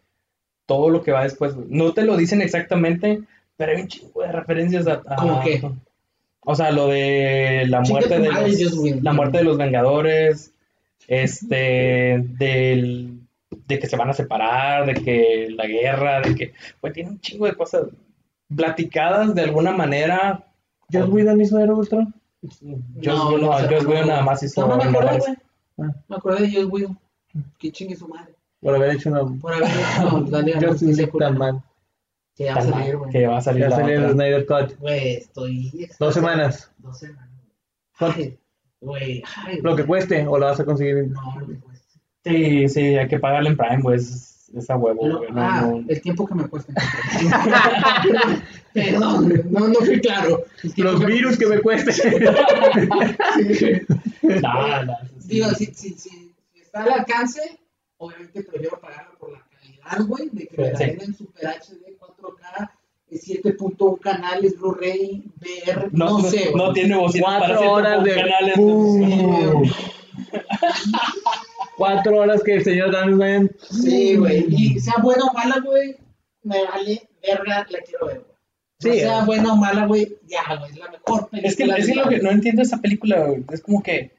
[0.66, 1.68] todo lo que va después, güey.
[1.70, 3.22] No te lo dicen exactamente,
[3.56, 5.02] pero hay un chingo de referencias a...
[5.06, 5.62] a- ¿Cómo qué?
[6.48, 10.52] O sea, lo de la muerte de los, la muerte de los Vengadores,
[11.08, 13.20] este, del,
[13.66, 17.20] de que se van a separar, de que la guerra, de que, pues tiene un
[17.20, 17.86] chingo de cosas
[18.54, 20.44] platicadas de alguna manera.
[20.92, 22.14] ¿Joss Whedon hizo Era de Ultron?
[22.96, 23.88] Yo No, Joss no.
[23.90, 25.24] Whedon nada más hizo No, no me Vengadores.
[25.26, 25.36] güey.
[25.78, 25.94] Ah.
[26.08, 26.98] Me acordé de Joss Whedon.
[27.58, 28.34] Que chingue su madre.
[28.60, 29.24] Por haber hecho una...
[29.40, 31.30] Por haber hecho la Liga de la Justice Justicia League culera.
[31.30, 31.62] tan mal.
[32.36, 33.10] Que ya va a salir, güey.
[33.10, 34.12] que va a salir Ya la salió el.
[34.12, 34.78] Snyder Cut.
[34.78, 35.88] Güey, estoy.
[35.98, 36.70] Dos semanas.
[36.78, 37.30] Dos semanas.
[38.80, 39.22] Güey,
[39.62, 41.08] Lo que cueste, o lo vas a conseguir.
[41.08, 41.98] No, lo que cueste.
[42.24, 45.40] Sí, sí, hay que pagarle en Prime, pues, es, es a huevo, Lo- güey, no,
[45.40, 45.84] ah, no.
[45.88, 46.72] el tiempo que me cuesta.
[48.72, 50.44] Perdón, no, no fui claro.
[50.76, 51.92] Los virus que me cueste.
[54.22, 55.28] Nah, nah, sí.
[55.28, 56.10] Digo, si, si, si,
[56.52, 57.40] si está al alcance,
[57.98, 60.84] obviamente prefiero pagarlo por la calidad, güey, de que me la Sí.
[60.84, 62.70] den en Super HD, 4K,
[63.10, 68.14] eh, 7.1 canales, Blu-ray, VR, no, no, sé, no tiene bocina para Cuatro horas de...
[68.16, 68.56] canales.
[71.76, 73.50] Cuatro horas que el señor Dan.
[73.70, 74.46] Sí, güey.
[74.48, 75.96] Y sea buena o mala, güey,
[76.42, 78.36] me vale verga, la quiero ver, güey.
[78.78, 79.24] Sí, No sea eh.
[79.26, 81.48] buena o mala, güey, ya, güey, es la mejor película.
[81.48, 84.12] Es que, es que lo que no entiendo esa película, güey, es como que,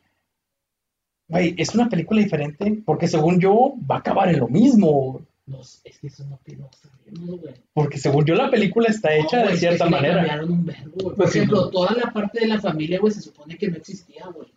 [1.30, 5.62] güey, es una película diferente porque según yo va a acabar en lo mismo, No,
[5.62, 7.54] es que eso no no sabemos, güey.
[7.74, 10.16] porque según yo la película está hecha No, de es cierta que manera.
[10.18, 11.06] cambiaron un verbo, güey.
[11.06, 11.70] Por Pues sí, ejemplo, ¿no?
[11.70, 14.48] toda la parte de la familia, güey, se supone que no existía, güey.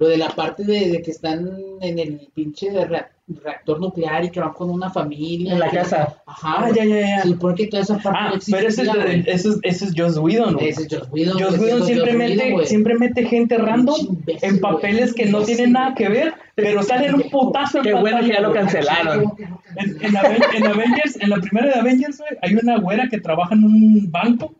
[0.00, 1.48] Lo de la parte de, de que están
[1.82, 3.10] en el pinche rea-
[3.44, 5.52] reactor nuclear y que van con una familia.
[5.52, 6.16] En la y- casa.
[6.26, 6.54] Ajá.
[6.64, 7.22] Ah, ya, ya, ya.
[7.22, 8.56] Se supone que toda esa parte Ah, no existía.
[8.56, 9.20] pero ese es, de- güey.
[9.26, 10.68] ese es, ese es Joss Whedon, güey.
[10.70, 11.38] Ese es Joss Whedon.
[11.38, 15.30] Joss Whedon es siempre Joss mete, siempre mete gente random imbécil, en papeles que no
[15.40, 18.52] Imbécil, tienen nada que ver, pero salen un putazo en Qué bueno que ya lo
[18.52, 19.32] cancelaron.
[19.76, 23.20] En, en Aven- en Avengers, en la primera de Avengers, güey, hay una güera que
[23.20, 24.54] trabaja en un banco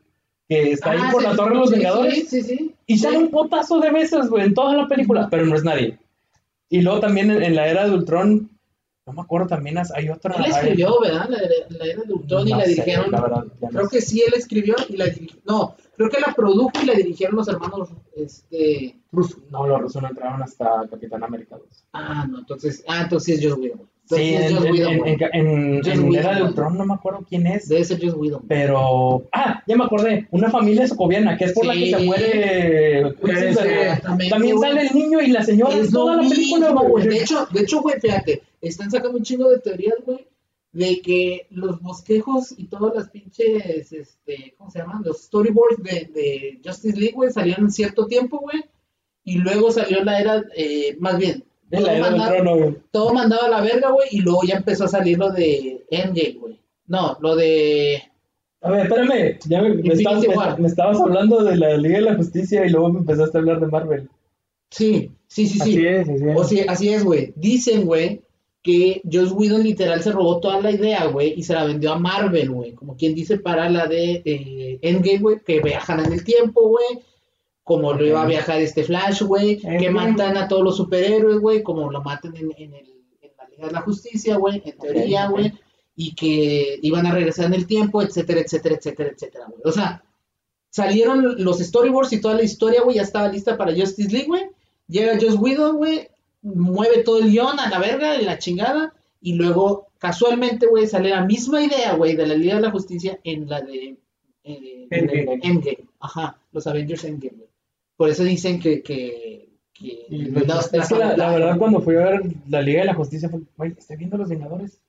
[0.51, 2.75] que está ahí Ah, por sí, la Torre de los sí, Vengadores Sí, sí, sí.
[2.87, 5.99] y sale un potazo de veces, güey, en toda la película, pero no es nadie.
[6.69, 8.51] Y luego también en, en la era de Ultron,
[9.07, 10.35] no me acuerdo, también hay otra.
[10.37, 11.29] Él escribió, ¿verdad?
[11.29, 11.39] La,
[11.79, 13.11] la era de Ultron y No la sé, dirigieron.
[13.11, 13.97] la verdad, no Creo sé.
[13.97, 15.41] que sí, él escribió y la dirigió.
[15.47, 17.91] No, creo que la produjo y la dirigieron los hermanos.
[18.17, 18.97] Este.
[19.51, 21.85] No, los rusos no entraron hasta Capitán América 2.
[21.93, 22.83] Ah, no, entonces.
[22.89, 23.83] Ah, entonces es Joss Whedon.
[24.07, 26.43] Sí, en, en, en, en, Era de.
[26.43, 27.69] Ultron no me acuerdo quién es.
[27.69, 28.47] Debe ser Joss Whedon.
[28.49, 29.25] Pero.
[29.33, 30.27] Ah, ya me acordé.
[30.31, 33.15] Una familia socoviana, que es por la que se muere.
[34.31, 37.09] También sale el niño y la señora en toda la película, güey.
[37.09, 40.27] De hecho, de hecho, güey, fíjate, están sacando un chingo de teorías, güey,
[40.73, 45.03] de que los bosquejos y todas las pinches, este, ¿cómo se llaman?
[45.05, 48.63] Los storyboards de, de Justice League, güey, salieron en cierto tiempo, güey,
[49.25, 52.77] y luego salió la era, eh, más bien, En la todo era trono, güey.
[52.93, 56.37] todo mandaba a la verga, güey, y luego ya empezó a salir lo de Endgame,
[56.41, 56.61] güey.
[56.87, 58.03] No, lo de...
[58.63, 59.39] A ver, espérame.
[59.49, 62.93] Ya me, estabas, me- me estabas hablando de la Liga de la Justicia y luego
[62.93, 64.11] me empezaste a hablar de Marvel.
[64.71, 65.63] Sí, sí, sí, sí.
[65.63, 66.37] Así es, así es.
[66.37, 67.33] O sea, así es, güey.
[67.37, 68.21] Dicen, güey,
[68.63, 71.99] que Joss Whedon literal se robó toda la idea, güey, y se la vendió a
[71.99, 72.73] Marvel, güey.
[72.73, 77.05] Como quien dice para la de eh, Endgame, güey, que viajan en el tiempo, güey.
[77.65, 79.59] Como lo iba a viajar este Flash, güey.
[79.59, 81.63] Que matan a todos los superhéroes, güey.
[81.63, 82.87] Como lo matan en, en el,
[83.23, 84.61] en la Liga de la Justicia, güey.
[84.65, 85.53] En teoría, güey.
[85.95, 89.61] Y que iban a regresar en el tiempo, etcétera, etcétera, etcétera, etcétera, güey.
[89.65, 90.03] O sea,
[90.71, 94.43] salieron los storyboards y toda la historia, güey, ya estaba lista para Justice League, güey.
[94.89, 96.09] Llega Joss Whedon, güey,
[96.43, 101.11] mueve todo el guion a la verga, y la chingada, y luego, casualmente, güey, sale
[101.11, 103.97] la misma idea, güey, de la Liga de la Justicia en la de
[104.45, 105.41] eh, Endgame.
[105.43, 105.79] Endgame.
[106.01, 107.49] Ajá, los Avengers Endgame, güey.
[107.97, 108.83] Por eso dicen que...
[108.83, 112.63] que, que Y los- los- Es que la, la verdad, cuando fui a ver la
[112.63, 114.81] Liga de la Justicia, fue, güey, estoy viendo Los Vengadores.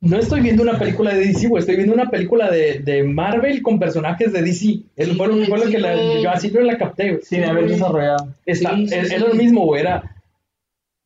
[0.00, 1.60] No estoy viendo una película de DC, güey.
[1.60, 4.80] Estoy viendo una película de, de Marvel con personajes de DC.
[4.96, 7.22] Es Sí, fue, lo- güey, fue lo sí, que la, yo así la capté, güey.
[7.22, 8.34] Sin haber desarrollado.
[8.44, 9.14] Está, Sí, sí, es, sí.
[9.14, 9.82] es lo mismo, güey.
[9.82, 10.11] Era.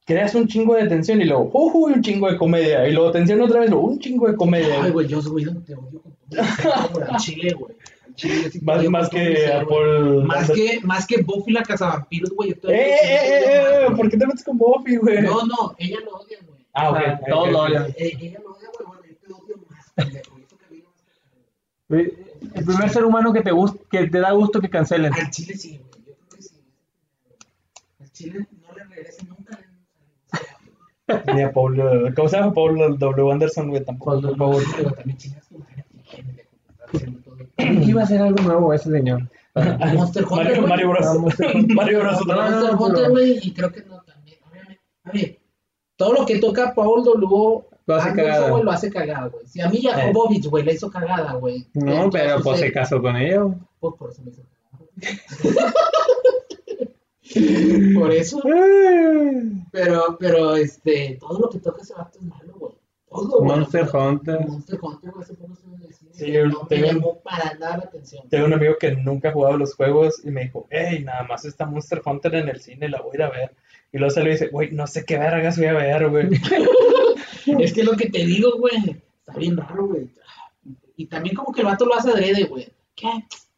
[0.06, 2.88] Creas un chingo de tensión y luego, uy, un chingo de comedia.
[2.88, 4.84] Y luego tensión otra vez, luego un chingo de comedia.
[4.84, 7.74] Ay, güey, Joss Whedon te odio con chile, güey.
[8.14, 9.66] Chile, sí más más que ser.
[9.66, 10.24] Paul.
[10.24, 12.50] Más que, más que Buffy la cazavampiros, güey.
[12.50, 13.86] yo ¡Eh, eh, eh, eh!
[13.96, 15.20] ¿Por qué te metes con Buffy, güey?
[15.22, 16.64] No, no, ella lo odia, güey.
[16.72, 16.96] Ah, ok.
[16.96, 17.86] Ah, ok, todos ok, lo odian.
[17.96, 18.86] Eh, ella lo odia, güey.
[18.86, 20.36] Bueno, yo te odio más, pendejo.
[22.54, 25.12] El primer ser humano que te gusta, que te da gusto que cancelen.
[25.12, 26.04] Al chile sí, güey.
[26.06, 26.54] Yo creo que sí.
[28.00, 29.65] Al chile no le regrese nunca.
[31.34, 31.78] Ni a Paul.
[31.78, 32.52] eh, ¿Cómo se llama?
[32.52, 33.32] Paul W.
[33.32, 34.20] Anderson, güey, tampoco.
[34.36, 34.62] Paul
[34.96, 35.48] también chingas.
[37.86, 39.22] Iba a hacer algo nuevo ese señor.
[39.94, 40.68] Monster Hunter, Mario, güey.
[40.68, 41.06] Mario Bros.
[41.06, 41.74] Ah, Monster Hunter.
[41.76, 42.18] Mario Bros.
[42.26, 42.36] vez.
[42.36, 44.38] Monster no, Hunter, güey, y creo que no también.
[45.04, 45.38] A ver,
[45.96, 47.64] todo lo que toca Paul W.
[47.86, 48.50] Lo hace Anderson, cagada.
[48.50, 49.46] güey, lo hace cagada, güey.
[49.46, 49.88] Si a mí Eh.
[49.90, 51.66] Jakobovich, güey, la hizo cagada, güey.
[51.74, 53.42] No, Entonces, pero pues se eh, casó con ella.
[53.80, 55.72] Pues por eso me hizo cagada.
[57.94, 58.40] por eso.
[59.72, 62.72] Pero, pero, este, todo lo que toca ese vato es malo, güey.
[63.10, 63.58] Todo, güey.
[63.58, 64.40] Monster Hunter.
[64.48, 66.10] Monster Hunter, güey, hace poco estuve en el cine.
[66.14, 68.26] Sí, yo no me tengo- llamó para nada la atención.
[68.30, 71.44] Tengo un amigo que nunca ha jugado los juegos y me dijo, hey, nada más
[71.44, 73.54] está Monster Hunter en el cine, la voy a ir a ver.
[73.92, 76.28] Y luego salió y dice, güey, no sé qué vergas voy a ver, güey.
[77.60, 80.08] Es que lo que te digo, güey, está bien raro, güey.
[80.96, 82.68] Y también como que el vato lo hace adrede, güey.
[82.94, 83.08] ¿Qué?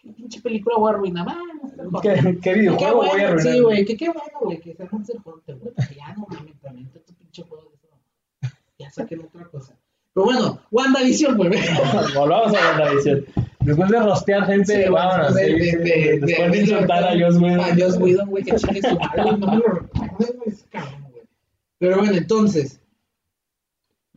[0.08, 1.26] ¿Qué pinche película voy a arruinar?
[1.28, 1.86] Hunter.
[2.02, 3.52] ¿Qué, qué Qué videojuego voy a bueno, arruinar?
[3.54, 5.74] sí, güey, que qué bueno, güey, que sea Monster Hunter, güey.
[5.96, 8.54] Ya no mames, también tu pinche juego de eso.
[8.78, 9.76] Ya saquen otra cosa.
[10.14, 11.50] Pero bueno, WandaVision, güey.
[12.16, 13.24] Volvamos a edición.
[13.60, 15.34] Después de rostear gente, Sí, vámonos.
[15.34, 17.60] de- de- de- Después de insultar a Joss Whedon.
[17.60, 19.88] A Joss Whedon, güey, que chingue su madre, no me lo
[20.70, 21.22] cabrón, güey.
[21.78, 22.80] Pero bueno, entonces,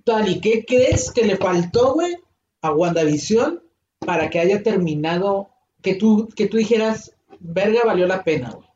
[0.04, 2.16] Tali, ¿qué crees que le faltó, güey,
[2.62, 3.62] a WandaVision
[4.00, 5.50] para que haya terminado,
[5.82, 8.68] que tú, que tú dijeras, verga, valió la pena, güey?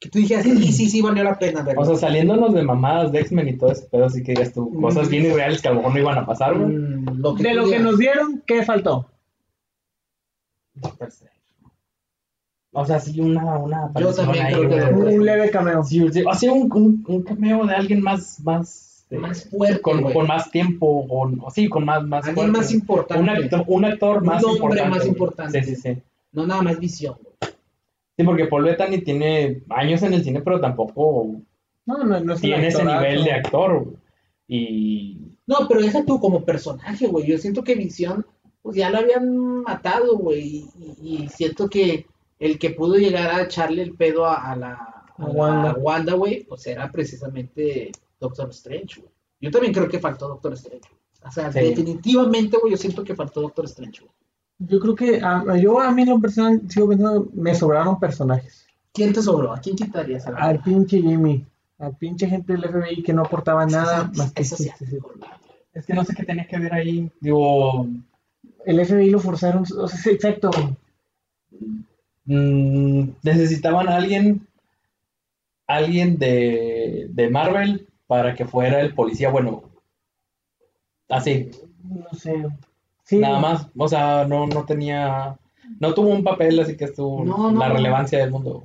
[0.00, 1.80] Que tú dijeras, sí, sí, sí, valió la pena, verga.
[1.80, 4.72] O sea, saliéndonos de mamadas de X-Men y todo ese pedo, sí que digas tú,
[4.80, 6.76] cosas bien irreales que a lo mejor no iban a pasar, güey.
[6.76, 9.10] Mm, lo De tú lo que nos dieron, ¿qué faltó?
[10.74, 11.38] Doctor Strange.
[12.72, 15.82] O sea, sí, una, una Yo también ahí, creo que Un leve cameo.
[15.82, 19.80] Sí, sí, ha sido un, un, un cameo de alguien más, más, este, Más fuerte,
[19.80, 22.58] con, con más tiempo, con, o sí, con más, más Alguien fuerte.
[22.58, 23.22] más importante.
[23.22, 24.90] Un actor, un actor Un más hombre importante.
[24.90, 25.64] más importante.
[25.64, 26.02] Sí, sí, sí.
[26.32, 27.34] No nada más visión, güey.
[28.18, 31.40] Sí, porque Paul Bettany tiene años en el cine, pero tampoco
[31.86, 33.84] No, no, no es tiene ese nivel de actor.
[33.84, 33.96] güey.
[34.46, 37.26] Y No, pero deja tú como personaje, güey.
[37.26, 38.26] Yo siento que Visión,
[38.60, 40.66] pues ya lo habían matado, güey.
[41.00, 42.06] Y, siento que
[42.38, 44.72] el que pudo llegar a echarle el pedo a, a la
[45.16, 45.74] a Wanda.
[45.80, 47.90] Wanda, güey, pues era precisamente
[48.20, 49.12] Doctor Strange, güey.
[49.40, 50.88] Yo también creo que faltó Doctor Strange.
[50.88, 50.98] güey.
[51.26, 51.60] O sea, Sí.
[51.60, 54.12] definitivamente, güey, yo siento que faltó Doctor Strange, güey.
[54.60, 58.66] Yo creo que a, yo a mí en lo personal sigo pensando, me sobraron personajes.
[58.92, 59.52] ¿Quién te sobró?
[59.52, 60.26] ¿A quién quitarías?
[60.26, 61.46] A la Al pinche Jimmy,
[61.78, 64.68] al pinche gente del FBI que no aportaba nada más que Eso sí
[65.74, 67.08] es que no sé qué tenía que ver ahí.
[67.20, 67.86] Digo,
[68.66, 70.50] El FBI lo forzaron, o sea, sí, exacto.
[72.24, 74.46] mm, necesitaban a alguien,
[75.66, 79.62] alguien de, de Marvel para que fuera el policía, bueno,
[81.08, 81.50] así,
[81.84, 82.46] No sé.
[83.04, 83.66] Sí, nada más.
[83.76, 85.38] O sea, no, no tenía,
[85.80, 87.74] no tuvo un papel así que estuvo No, no, la no.
[87.74, 88.64] relevancia del mundo.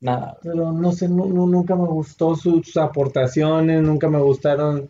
[0.00, 0.38] Nada.
[0.42, 4.88] Pero no sé, no, no- nunca me gustó sus aportaciones, nunca me gustaron.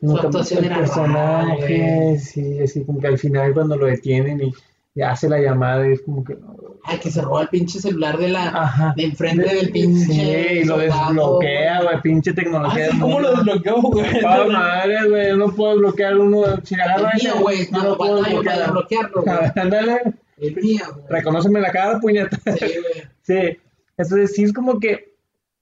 [0.00, 4.40] Nunca me actuación gustó el personaje, sí, así como que al final cuando lo detienen
[4.42, 4.52] y,
[4.96, 6.36] y hace la llamada es como que...
[6.82, 8.94] Ay, que se roba el pinche celular de la Ajá.
[8.96, 10.04] de enfrente del pinche.
[10.12, 12.00] Sí, y lo desbloquea, güey.
[12.00, 12.90] pinche Ah, tecnología.
[12.90, 14.06] sí, ¿Cómo lo desbloqueó, güey?
[14.24, 16.44] Ah, madre, güey, no puedo bloquear uno.
[16.64, 19.10] Si agarro mío, ese, güey, no no lo puedo bloquear.
[19.12, 19.26] güey.
[19.56, 21.06] Ándale, El mío, güey.
[21.10, 22.36] reconóceme la cara, puñeta.
[22.56, 23.08] Sí, güey.
[23.22, 23.58] Sí,
[23.98, 25.12] entonces sí es como que,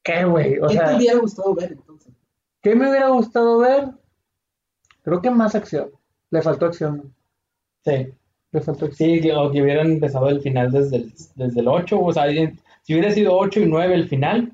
[0.02, 0.58] ¿qué, güey?
[0.58, 2.12] O ¿Qué sea, te hubiera gustado ver entonces?
[2.60, 3.88] ¿qué me hubiera gustado ver?
[5.02, 5.90] Creo que más acción.
[6.30, 7.14] Le faltó acción.
[7.84, 8.08] Sí.
[8.54, 9.10] Le faltó acción.
[9.10, 12.24] Sí, que, o que hubieran empezado el final desde el, desde el 8, o sea,
[12.30, 14.52] si hubiera sido 8 y 9 el final,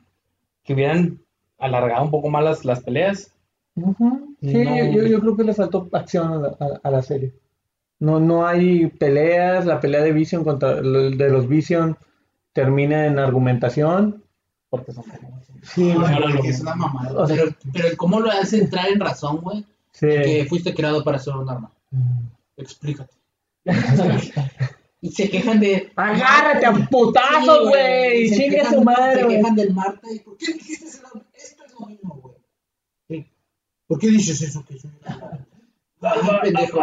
[0.65, 1.19] que hubieran
[1.59, 3.33] alargado un poco más las, las peleas.
[3.77, 3.85] Sí,
[4.65, 4.77] No.
[4.93, 7.33] yo, yo creo que le faltó acción a la, a- a la serie.
[7.99, 11.97] No, no hay peleas, la pelea de Vision contra el de los Vision
[12.55, 14.23] termina en argumentación.
[14.71, 15.05] Porque son
[15.63, 16.07] Sí, No,
[16.43, 17.21] es una mamada.
[17.23, 17.37] O sea-
[17.73, 19.65] pero, cómo lo hace entrar en razón, güey.
[19.93, 20.07] sí.
[20.07, 21.71] Que fuiste creado para ser un arma.
[22.57, 23.13] Explícate.
[25.01, 25.93] Y se quejan de.
[25.97, 28.29] Agárrate a putazo, Sí, güey.
[28.29, 31.03] se Chingue quejan- su madre, Se quejan del Marta y ¿por qué dijiste eso?
[31.35, 32.35] Esto es lo mismo, güey.
[33.09, 33.27] Sí.
[33.87, 34.65] ¿Por qué dices eso?
[34.67, 34.85] Que es
[36.03, 36.79] Ay, pendejo.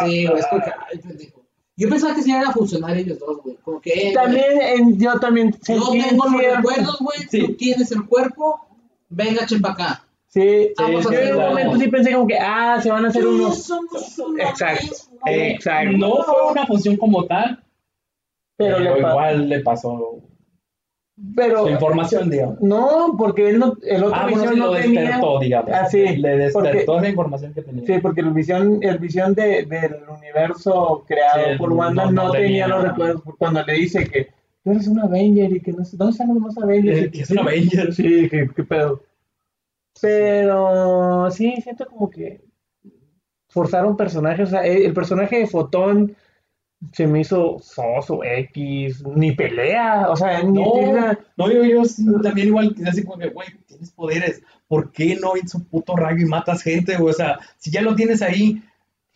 [0.00, 1.40] Sí, güey, es como que, ay, pendejo.
[1.76, 3.56] Yo pensaba que sí iban a funcionar ellos dos, güey.
[3.56, 7.18] Como que, eh, También, en- yo también Yo tengo los recuerdos, güey.
[7.30, 7.40] Sí.
[7.40, 8.66] Tú tienes el cuerpo.
[9.08, 10.06] Venga, chepa acá.
[10.32, 13.04] Sí, Vamos a yo en hacer un momento sí pensé como que, ah, se van
[13.04, 13.68] a hacer unos...
[14.38, 14.86] Exacto.
[15.26, 15.96] Exacto.
[15.98, 17.62] No fue una función como tal,
[18.56, 20.20] Pero, pero, le pa- igual le pasó
[21.34, 22.60] pero su información, digamos.
[22.62, 25.00] no, porque él no, el otro Ah, bueno, visión sí, no lo tenía...
[25.02, 25.70] despertó, digamos.
[25.74, 27.86] Ah, sí, Le despertó porque- esa información que tenía.
[27.86, 32.22] Sí, porque el visión, el visión de, del universo creado Sí, por Wanda no- no,
[32.26, 34.28] no tenía, tenía- los recuerdos cuando le dice que
[34.64, 36.98] tú eres un Avenger y que no sé, ¿dónde están los demás Avengers?
[37.02, 37.92] Eh, que es un Avenger.
[37.92, 39.02] Sí, que, que pedo.
[40.00, 42.40] Pero sí, siento como que
[43.48, 46.16] forzaron personajes, o sea, el, el personaje de Fotón
[46.92, 52.04] se me hizo soso, X, ni pelea, o sea, ni No, no, yo, yo sí,
[52.22, 56.20] también igual, así como que, güey, tienes poderes, ¿por qué no en su puto rayo
[56.24, 57.10] y matas gente, güey?
[57.10, 58.62] O sea, si ya lo tienes ahí,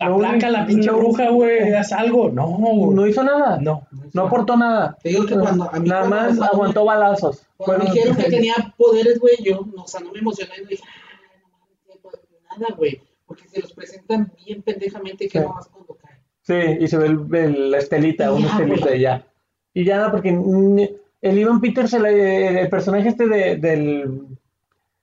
[0.07, 2.31] aplaca la pinche bruja, güey, haz algo.
[2.31, 2.95] No, güey.
[2.97, 3.87] no hizo nada, no.
[4.13, 4.97] no aportó nada.
[5.03, 7.47] Te digo que cuando a mí Nada cuando- más cuando- aguantó balazos.
[7.57, 10.63] Cuando me dijeron que tenía poderes, güey, yo, no, o sea, no me emocioné y
[10.63, 12.27] no dije, ah, no mames, tiene poderes",
[12.59, 13.01] nada, güey.
[13.27, 15.45] Porque se los presentan bien pendejamente que Sí.
[15.45, 16.21] nomás cuando cae.
[16.43, 19.27] Sí, y se ve el- el- la estelita, una estelita y ya.
[19.73, 20.79] Y ya, porque mm,
[21.23, 24.21] el Ivan Peters, el, el personaje este de- del...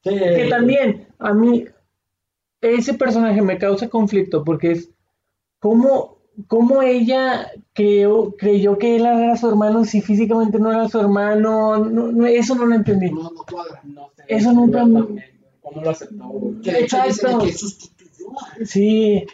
[0.04, 1.66] Sí, Que también, a mí,
[2.62, 4.89] ese personaje me causa conflicto porque es
[5.59, 10.99] como, como ella creyó, creyó que él era su hermano si físicamente no era su
[10.99, 11.78] hermano.
[11.78, 13.09] No, no, eso no lo entendí.
[13.12, 13.82] No, no cuadra.
[13.84, 15.24] No Eso güey.
[15.62, 16.32] ¿Cómo lo aceptó?
[16.64, 17.39] Que Exacto.
[17.39, 19.26] que sustituyó a, Sí.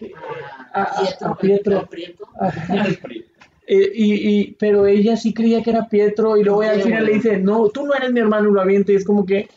[0.74, 1.80] a, A- Pietro.
[1.80, 2.28] a Pietro.
[3.70, 7.16] Eh, y, y, pero ella sí creía que era Pietro y luego al final le
[7.16, 9.50] dice, no, tú no eres mi hermano lo avienta y es como que,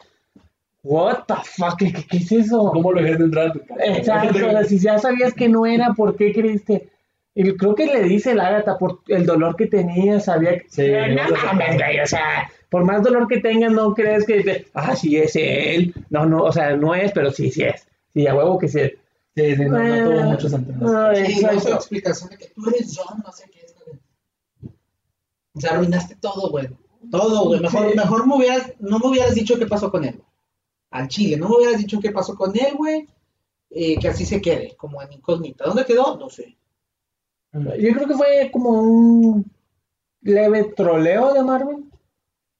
[0.83, 2.71] what the fuck, ¿qué, qué- qué es eso?
[2.73, 3.85] ¿Cómo lo dejaste entrar a tu casa?
[3.85, 6.89] Exacto, o sea, si ya sabías que no era, ¿por qué creíste?
[7.35, 10.67] Y creo que le dice el Ágata por el dolor que tenía, sabía que...
[10.69, 11.37] Sí, Eh, no no
[11.77, 14.67] güey, o sea, por más dolor que tengas, no crees que...
[14.75, 15.95] ah, sí es él.
[16.11, 17.87] No, no, o sea, no es, pero sí, sí es.
[18.13, 18.93] Sí, a huevo que sí es.
[19.37, 21.07] Sí, sí, no, no tuvo mucho sentido.
[21.09, 21.61] ay, Sí, no exacto.
[21.69, 23.75] su explicación de que tú eres John, no sé qué es.
[23.87, 23.99] güey.
[25.55, 26.69] O sea, arruinaste todo, güey.
[27.13, 27.61] Todo, güey.
[27.61, 27.97] Mejor, Sí.
[27.97, 30.21] mejor me hubieras, no me hubieras dicho qué pasó con él.
[30.91, 33.07] Al chile, no me hubieras dicho qué pasó con él, güey.
[33.71, 35.65] Eh, que así se quede, como en incógnita.
[35.65, 36.17] ¿Dónde quedó?
[36.19, 36.57] No sé.
[37.53, 39.51] Yo creo que fue como un
[40.23, 41.85] leve troleo de Marvel.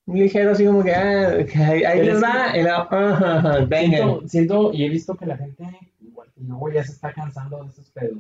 [0.07, 2.47] Un ligero así como que, ah, que ahí, les es va.
[2.47, 3.99] ajá, ajá, venga.
[3.99, 5.65] Siento, siento, y he visto que la gente,
[6.01, 8.19] igual que yo, ya se está cansando de esos pedos.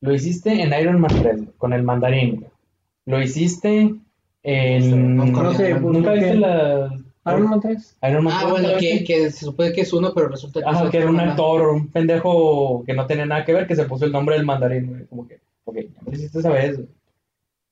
[0.00, 2.50] Lo hiciste en Iron Man 3, güey, con el mandarín, güey.
[3.04, 3.94] Lo hiciste
[4.42, 5.16] en...
[5.16, 6.90] No, no sé, pues, ¿Nunca viste la...
[7.26, 7.96] Iron Man 3.
[8.08, 10.66] Iron Man Ah, 3, bueno, ¿nunca que, se supone que es uno, pero resulta que
[10.68, 13.76] Ajá, es que era un actor, un pendejo que no tenía nada que ver, que
[13.76, 15.06] se puso el nombre del mandarín, güey.
[15.06, 16.88] Como que, ok, ya me lo hiciste esa vez, güey.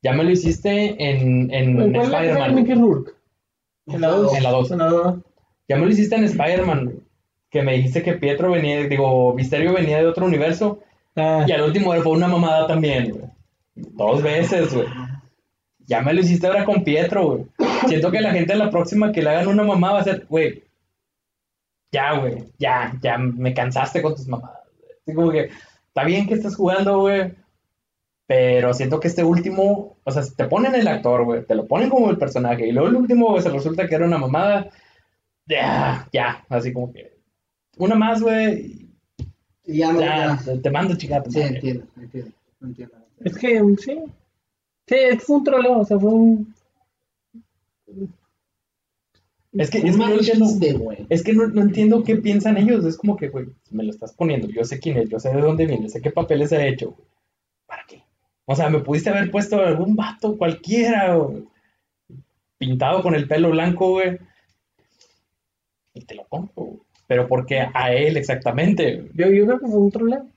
[0.03, 2.55] Ya me lo hiciste en, en, en ¿Cuál es la que sale Spider-Man.
[2.55, 3.13] Mickey Rourke?
[3.87, 4.35] En la 2.
[4.37, 4.71] En la dos.
[4.71, 5.19] En la 2.
[5.69, 6.97] Ya me lo hiciste en Spider-Man, güey.
[7.51, 10.81] Que me dijiste que Pietro venía, digo, Misterio venía de otro universo.
[11.17, 13.25] Ah, Y al último fue una mamada también, güey.
[13.75, 14.87] Dos veces, güey.
[15.87, 17.47] Ya me lo hiciste ahora con Pietro, güey.
[17.87, 20.27] Siento que la gente a la próxima que le hagan una mamada va a ser,
[20.29, 20.65] güey.
[21.93, 22.45] Ya, güey.
[22.59, 24.61] Ya, ya me cansaste con tus mamadas.
[25.03, 25.51] Así como que,
[25.89, 27.33] está bien que estés jugando, güey.
[28.27, 31.45] Pero siento que este último, o sea, te ponen el actor, güey.
[31.47, 32.67] Te lo ponen como el personaje.
[32.69, 34.69] Y luego el último, güey, se resulta que era una mamada.
[35.47, 36.45] Ya, ya.
[36.51, 37.17] Así como que,
[37.79, 38.87] una más, güey.
[39.65, 40.45] Y ya no, Ya, ya.
[40.45, 41.25] te, te mando chingada.
[41.31, 42.95] Sí, entiendo, entiendo, entiendo.
[43.21, 43.99] es que sí.
[44.87, 46.55] Sí, fue un troleo, o sea, fue un.
[49.53, 50.47] Es que, es no entiendo.
[50.79, 51.07] güey.
[51.09, 52.85] Es que no, no entiendo qué piensan ellos.
[52.85, 54.49] Es como que, güey, me lo estás poniendo.
[54.49, 56.91] Yo sé quién es, yo sé de dónde viene, sé qué papeles ha hecho.
[56.91, 57.09] güey.
[57.67, 58.05] ¿Para qué?
[58.45, 61.19] O sea, me pudiste haber puesto algún vato cualquiera,
[62.59, 64.19] pintado con el pelo blanco, güey.
[65.95, 66.79] Y te lo compro, güey.
[67.07, 69.11] Pero porque a él exactamente.
[69.15, 70.29] Yo, yo creo que fue un troleo.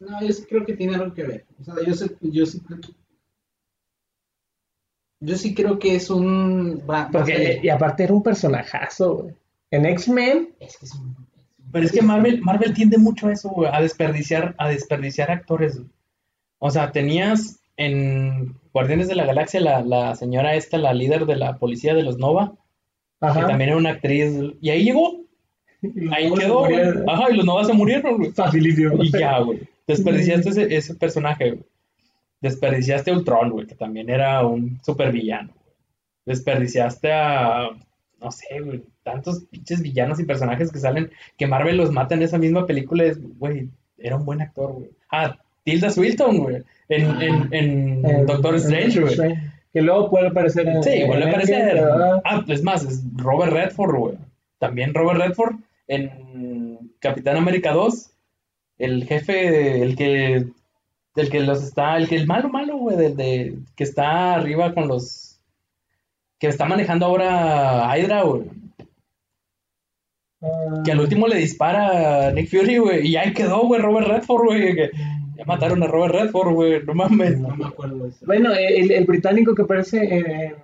[0.00, 1.46] No, yo sí creo que tiene algo que ver.
[1.60, 2.88] O sea, yo, sé, yo sí creo que.
[5.20, 6.82] Yo sí creo que es un.
[6.88, 9.34] va- Porque, y aparte era un personajazo, güey.
[9.70, 11.16] En X-Men, Es que es un.
[11.70, 15.76] Pero es que Marvel, Marvel tiende mucho a eso, güey, a desperdiciar, a desperdiciar actores.
[15.76, 15.90] güey.
[16.58, 21.36] O sea, tenías en Guardianes de la Galaxia la, la señora esta, la líder de
[21.36, 22.52] la policía de los Nova,
[23.20, 23.46] que ajá.
[23.46, 25.20] también era una actriz, y ahí llegó,
[26.12, 26.80] ahí quedó, güey.
[27.06, 28.30] Ajá, y los Nova se murieron, güey.
[28.32, 29.02] Facilísimo.
[29.04, 29.60] Y ya, güey.
[29.86, 31.64] Desperdiciaste ese, ese personaje, güey.
[32.40, 35.48] Desperdiciaste a Ultron, güey, que también era un supervillano.
[35.52, 35.74] güey.
[36.26, 37.68] Desperdiciaste a,
[38.20, 42.22] no sé, güey, tantos pinches villanos y personajes que salen, que Marvel los mata en
[42.22, 44.90] esa misma película, es, güey, era un buen actor, güey.
[45.10, 46.62] Ah, Tilda Swinton, güey.
[46.88, 47.18] En, Ah.
[47.22, 49.16] en, en Eh, Doctor Strange, güey.
[49.72, 50.82] Que luego puede aparecer en.
[50.82, 51.68] Sí, vuelve a aparecer.
[51.72, 54.14] Pero, Ah, es más, es Robert Redford, güey.
[54.58, 55.56] También Robert Redford
[55.88, 58.10] en Capitán América 2.
[58.78, 60.46] El jefe, el que.
[61.18, 61.96] El que los está.
[61.96, 62.96] El que el malo, malo, güey.
[62.96, 65.40] del de, que está arriba con los.
[66.38, 68.44] Que está manejando ahora Hydra, güey.
[70.42, 73.08] ah, Que al último le dispara a Nick Fury, güey.
[73.08, 74.74] Y ahí quedó, güey, Robert Redford, güey.
[74.74, 74.90] Que
[75.36, 76.84] ya mataron a Robert Redford, güey.
[76.84, 77.38] No mames.
[77.40, 78.24] No me acuerdo eso.
[78.26, 80.54] Bueno, el, el británico que aparece en,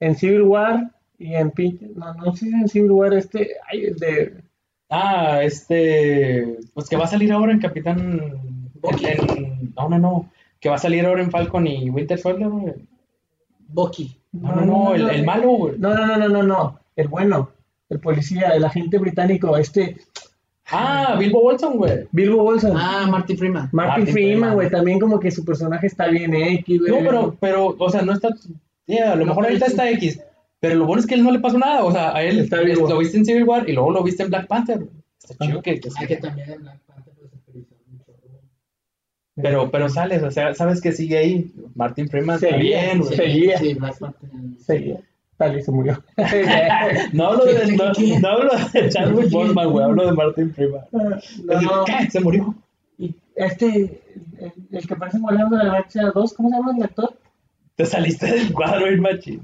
[0.00, 1.52] en Civil War y en.
[1.94, 3.56] No, no sé si en Civil War este.
[3.70, 4.42] Ay, el de.
[4.90, 6.58] Ah, este.
[6.74, 8.20] Pues que va a salir ahora en Capitán.
[8.82, 9.06] Bucky.
[9.06, 10.30] en- no, no, no.
[10.60, 12.74] Que va a salir ahora en Falcon y Winter Soldier, güey.
[13.68, 14.16] Bucky.
[14.32, 15.78] No, no, no, el, el malo, güey.
[15.78, 16.80] No, no, no, no, no, no.
[16.96, 17.50] El bueno.
[17.88, 19.96] El policía, el agente británico, este.
[20.70, 22.06] Ah, Bilbo Bolson, güey.
[22.12, 22.72] Bilbo Bolson.
[22.74, 23.68] Ah, Marty Freeman.
[23.72, 26.90] Martin Martin Freeman, güey, también como que su personaje está bien X, güey.
[26.92, 28.30] No, pero, pero, o sea, no está.
[28.86, 30.20] yeah, a lo No mejor ahorita está X.
[30.60, 31.84] Pero lo bueno es que a él no le pasó nada.
[31.84, 34.28] O sea, a él Está lo viste en Civil War y luego lo viste en
[34.30, 34.86] Black Panther.
[35.18, 38.12] Está chido que, que Ah, que también en Black Panther pues, se utilizó mucho.
[39.36, 41.52] Pero, pero sales, o sea, sabes que sigue ahí.
[41.74, 43.06] Martin Freeman Sí, está bien, sí.
[43.06, 43.16] güey.
[43.16, 43.58] Seguía.
[43.58, 44.94] Sí,
[45.38, 46.02] tal y se murió.
[47.12, 47.84] No hablo de, no,
[48.20, 50.82] no hablo de Chadwick Boseman, güey, hablo de Martin Freeman.
[50.92, 52.10] No, ¿Qué?
[52.10, 52.54] Se murió.
[52.98, 54.02] y este,
[54.38, 57.14] el, el que parece volando de la Galaxia 2, ¿cómo se llama el actor?
[57.74, 59.40] Te saliste del cuadro, el machín.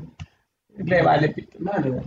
[0.76, 1.56] Le vale, pito.
[1.60, 2.02] Vale, vale.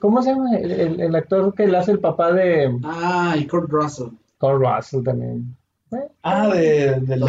[0.00, 3.46] ¿Cómo se llama el, el- el actor que le hace el papá de Ah, y
[3.46, 4.08] Kurt Russell.
[4.38, 5.54] Cole Russell también?
[5.92, 7.24] Eh, Ah, de, del,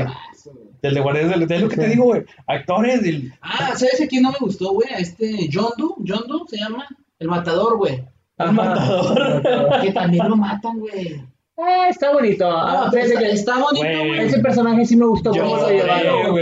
[0.82, 2.26] del de Guardianes del Es lo que te digo, güey.
[2.48, 3.32] Actores del.
[3.42, 4.90] Ah, ¿sabes a quién no me gustó, güey?
[4.94, 6.88] A este John Doe, John Doe se llama.
[7.20, 8.04] El matador, güey.
[8.38, 8.52] Ajá.
[8.52, 9.42] matador.
[9.82, 11.22] Que también lo matan, güey.
[11.60, 12.48] Ah, está bonito.
[12.50, 14.20] No, Ah, pero fíjate está, que está bonito, Güey.
[14.20, 16.38] ese personaje sí me gustó Yo cómo lo llevaron.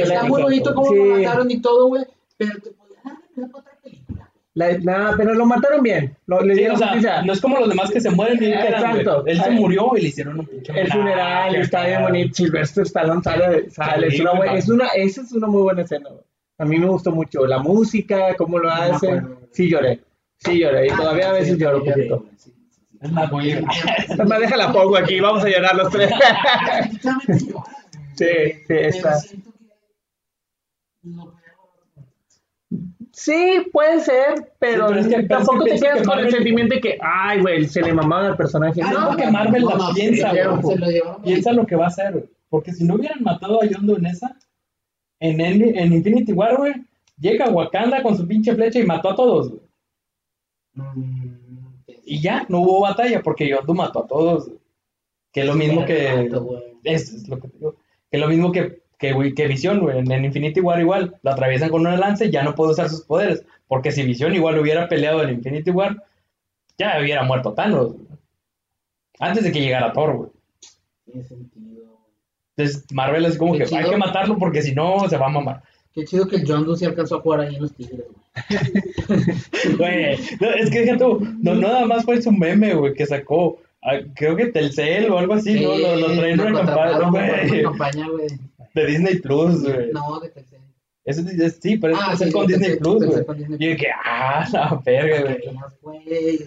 [0.00, 0.96] está muy bonito cómo sí.
[0.96, 2.04] lo mataron y todo, güey.
[2.36, 3.22] Pero te podían
[4.82, 6.16] La- pero lo mataron bien.
[6.26, 7.22] Lo, le Sí, dieron o sea, justicia.
[7.22, 8.84] no es como los demás que se mueren bien eran.
[8.96, 9.24] Exacto.
[9.26, 12.34] Él se murió y le hicieron un pinche El funeral está bien bonito.
[12.34, 13.66] Sylvester Stallone sale,
[14.08, 16.08] es una buena, es una, esa es una muy buena escena.
[16.08, 16.22] güey.
[16.58, 19.06] A mí me gustó mucho la música, cómo lo me hace.
[19.12, 19.38] acuerdo.
[19.52, 20.00] Sí lloré,
[20.38, 22.26] sí lloré y todavía a veces Sí, lloro un poquito.
[22.36, 22.80] sí, sí, sí.
[23.00, 23.50] Es más, güey.
[23.52, 23.62] Es
[24.28, 26.10] más, déjala pongo aquí, vamos a llorar los tres.
[28.18, 29.14] Sí, sí, Pero está.
[29.20, 29.58] siento que
[31.08, 31.37] no podía
[33.20, 36.04] Sí, puede ser, pero, Sí, pero es que- pero es tampoco que te quedas que
[36.04, 38.80] con el sentimiento de que, ay, güey, se le mamaban al personaje.
[38.80, 40.44] Ah, no, no, que Marvel la no, piensa, güey.
[40.44, 42.24] lo Piensa lo que va a hacer, güey.
[42.48, 44.36] Porque si no hubieran matado a John Doe en esa,
[45.18, 46.74] en, en Infinity War, güey,
[47.18, 49.62] llega a Wakanda con su pinche flecha y mató a todos, güey.
[50.74, 51.34] Mm,
[52.04, 54.46] Y ya, no hubo batalla porque John Doe mató a todos.
[54.46, 54.58] güey.
[55.32, 56.30] Que es lo mismo que.
[56.84, 57.74] Eso es lo que te digo.
[58.10, 59.98] Que es lo mismo que, que, güey, que Visión, güey.
[59.98, 61.16] En, Infinity War igual.
[61.22, 63.44] Lo atraviesan con una lanza y ya no puede usar sus poderes.
[63.68, 66.02] Porque si Visión igual hubiera peleado en Infinity War,
[66.76, 67.92] ya hubiera muerto Thanos.
[67.92, 68.06] güey.
[69.20, 70.30] Antes de que llegara Thor, güey.
[71.04, 71.78] Tiene sentido.
[72.56, 75.30] Entonces Marvel es como Qué que hay que matarlo porque si no se va a
[75.30, 75.62] mamar.
[75.94, 78.18] Qué chido que el John Doe se alcanzó a jugar ahí en los Tigres, güey.
[79.78, 83.58] Güey, no, es que deja tú, no, nada más fue su meme, güey, que sacó.
[83.82, 85.76] ah, creo que Telcel o algo así, ¿no?
[85.76, 88.28] Lo, lo traen una campaña, güey.
[88.74, 89.90] De Disney Plus, güey.
[89.92, 90.60] No, de Telcel.
[91.04, 93.24] Eso es- es- sí, pero es Ah, sí, con sí, Disney Plus, güey.
[93.24, 96.38] con Disney Y yo que, ah, la verga, güey.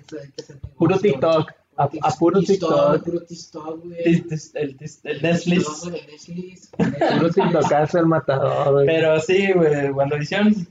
[0.78, 1.00] Puro.
[1.00, 1.52] TikTok.
[1.78, 3.04] A, a puro TikTok.
[3.04, 3.98] Puro TikTok, güey.
[4.06, 4.26] El,
[5.04, 5.90] el Netflix.
[6.78, 8.86] Puro TikTokazo el matador, güey.
[8.86, 10.68] Pero sí, güey, WandaVision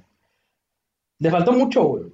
[1.19, 2.05] le faltó mucho, güey.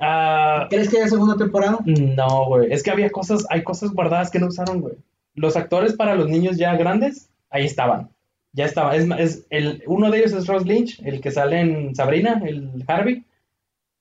[0.00, 1.78] Ah, ¿Crees que haya segunda temporada?
[1.86, 2.72] No, güey.
[2.72, 4.94] Es que había cosas, hay cosas guardadas que no usaron, güey.
[5.34, 8.10] Los actores para los niños ya grandes, ahí estaban.
[8.52, 8.94] Ya estaba.
[8.96, 12.40] Es, ma- es el, uno de ellos es Ross Lynch, el que sale en Sabrina,
[12.44, 13.24] el Harvey.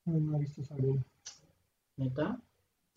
[0.06, 0.98] No he visto Sabrina.
[1.98, 2.38] ¿Neta?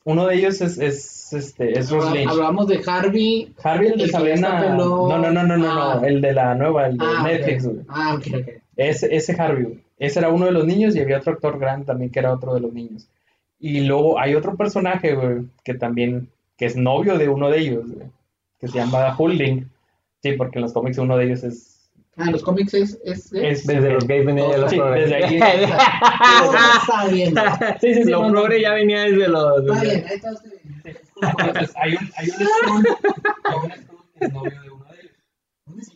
[0.04, 2.28] Uno de ellos es, es, este, es Ross Lynch.
[2.30, 3.54] Hablamos de Harvey.
[3.62, 4.60] Harvey, el de el Sabrina.
[4.60, 4.78] pelón.
[5.08, 5.94] No, no, no, no, no, Ah.
[6.00, 6.04] no.
[6.06, 7.72] El de la nueva, el de Ah, Netflix, ok.
[7.72, 7.84] güey.
[7.88, 8.48] Ah, ok, ok.
[8.76, 9.84] Ese, ese Harvey, güey.
[9.98, 12.52] Ese era uno de los niños y había otro actor grande también que era otro
[12.54, 13.06] de los niños.
[13.60, 16.28] Y luego hay otro personaje, güey, que también,
[16.58, 18.08] que es novio de uno de ellos, güey,
[18.58, 19.70] que se llama Hulking.
[20.24, 21.90] Sí, porque en los cómics uno de ellos es...
[22.16, 22.98] Ah, los cómics es.
[23.04, 25.10] es, es- es Desde los gays venía ya los Sí, progres.
[25.10, 25.34] desde ahí.
[26.80, 27.34] está bien.
[27.80, 28.10] Sí, sí, sí.
[28.10, 28.30] No.
[28.32, 29.60] progres ya venía desde los.
[29.66, 30.82] Está bien, ahí está usted bien.
[31.22, 32.36] Entonces, hay un, hay un
[34.18, 35.12] que es novio de uno de ellos.
[35.66, 35.92] ¿Dónde se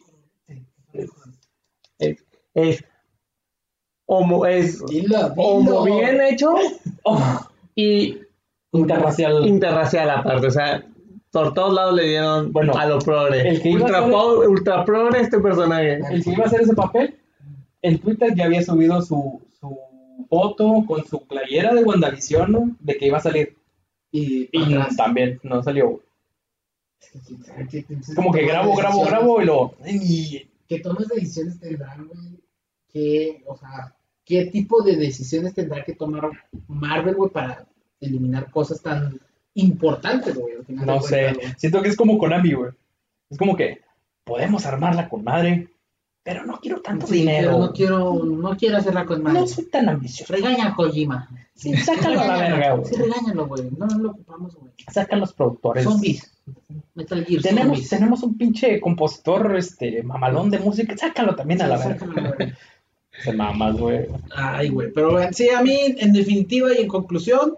[2.00, 2.24] Es,
[2.54, 2.84] es
[4.06, 5.96] homo, es Dilo, homo dilo.
[5.98, 6.54] bien hecho
[7.04, 8.18] Oh, y
[8.72, 9.46] interracial.
[9.46, 10.46] interracial aparte.
[10.48, 10.84] O sea,
[11.30, 13.46] Por todos lados le dieron Bueno, a lo progre.
[13.48, 16.00] el que iba a ultra, ser- po- ultra progre este personaje.
[16.10, 17.18] El que iba a hacer ese papel,
[17.82, 19.76] en Twitter ya había subido su, su
[20.30, 22.76] foto con su playera de WandaVision, ¿no?
[22.80, 23.56] De que iba a salir.
[24.10, 24.48] Y,
[24.96, 26.00] también no salió.
[28.16, 29.74] Como que grabo, grabo, grabo y lo.
[29.86, 32.38] y- ¿Qué tomas de decisiones tendrán, güey?
[32.92, 36.30] ¿Qué, o sea, qué tipo de decisiones tendrá que tomar
[36.66, 37.66] Marvel, güey, para
[38.00, 39.18] eliminar cosas tan
[39.58, 40.56] importantes, güey?
[40.56, 41.08] al final de No sé.
[41.22, 41.54] cuentas, güey?
[41.58, 42.70] Siento que es como Konami, güey.
[43.30, 43.80] Es como que
[44.24, 45.68] podemos armarla con madre,
[46.22, 47.58] pero no quiero tanto Sí, dinero.
[47.58, 49.40] no quiero, no quiero hacerla con madre.
[49.40, 50.32] No soy tan ambicioso.
[50.32, 51.28] Regaña a Kojima.
[51.54, 52.84] Sí, sácalo a la verga, güey.
[52.92, 53.70] Sí, regáñalo, güey.
[53.76, 54.72] No, no lo ocupamos, güey.
[54.92, 55.84] Sacan los productores.
[55.84, 56.30] Zombies.
[56.94, 57.88] Metal Gear Tenemos, Zombies.
[57.90, 60.96] tenemos un pinche compositor, este, mamalón de música.
[60.96, 62.56] Sácalo también a la Sí, verga.
[63.24, 64.06] Se mamas, güey.
[64.34, 64.92] Ay, güey.
[64.92, 67.54] Pero sí, a mí, en definitiva y en conclusión,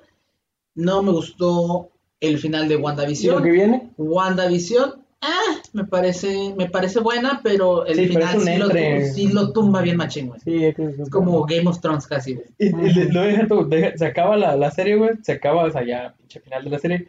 [0.74, 1.90] no me gustó
[2.20, 3.42] el final de ¿Y lo WandaVision.
[3.42, 3.90] que viene?
[3.96, 8.68] WandaVision, ah, me parece, me parece buena, pero el Sí, final sí lo,
[9.14, 10.40] sí lo tumba bien machín, güey.
[10.40, 12.46] Sí, es, que es- Es como Game of Thrones casi, güey.
[12.58, 15.10] Y, y le- lo deja todo, deja- se acaba la, la serie, güey.
[15.22, 17.08] Se acaba, o sea, ya, pinche final de la serie.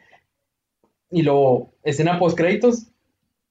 [1.09, 2.87] Y luego, escena post créditos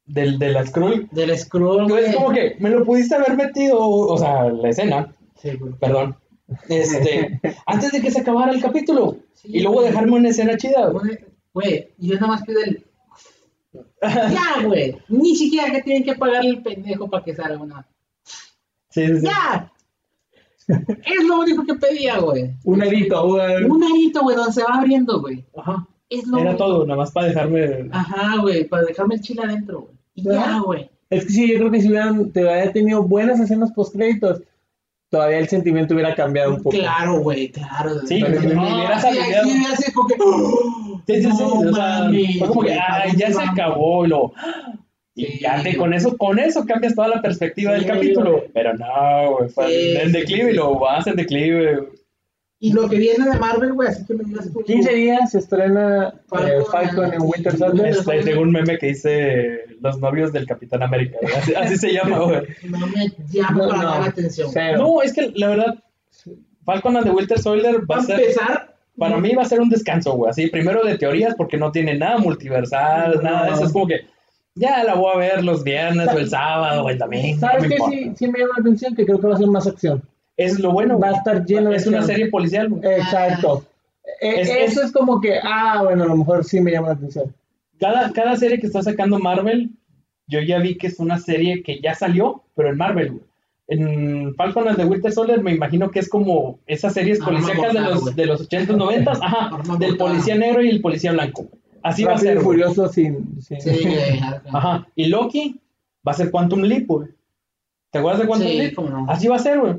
[0.06, 1.08] del, de la Skrull.
[1.12, 2.06] Del Scroll, güey.
[2.06, 5.74] Es como que me lo pudiste haber metido, o sea, la escena, Sí, güey.
[5.74, 6.16] perdón.
[6.68, 9.16] Este, antes de que se acabara el capítulo.
[9.34, 9.88] Sí, Y luego güey.
[9.88, 11.04] dejarme una escena chida, güey.
[11.06, 11.18] Güey,
[11.52, 12.84] Güey, y yo nada más pido el.
[14.02, 14.96] Ya, güey.
[15.08, 17.86] Ni siquiera que tienen que pagarle el pendejo para que salga una.
[18.90, 19.22] Sí, sí.
[19.26, 19.72] ¡Ya!
[20.68, 22.50] Es lo único que pedía, güey.
[22.64, 25.44] Un edito, un- Un arito, güey, donde se va abriendo, güey.
[25.56, 25.86] Ajá.
[26.08, 26.64] Es lo Era único.
[26.64, 27.88] todo, nada más para dejarme.
[27.92, 29.94] Ajá, güey, para dejarme el chile adentro, güey.
[30.14, 30.90] Y ya, güey.
[31.08, 34.42] Es que sí, yo creo que si hubieran, te hubiera tenido buenas escenas post créditos,
[35.10, 36.76] todavía el sentimiento hubiera cambiado un poco.
[36.78, 37.98] Claro, güey, claro.
[38.06, 39.44] Sí, Pero- me no, hubieras sí, aliviado.
[39.48, 40.14] sí, así como que.
[40.20, 41.02] ¡oh!
[41.06, 41.28] Sí, sí, sí.
[41.44, 44.04] No fue como que, güey, ay, ¿a ya se acabó.
[44.06, 44.32] Y, lo,
[45.16, 48.44] y Sí, ya te, con eso, con eso cambias toda la perspectiva Sí, del capítulo.
[48.54, 50.56] Pero no, güey, fue Sí, en sí, declive y sí.
[50.56, 51.88] lo vas en declive.
[52.62, 54.62] Y lo que viene de Marvel, güey, así que me digas tú.
[54.62, 57.22] 15 días se estrena eh, Falcon, Falcon en.
[57.22, 57.86] Winter Soldier.
[57.88, 61.16] Este, según un meme que dice los novios del Capitán América.
[61.22, 61.34] güey.
[61.34, 62.42] Así, así se llama, güey.
[62.68, 64.50] No me llama No, para no, dar atención.
[64.52, 64.78] cero.
[64.78, 65.74] No, es que la verdad,
[66.66, 68.20] Falcon and the Winter Soldier va a ser.
[68.20, 70.30] empezar, Para mí va a ser un descanso, güey.
[70.30, 73.64] Así, primero de teorías, porque no tiene nada multiversal, nada de eso.
[73.64, 74.00] Es como que
[74.54, 77.40] ya la voy a ver los viernes o el sábado o el domingo.
[77.40, 77.78] ¿Sabes qué?
[77.88, 80.02] Sí, sí me llama la atención que creo que va a ser más acción.
[80.42, 80.98] Es lo bueno.
[80.98, 82.82] Va a estar lleno de Es una serie policial, güey.
[82.94, 83.64] Exacto.
[84.20, 87.32] Es- eso es como que, ah, bueno, a lo mejor sí me llama la atención.
[87.78, 89.70] Cada, cada serie que está sacando Marvel,
[90.26, 93.22] yo ya vi que es una serie que ya salió, pero en Marvel, güey.
[93.68, 97.72] En Falcon and the Winter Soldier me imagino que es como esas series Arma policíacas
[97.72, 99.96] de los, de los 80s, 90s, ajá, Arma del mortal.
[99.96, 101.46] policía negro y el policía blanco.
[101.82, 102.42] Así va a Rápido y ser.
[102.44, 103.40] furioso sin.
[103.40, 103.78] sin- sí.
[104.52, 104.86] Ajá.
[104.96, 105.60] Y Loki
[106.06, 107.08] va a ser Quantum Leap, güey.
[107.92, 108.78] ¿Te acuerdas de Quantum Sí, Leap?
[108.78, 109.06] no.
[109.08, 109.74] Así va a ser, güey.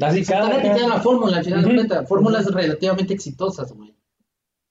[0.00, 0.56] Así Están cada.
[0.56, 3.94] repitiendo la fórmula, al final cuentas, fórmulas relativamente exitosas, güey.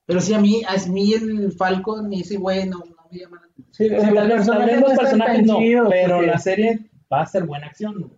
[0.06, 3.40] Pero sí, a mí, a mí el Falcon y ese güey no, no me llaman
[3.42, 3.72] la atención.
[3.72, 4.48] Sí, tal vez-
[4.82, 8.12] los personajes no, chidos, pero porque- la serie va a ser buena acción, güey.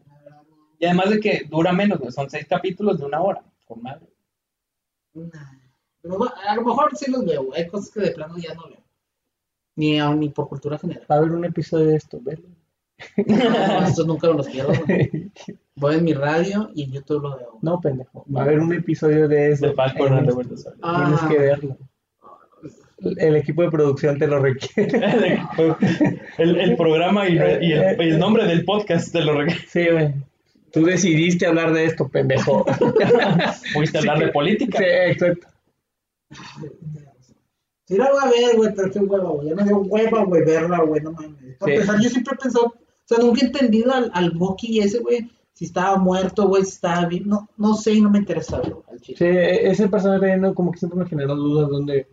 [0.79, 2.11] Y además de que dura menos, güey.
[2.11, 3.43] Son seis capítulos de una hora.
[3.65, 4.07] Con madre.
[5.13, 5.29] Nah.
[6.01, 7.61] Pero a lo mejor sí los veo, güey.
[7.61, 8.83] hay cosas que de plano ya no veo.
[9.75, 11.05] Ni, ni por cultura general.
[11.09, 12.39] Va a haber un episodio de esto, ¿ves?
[13.17, 14.69] No, estos nunca los quiero.
[14.85, 15.31] güey.
[15.75, 17.59] Voy en mi radio y en YouTube lo veo.
[17.61, 18.25] No, pendejo.
[18.33, 19.67] Va a haber un episodio de eso.
[19.67, 20.81] De Falcon En and the Winter Soldier.
[20.81, 21.27] Tienes Ah.
[21.29, 21.77] que verlo.
[23.17, 24.97] El equipo de producción te lo requiere.
[26.37, 27.37] el, el programa y, y
[27.73, 29.67] el, y el nombre del podcast te lo requiere.
[29.67, 30.13] Sí, güey.
[30.71, 32.65] Tú decidiste hablar de esto, pendejo.
[33.73, 34.77] Pudiste hablar de política.
[34.77, 35.47] Sí, exacto.
[37.87, 39.49] Sí la voy a ver, güey, pero qué hueva, güey.
[39.49, 41.57] Ya me dio hueva, güey, verla, güey, no mames.
[41.59, 41.75] Para Sí.
[41.79, 42.73] empezar, yo siempre he pensado,
[43.05, 46.71] o sea, nunca he entendido al, al Bucky ese, güey, si estaba muerto, güey, si
[46.71, 47.25] estaba vivo.
[47.27, 48.61] No, no sé y no me interesa.
[49.01, 50.53] Sí, e- ese personaje también ¿no?
[50.55, 52.07] como que siempre me generó dudas donde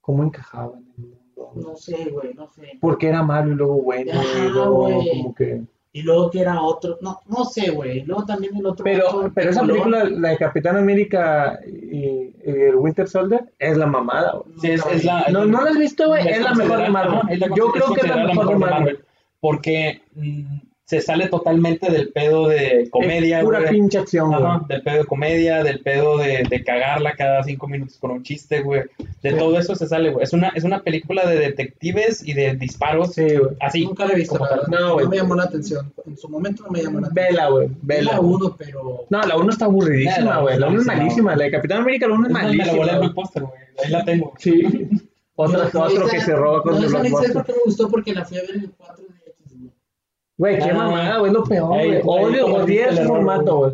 [0.00, 1.16] cómo encajaba en el mundo.
[1.56, 2.78] No sé, güey, no sé.
[2.80, 5.08] Porque era malo y luego bueno, Ajá, y luego güey.
[5.08, 5.62] como que...
[5.92, 8.02] Y luego que era otro, no, no sé, güey.
[8.04, 8.84] Luego también el otro.
[8.84, 9.72] Pero, otro pero esa color.
[9.76, 14.58] película, la de Capitán América y, y el Winter Soldier, es la mamada, güey.
[14.60, 17.40] Sí, es, es la, No, no la has visto, güey, es la mejor de Marvel.
[17.56, 19.04] Yo creo que es la mejor de Marvel.
[19.46, 23.70] Porque mm, se sale totalmente del pedo de comedia, Es pura güey.
[23.72, 24.42] pinche acción, güey.
[24.42, 28.22] Ajá, del pedo de comedia, del pedo de, de cagarla cada cinco minutos con un
[28.22, 28.82] chiste, güey.
[29.22, 29.36] De Sí.
[29.36, 30.22] todo eso se sale, güey.
[30.24, 33.14] Es una, es una película de detectives y de disparos.
[33.14, 33.56] Sí, güey.
[33.60, 33.84] Así.
[33.84, 34.38] Nunca la he visto.
[34.68, 35.08] No, No, güey.
[35.08, 35.92] me llamó la atención.
[36.06, 37.26] En su momento no me llamó la atención.
[37.34, 38.12] Vela, güey, vela.
[38.12, 39.06] la uno, pero.
[39.10, 40.58] No, la 1 está aburridísima, güey.
[40.58, 41.02] La 1 es malísima,
[41.32, 41.36] malísima.
[41.36, 42.72] La de Capitán América, la 1 es me la volé malísima.
[42.72, 42.98] en güey.
[43.00, 43.54] Blockbuster, güey.
[43.84, 44.32] Ahí la tengo.
[44.38, 44.88] Sí.
[45.38, 47.32] Otro, No, otro esa- que se roba con no, el esa no blockbuster.
[47.34, 49.15] por qué me gustó porque la fui a ver en el 4DX, güey.
[50.38, 50.74] Güey, qué Ah.
[50.74, 52.24] mamada, güey, lo peor, Ey, güey.
[52.26, 53.72] Odio, ¿cómo odié ese formato, güey.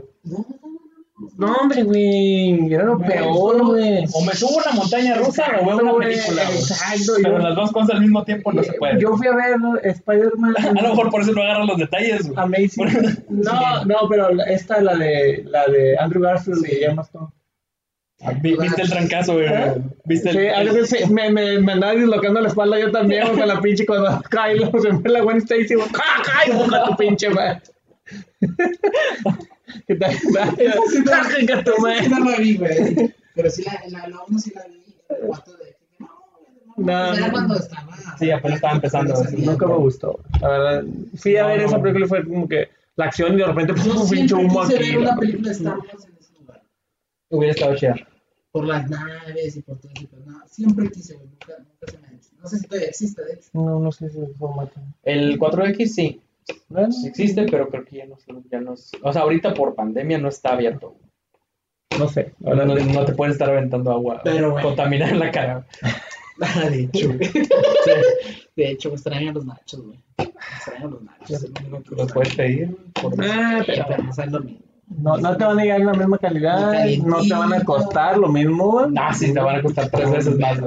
[1.39, 4.05] No, hombre, güey, era lo peor, güey.
[4.13, 6.57] O me subo a una montaña rusa o veo una película, güey.
[6.59, 9.01] Exacto, Pero yo, las dos cosas al mismo tiempo no se puede.
[9.01, 10.55] yo fui a ver Spider-Man.
[10.79, 12.35] A lo mejor por eso no agarran los detalles, güey.
[12.39, 13.25] Amazing.
[13.31, 17.29] No, no, pero esta, la de, la de Andrew Garfield y Emma Stone.
[18.41, 19.47] Vi- ¿Viste el trancazo, güey?
[20.05, 23.27] ¿Viste el, Sí, algo que se- me, me, me andaba dislocando la espalda yo también,
[23.37, 25.89] con la pinche cuando Kylo se me la Gwen Stacy, güey,
[26.47, 27.61] y busca tu pinche madre.
[29.87, 30.13] ¿Qué tal?
[30.15, 32.09] ¡Ja, tu madre!
[32.09, 33.15] No la vi, güey.
[33.35, 34.83] Pero sí la, la, la uno sí la vi.
[35.09, 35.75] El 4DX.
[35.99, 36.09] No,
[36.77, 37.97] güey, No, pues era cuando estaba.
[38.19, 39.37] Sí, apenas estaba empezando, sí.
[39.39, 40.85] Nunca me gustó, la verdad.
[41.17, 43.87] Fui a ver esa película y fue como que la acción y de repente pues,
[43.87, 44.75] un pinche humo aquí.
[44.75, 46.63] ver una la- película de Star Wars en ese lugar.
[47.31, 47.95] Hubiera estado chida.
[48.53, 50.07] Por las naves y por todo eso.
[50.11, 51.27] Pero no, siempre quise, güey.
[51.29, 52.29] Nunca, nunca se me ha hecho.
[52.41, 53.49] No sé si todavía existe, de hecho.
[53.55, 54.79] No, no sé si es formato.
[55.03, 56.21] El 4X sí,
[56.69, 58.17] Bueno, sí existe, pero creo que ya no,
[58.51, 60.97] ya no es- O sea, ahorita por pandemia no está abierto.
[61.99, 62.35] no sé.
[62.45, 64.65] Ahora no, no te pueden estar aventando agua Pero, güey.
[64.65, 65.67] contaminada en la cara.
[66.41, 67.19] Ah, de hecho, güey.
[68.57, 69.99] De hecho, me extrañan los nachos, güey.
[70.19, 70.25] Me
[70.57, 71.43] extrañan los nachos.
[71.45, 71.51] es
[71.91, 72.77] Los puedes pedir.
[73.01, 74.61] por- Ah, Pero, no saben lo mismo.
[74.89, 78.19] No, no te van a llegar en la misma calidad, no te van a costar
[78.19, 78.87] lo mismo.
[78.97, 80.59] Ah, sí, te van a costar tres veces más.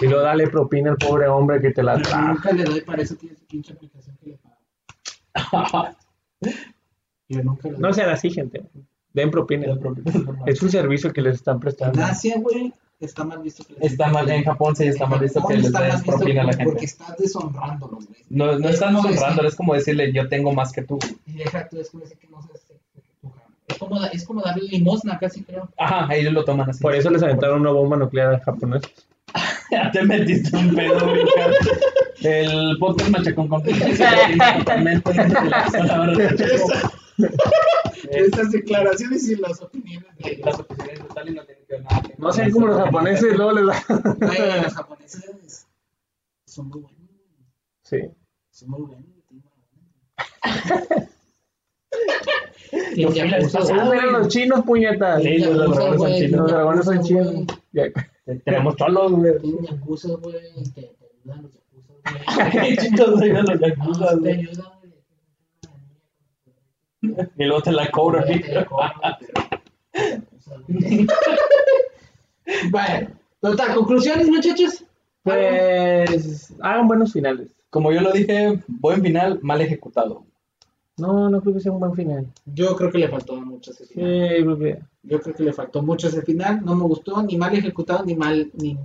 [0.00, 2.28] Y luego dale propina al pobre hombre que te la trajo.
[2.28, 5.88] nunca le doy, para eso tiene pinche aplicación que le pago.
[7.28, 7.80] Yo nunca le doy.
[7.80, 8.64] No sean así, gente.
[9.12, 9.66] Den propina.
[10.46, 12.02] Es un servicio que les están prestando.
[12.02, 15.44] Asia, güey, está mal visto que les Está mal, en Japón sí está mal visto
[15.46, 16.84] que les des propina a la Porque gente.
[16.84, 18.20] estás deshonrándolos, güey.
[18.30, 20.98] No, no Es estás decir- es como decirle yo tengo más que tú.
[21.26, 22.58] Es como decir que no cabrón.
[23.68, 25.68] es como, da- es como darle limosna casi, creo.
[25.78, 26.80] Ajá, ellos lo toman así.
[26.82, 28.90] Por eso les aventaron una bomba nuclear a japoneses.
[29.70, 31.22] Ya te metiste un pedo, güey.
[32.22, 35.10] El podcast machacón con totalmente
[38.10, 42.02] Estas declaraciones y las opiniones de Las opiniones de Stalin no tienen que ver nada.
[42.02, 43.84] que No sean como los japoneses, luego les da.
[44.18, 45.66] Güey, los japoneses
[46.46, 47.00] son muy buenos.
[47.82, 47.98] Sí.
[48.50, 49.04] Son muy buenos.
[52.72, 55.22] Eran los chinos, puñetas.
[55.22, 56.40] Sí, los dragones son chinos.
[56.40, 57.46] Los dragones son chinos.
[58.44, 59.38] Tenemos cholos, güey.
[59.40, 60.36] Tienen yakuza, güey.
[60.74, 60.90] Te te
[61.24, 61.94] ayudan los yakuza,
[62.54, 62.76] güey.
[62.76, 64.48] Chicos, ayudan los yakuza, te güey.
[67.38, 68.66] Y luego te la pero-
[72.70, 73.08] Bueno,
[73.40, 74.84] total, conclusiones, muchachos.
[75.22, 77.48] Pues hagan buenos finales.
[77.70, 80.24] Como yo lo dije, buen final, mal ejecutado.
[80.96, 82.26] No, no creo que sea un buen final.
[82.44, 84.28] Yo creo que le faltó mucho ese Sí, final.
[84.28, 84.78] creo que.
[85.02, 86.64] Yo creo que le faltó mucho ese final.
[86.64, 88.50] No me gustó, ni mal ejecutado, ni mal.
[88.54, 88.78] Ni...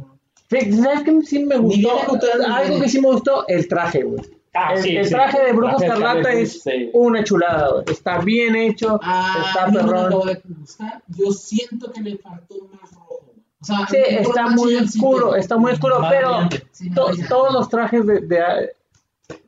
[0.50, 1.98] ¿Sabes qué sí me Ni bien gustó?
[1.98, 2.82] ejecutado, ni Algo bien.
[2.82, 4.24] que sí me gustó, el traje, güey.
[4.68, 5.12] Ah, el, sí, el sí.
[5.12, 6.90] traje de Brujo Escarlata es sí.
[6.94, 7.84] una chulada, güey.
[7.90, 10.28] Está bien hecho, Ah, está no perrón.
[10.28, 11.02] de gustar.
[11.08, 13.22] Yo siento que le faltó más rojo.
[13.62, 16.50] O sea, Sí, está muy oscuro, está muy oscuro, pero.
[16.72, 18.72] Sí, to- todos los trajes de, de-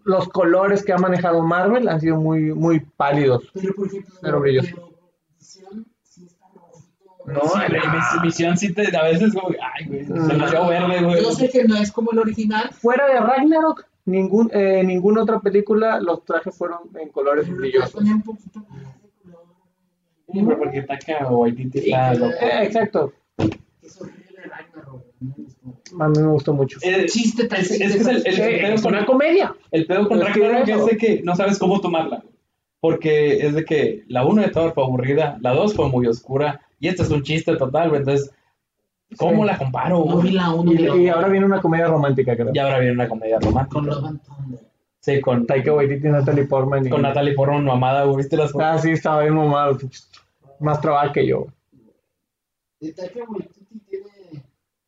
[0.04, 3.44] los colores que ha manejado Marvel han sido muy, muy pálidos.
[3.54, 4.70] Pero, por ejemplo, Pero brilloso.
[4.76, 4.88] pero
[5.38, 5.66] sí.
[7.26, 11.24] No, Sí, mis- Misión sí te, a veces, güey, ay, güey, demasiado verde, güey.
[11.24, 15.40] Yo sé que no es como el original, Fuera de Ragnarok, ningún, eh, ninguna otra
[15.40, 18.03] película los trajes fueron en colores pero brillosos.
[20.34, 22.34] Sí, güey, porque Taika Waititi está loco.
[22.41, 23.14] Eh, exacto,
[25.99, 26.80] a mí me gustó mucho.
[26.82, 29.56] Eh, Chiste tan es, es que chiste es el, el, pedo es con, una comedia.
[29.72, 32.23] el pedo con Ragnarok es de que no sabes cómo tomarla.
[32.80, 36.61] Porque es de que la 1 de Thor fue aburrida, la 2 fue muy oscura,
[36.80, 37.94] y este es un chiste total.
[37.94, 38.32] Entonces,
[39.18, 39.48] ¿cómo Sí.
[39.48, 42.52] la comparo, No vi la uno Y, y ahora viene una comedia romántica, creo.
[42.54, 43.74] Y ahora viene una comedia romántica.
[43.74, 44.60] con Love and Thunder.
[45.00, 46.86] Sí, con, Taika Waititi, Natalie Portman.
[46.86, 46.90] Y...
[46.90, 48.18] con Natalie Portman mamada, güey.
[48.18, 48.68] ¿Viste las fotos?
[48.68, 49.78] Ah, sí, estaba bien mamado.
[50.60, 51.48] Más trabajo que yo.
[52.80, 54.44] Taika Waititi tiene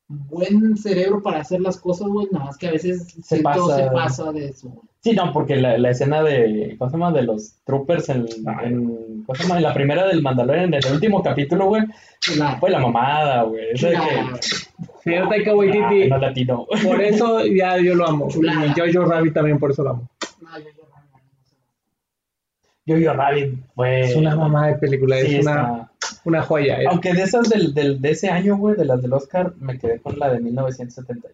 [0.07, 3.75] buen cerebro para hacer las cosas, güey, nada más que a veces siento pasa.
[3.77, 4.83] se pasa de eso.
[5.03, 7.11] Sí, no, porque la, la escena de, ¿cómo se llama?
[7.11, 8.25] De los troopers en,
[8.63, 9.57] en, ¿cómo se llama?
[9.57, 11.83] En la primera del Mandalorian, en el último capítulo, güey,
[12.59, 13.65] fue la mamada, güey.
[13.73, 14.39] Esa de Chulada.
[14.39, 16.65] que, Señor Taika ah, Waititi, no latino.
[16.85, 18.29] por eso ya yo lo amo.
[18.29, 18.65] Chulada.
[18.65, 20.09] Y Jojo Rabbit también por eso lo amo.
[20.41, 20.83] No, yo, yo.
[22.85, 24.01] Yo Yo Rabbit fue...
[24.01, 25.91] Es una mamá de película, Sí, es una, está-
[26.25, 26.81] una joya.
[26.81, 26.85] eh.
[26.89, 29.99] Aunque de esas del, del, de ese año, güey, de las del Oscar, me quedé
[29.99, 31.33] con la de 1971.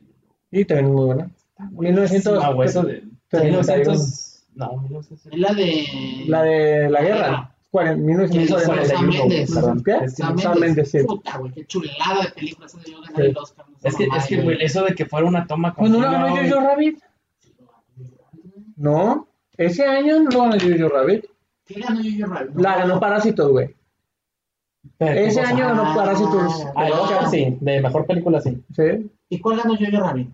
[0.51, 1.29] Y también muy buena.
[1.71, 2.43] 1900.
[2.43, 3.03] Ah, güey, eso de...
[3.31, 4.43] 1900...
[4.55, 5.33] No, 1900...
[5.33, 6.23] Es la de.
[6.27, 7.55] La de la guerra.
[7.71, 8.85] 40, 1941.
[8.85, 9.53] Sam Mendes.
[9.53, 9.83] perdón.
[9.83, 9.91] ¿Qué?
[9.91, 11.03] Es que- Sam Sam Mendes, sí.
[11.03, 12.65] Puta, güey, qué chulada de película.
[12.65, 13.21] Esa debió ganar Sí.
[13.29, 13.65] el Oscar.
[13.69, 16.11] no Es que, es que, güey, eso de que fuera una toma Pues no la
[16.11, 16.35] ganó.
[16.35, 16.99] Jojo Rabbit.
[18.75, 19.27] No,
[19.57, 21.25] ese año no ganó Jojo Rabbit.
[21.65, 22.55] ¿Qué ganó Jojo Rabbit?
[22.57, 23.75] La ganó Parásitos, güey.
[24.97, 25.53] Pero, ¿qué Ese cosa?
[25.53, 26.65] año ganó Ah, Parásitos.
[26.75, 28.63] Ah, el Oscar sí, de mejor película sí.
[28.75, 29.11] Sí.
[29.29, 30.29] ¿Y cuál ganó Jojo Rabbit?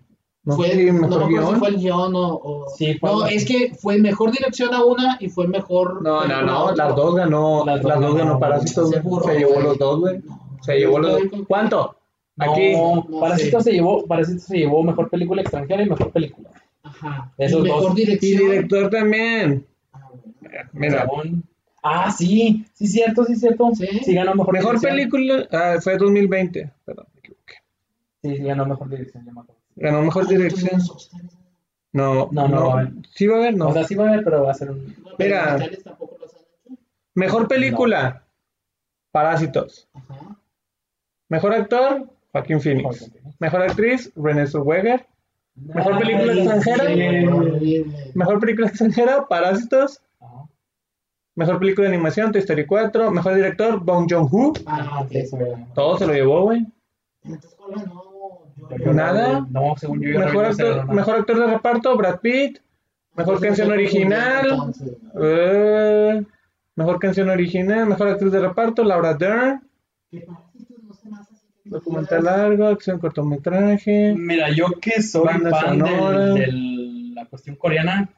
[0.46, 1.54] No fue, sé, mejor no guion.
[1.54, 2.34] si fue el guion o...
[2.34, 6.02] o- Sí, fue no, la- es que fue mejor dirección a una y fue mejor...
[6.02, 9.76] No, no, no, las dos ganó, Las las dos ganó ganó, Parásitos, se llevó los
[9.78, 10.20] dos, güey.
[10.62, 11.22] Se llevó los dos.
[11.48, 11.96] ¿Cuánto?
[12.38, 12.72] Aquí.
[12.74, 13.70] no Parásito sé.
[13.70, 16.50] se llevó, Parásito se llevó mejor película extranjera y mejor película.
[16.82, 17.32] Ajá.
[17.38, 17.92] Esos y mejor dos.
[17.92, 18.38] Y dirección.
[18.50, 19.66] director también.
[19.92, 20.10] Ah.
[20.72, 21.06] Mira,
[21.82, 23.70] Ah, sí, sí, cierto, sí, cierto.
[23.74, 23.86] ¿Sí?
[24.04, 24.96] Sí, ganó mejor, mejor dirección.
[25.18, 27.54] película, ah, fue 2020, perdón, me equivoqué.
[28.22, 29.55] Sí, sí, ganó mejor dirección, ya me acuerdo.
[29.76, 30.80] Ganó mejor Ah, dirección.
[31.92, 32.92] No, No, no.
[33.14, 33.68] Sí va a haber, no.
[33.68, 34.86] O sea, sí va a haber, pero va a ser un.
[35.02, 35.58] No, Mira.
[37.14, 38.24] Mejor película,
[39.12, 39.88] Parásitos.
[39.94, 40.36] Ajá.
[41.28, 43.10] Mejor actor, Joaquín Phoenix.
[43.38, 45.06] Mejor actriz, Renée Zellweger.
[45.54, 47.34] Mejor película Ay, extranjera.
[47.34, 48.12] Horrible.
[48.14, 50.02] Mejor película extranjera, Parásitos.
[50.20, 50.46] Ajá.
[51.34, 53.10] Mejor película de animación, Toy Story 4.
[53.10, 54.52] Mejor director, Bong Joon-ho.
[54.66, 55.06] Ah.
[55.74, 56.66] Todo se lo llevó, güey.
[57.24, 58.05] Entonces, ¿cuál ganó?
[58.94, 59.46] Nada.
[59.50, 60.92] No, según yo, Mejor actor, nada.
[60.92, 62.58] mejor actor de reparto, Brad Pitt.
[63.16, 64.46] Mejor Entonces, canción original.
[64.50, 66.22] entonces, Eh,
[66.74, 69.62] mejor canción original, mejor actriz de reparto, Laura Dern.
[70.10, 74.14] ¿Qué Parásitos no se me hace así que Documental largo, acción cortometraje.
[74.16, 76.18] Mira, yo que soy fan sonora.
[76.34, 78.10] del- de la cuestión coreana,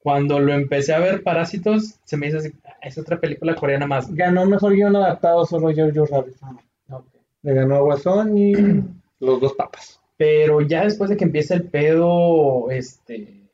[0.00, 3.86] cuando lo empecé a ver Parásitos, se me hizo así, "Ah, es otra película coreana
[3.86, 4.12] más.
[4.12, 6.34] Ganó mejor guion adaptado solo Jojo Rabbit.
[6.90, 7.04] Ok.
[7.42, 8.52] Le ganó a Guasón y
[9.22, 10.00] los dos papas.
[10.16, 13.48] Pero ya después de que empieza el pedo, este,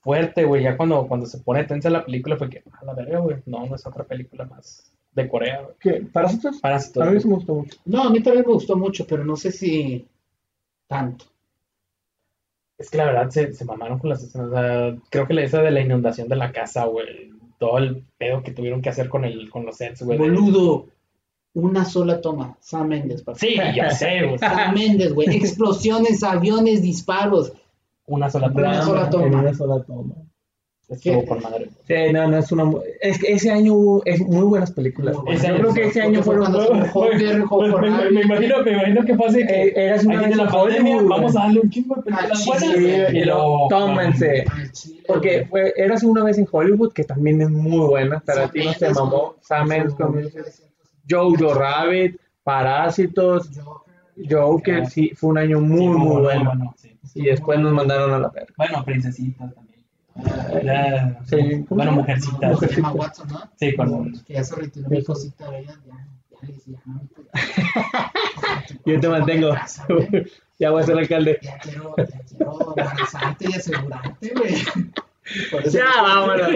[0.00, 3.20] fuerte, güey, ya cuando, cuando se pone tensa la película fue que, a la verga,
[3.20, 5.74] güey, no, no es otra película más de Corea, güey.
[5.80, 6.06] ¿Qué?
[6.12, 6.60] ¿Parásitos?
[6.60, 7.02] Parásitos.
[7.02, 7.78] A mí me gustó mucho.
[7.84, 10.06] No, a mí también me gustó mucho, pero no sé si
[10.86, 11.24] tanto.
[12.76, 15.42] Es que la verdad se, se mamaron con las escenas, o sea, creo que la
[15.42, 19.08] esa de la inundación de la casa, güey, todo el pedo que tuvieron que hacer
[19.08, 20.18] con el, con los sets, güey.
[20.18, 20.88] Boludo,
[21.54, 22.56] una sola toma.
[22.60, 23.38] Sam Mendes, papá.
[23.38, 24.38] Sí, ya sé, güey.
[24.38, 25.34] Sam Mendes, güey.
[25.36, 27.52] Explosiones, aviones, disparos.
[28.06, 28.82] Una sola Una toma.
[28.82, 29.26] sola toma.
[29.26, 30.14] En una sola toma.
[30.88, 31.26] Estuvo ¿Qué?
[31.26, 31.70] por madre.
[31.86, 32.70] Sí, no, no, es una.
[33.00, 35.16] Es que ese año hubo es muy buenas películas.
[35.16, 35.60] Muy Yo buenas.
[35.60, 36.52] creo que ese año fue fueron.
[36.52, 39.62] cuando se mojó Terry Pues, me, me- me imagino, me imagino que fue así que
[39.68, 42.44] Eh, eras una de la en pandemia, Hollywood, vamos a darle un chingo de películas
[42.46, 43.14] buenas.
[43.14, 44.44] y tómense.
[44.72, 48.20] Chile, Porque fue, eras una vez en Hollywood, que también es muy buena.
[48.20, 49.36] Tarantino se mamó.
[49.40, 50.71] Sam Mendes con con 1900.
[51.08, 54.28] Jojo Rabbit, Parásitos, Joker.
[54.30, 54.82] Joker.
[54.82, 54.86] Ah.
[54.86, 56.74] Sí, fue un año muy, Sí, muy bueno.
[56.76, 56.98] sí.
[57.14, 58.52] Y después nos mandaron a la verga.
[58.56, 59.72] Bueno, princesitas también.
[60.64, 62.50] Ya, Sí, ¿cómo bueno, mujercitas.
[62.52, 63.40] No, se llama Watson, ¿no?
[63.56, 65.74] Sí, con Que ya se retiró mi cosita, ¿verdad?
[65.86, 65.92] Ya,
[66.48, 67.24] ya no, pues,
[68.84, 69.50] Yo te mantengo.
[69.54, 69.86] Casa,
[70.58, 71.38] ya voy a ser alcalde.
[71.42, 74.54] Ya quiero, ya quiero abrazarte y asegurarte, güey.
[75.70, 76.48] Ya, vámonos.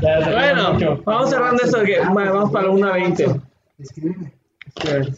[0.00, 1.82] Bueno, vamos cerrando esto.
[1.82, 3.40] Que, bueno, vamos para la 1.20.
[3.78, 4.32] Escríbeme.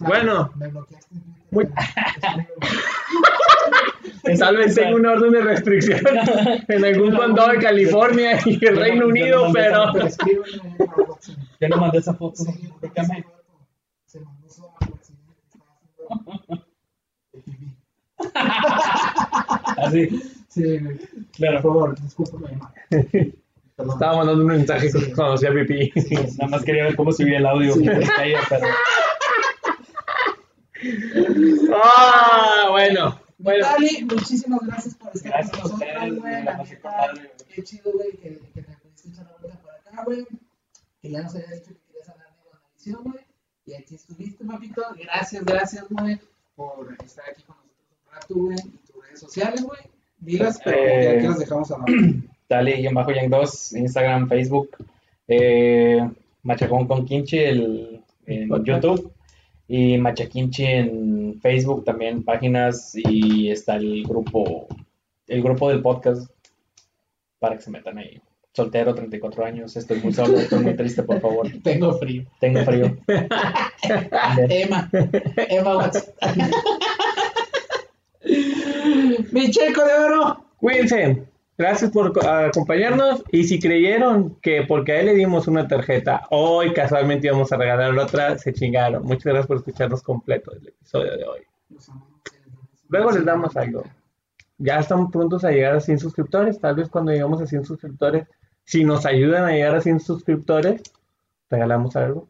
[0.01, 1.67] Bueno, Me bloqueaste en Muy-
[4.57, 6.01] vez tenga una orden de restricción
[6.69, 9.93] en algún condado de California y el Reino Unido, pero.
[11.61, 12.45] Yo no mandé esa foto.
[14.07, 14.49] Se mandó
[17.33, 17.75] pipí.
[19.77, 20.09] Así,
[20.49, 20.97] Sí, güey.
[20.99, 21.63] Por claro.
[21.63, 22.59] favor, discúlpame.
[23.89, 25.13] Estaba mandando un mensaje Sí.
[25.15, 25.93] cuando hacía pipí.
[26.39, 27.75] Nada más quería ver cómo subía el audio.
[27.75, 27.85] Sí.
[28.17, 28.67] caía, pero-
[31.75, 33.21] Ah, bueno.
[33.39, 36.33] Bueno, Dali, muchísimas gracias por estar Gracias con nosotros, güey.
[36.33, 37.13] La la neta,
[37.55, 40.27] qué chido, güey, que, que te pudiste echar la vuelta para acá, güey.
[41.01, 43.25] Que ya nos había dicho que querías hablar de Wandavision, güey.
[43.65, 44.83] Y aquí estuviste, papito.
[44.99, 46.21] Gracias, gracias, güey,
[46.55, 48.59] por estar aquí con nosotros un rato, güey.
[48.59, 49.81] Y tus redes sociales, güey.
[50.19, 51.87] Dilas, pero Eh, ya aquí las dejamos abajo.
[52.51, 54.77] Dale-Yang2, Instagram, Facebook,
[55.29, 56.07] eh,
[56.43, 58.49] Machacón con Kimchi el, en.
[58.65, 59.13] YouTube
[59.69, 64.67] y Machakimchi en Facebook también, páginas y está el grupo,
[65.29, 66.29] el grupo del podcast
[67.39, 68.21] para que se metan ahí.
[68.53, 72.25] Soltero, 34 años, estoy muy solo, estoy muy triste, por favor, Tengo frío.
[72.41, 72.97] tengo frío.
[74.49, 74.91] Emma.
[75.49, 76.03] Emma Watson.
[79.33, 80.45] Mi checo de oro.
[80.59, 81.25] cuídense.
[81.61, 83.23] Gracias por co- acompañarnos.
[83.31, 87.59] Y si creyeron que porque a él le dimos una tarjeta, hoy casualmente íbamos a
[87.59, 89.03] regalar otra, se chingaron.
[89.03, 91.41] Muchas gracias por escucharnos completo el episodio de hoy.
[92.89, 93.85] Luego les damos algo.
[94.57, 96.59] Ya estamos prontos a llegar a 100 suscriptores.
[96.59, 98.27] Tal vez cuando lleguemos a 100 suscriptores,
[98.65, 100.83] si nos ayudan a llegar a 100 suscriptores,
[101.51, 102.27] regalamos algo,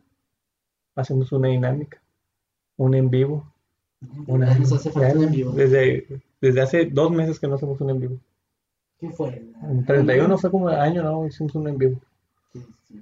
[0.97, 2.03] hacemos una dinámica,
[2.77, 3.47] un en vivo.
[4.27, 5.53] Una, Nos hace falta un en vivo.
[5.53, 6.05] Desde,
[6.41, 8.17] desde hace dos meses que no hacemos un en vivo.
[9.01, 9.43] ¿Qué fue?
[9.63, 11.27] En 31 fue como año, ¿no?
[11.27, 11.97] Hicimos un en vivo.
[12.53, 13.01] Sí, sí.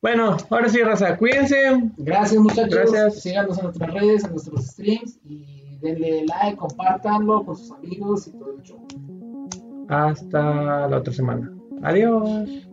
[0.00, 1.56] Bueno, ahora sí, raza, cuídense.
[1.98, 2.70] Gracias muchachos.
[2.70, 3.20] Gracias.
[3.20, 8.32] Síganos en nuestras redes, en nuestros streams y denle like, compártanlo con sus amigos y
[8.32, 8.86] todo el show.
[9.88, 11.52] Hasta la otra semana.
[11.82, 12.66] Adiós.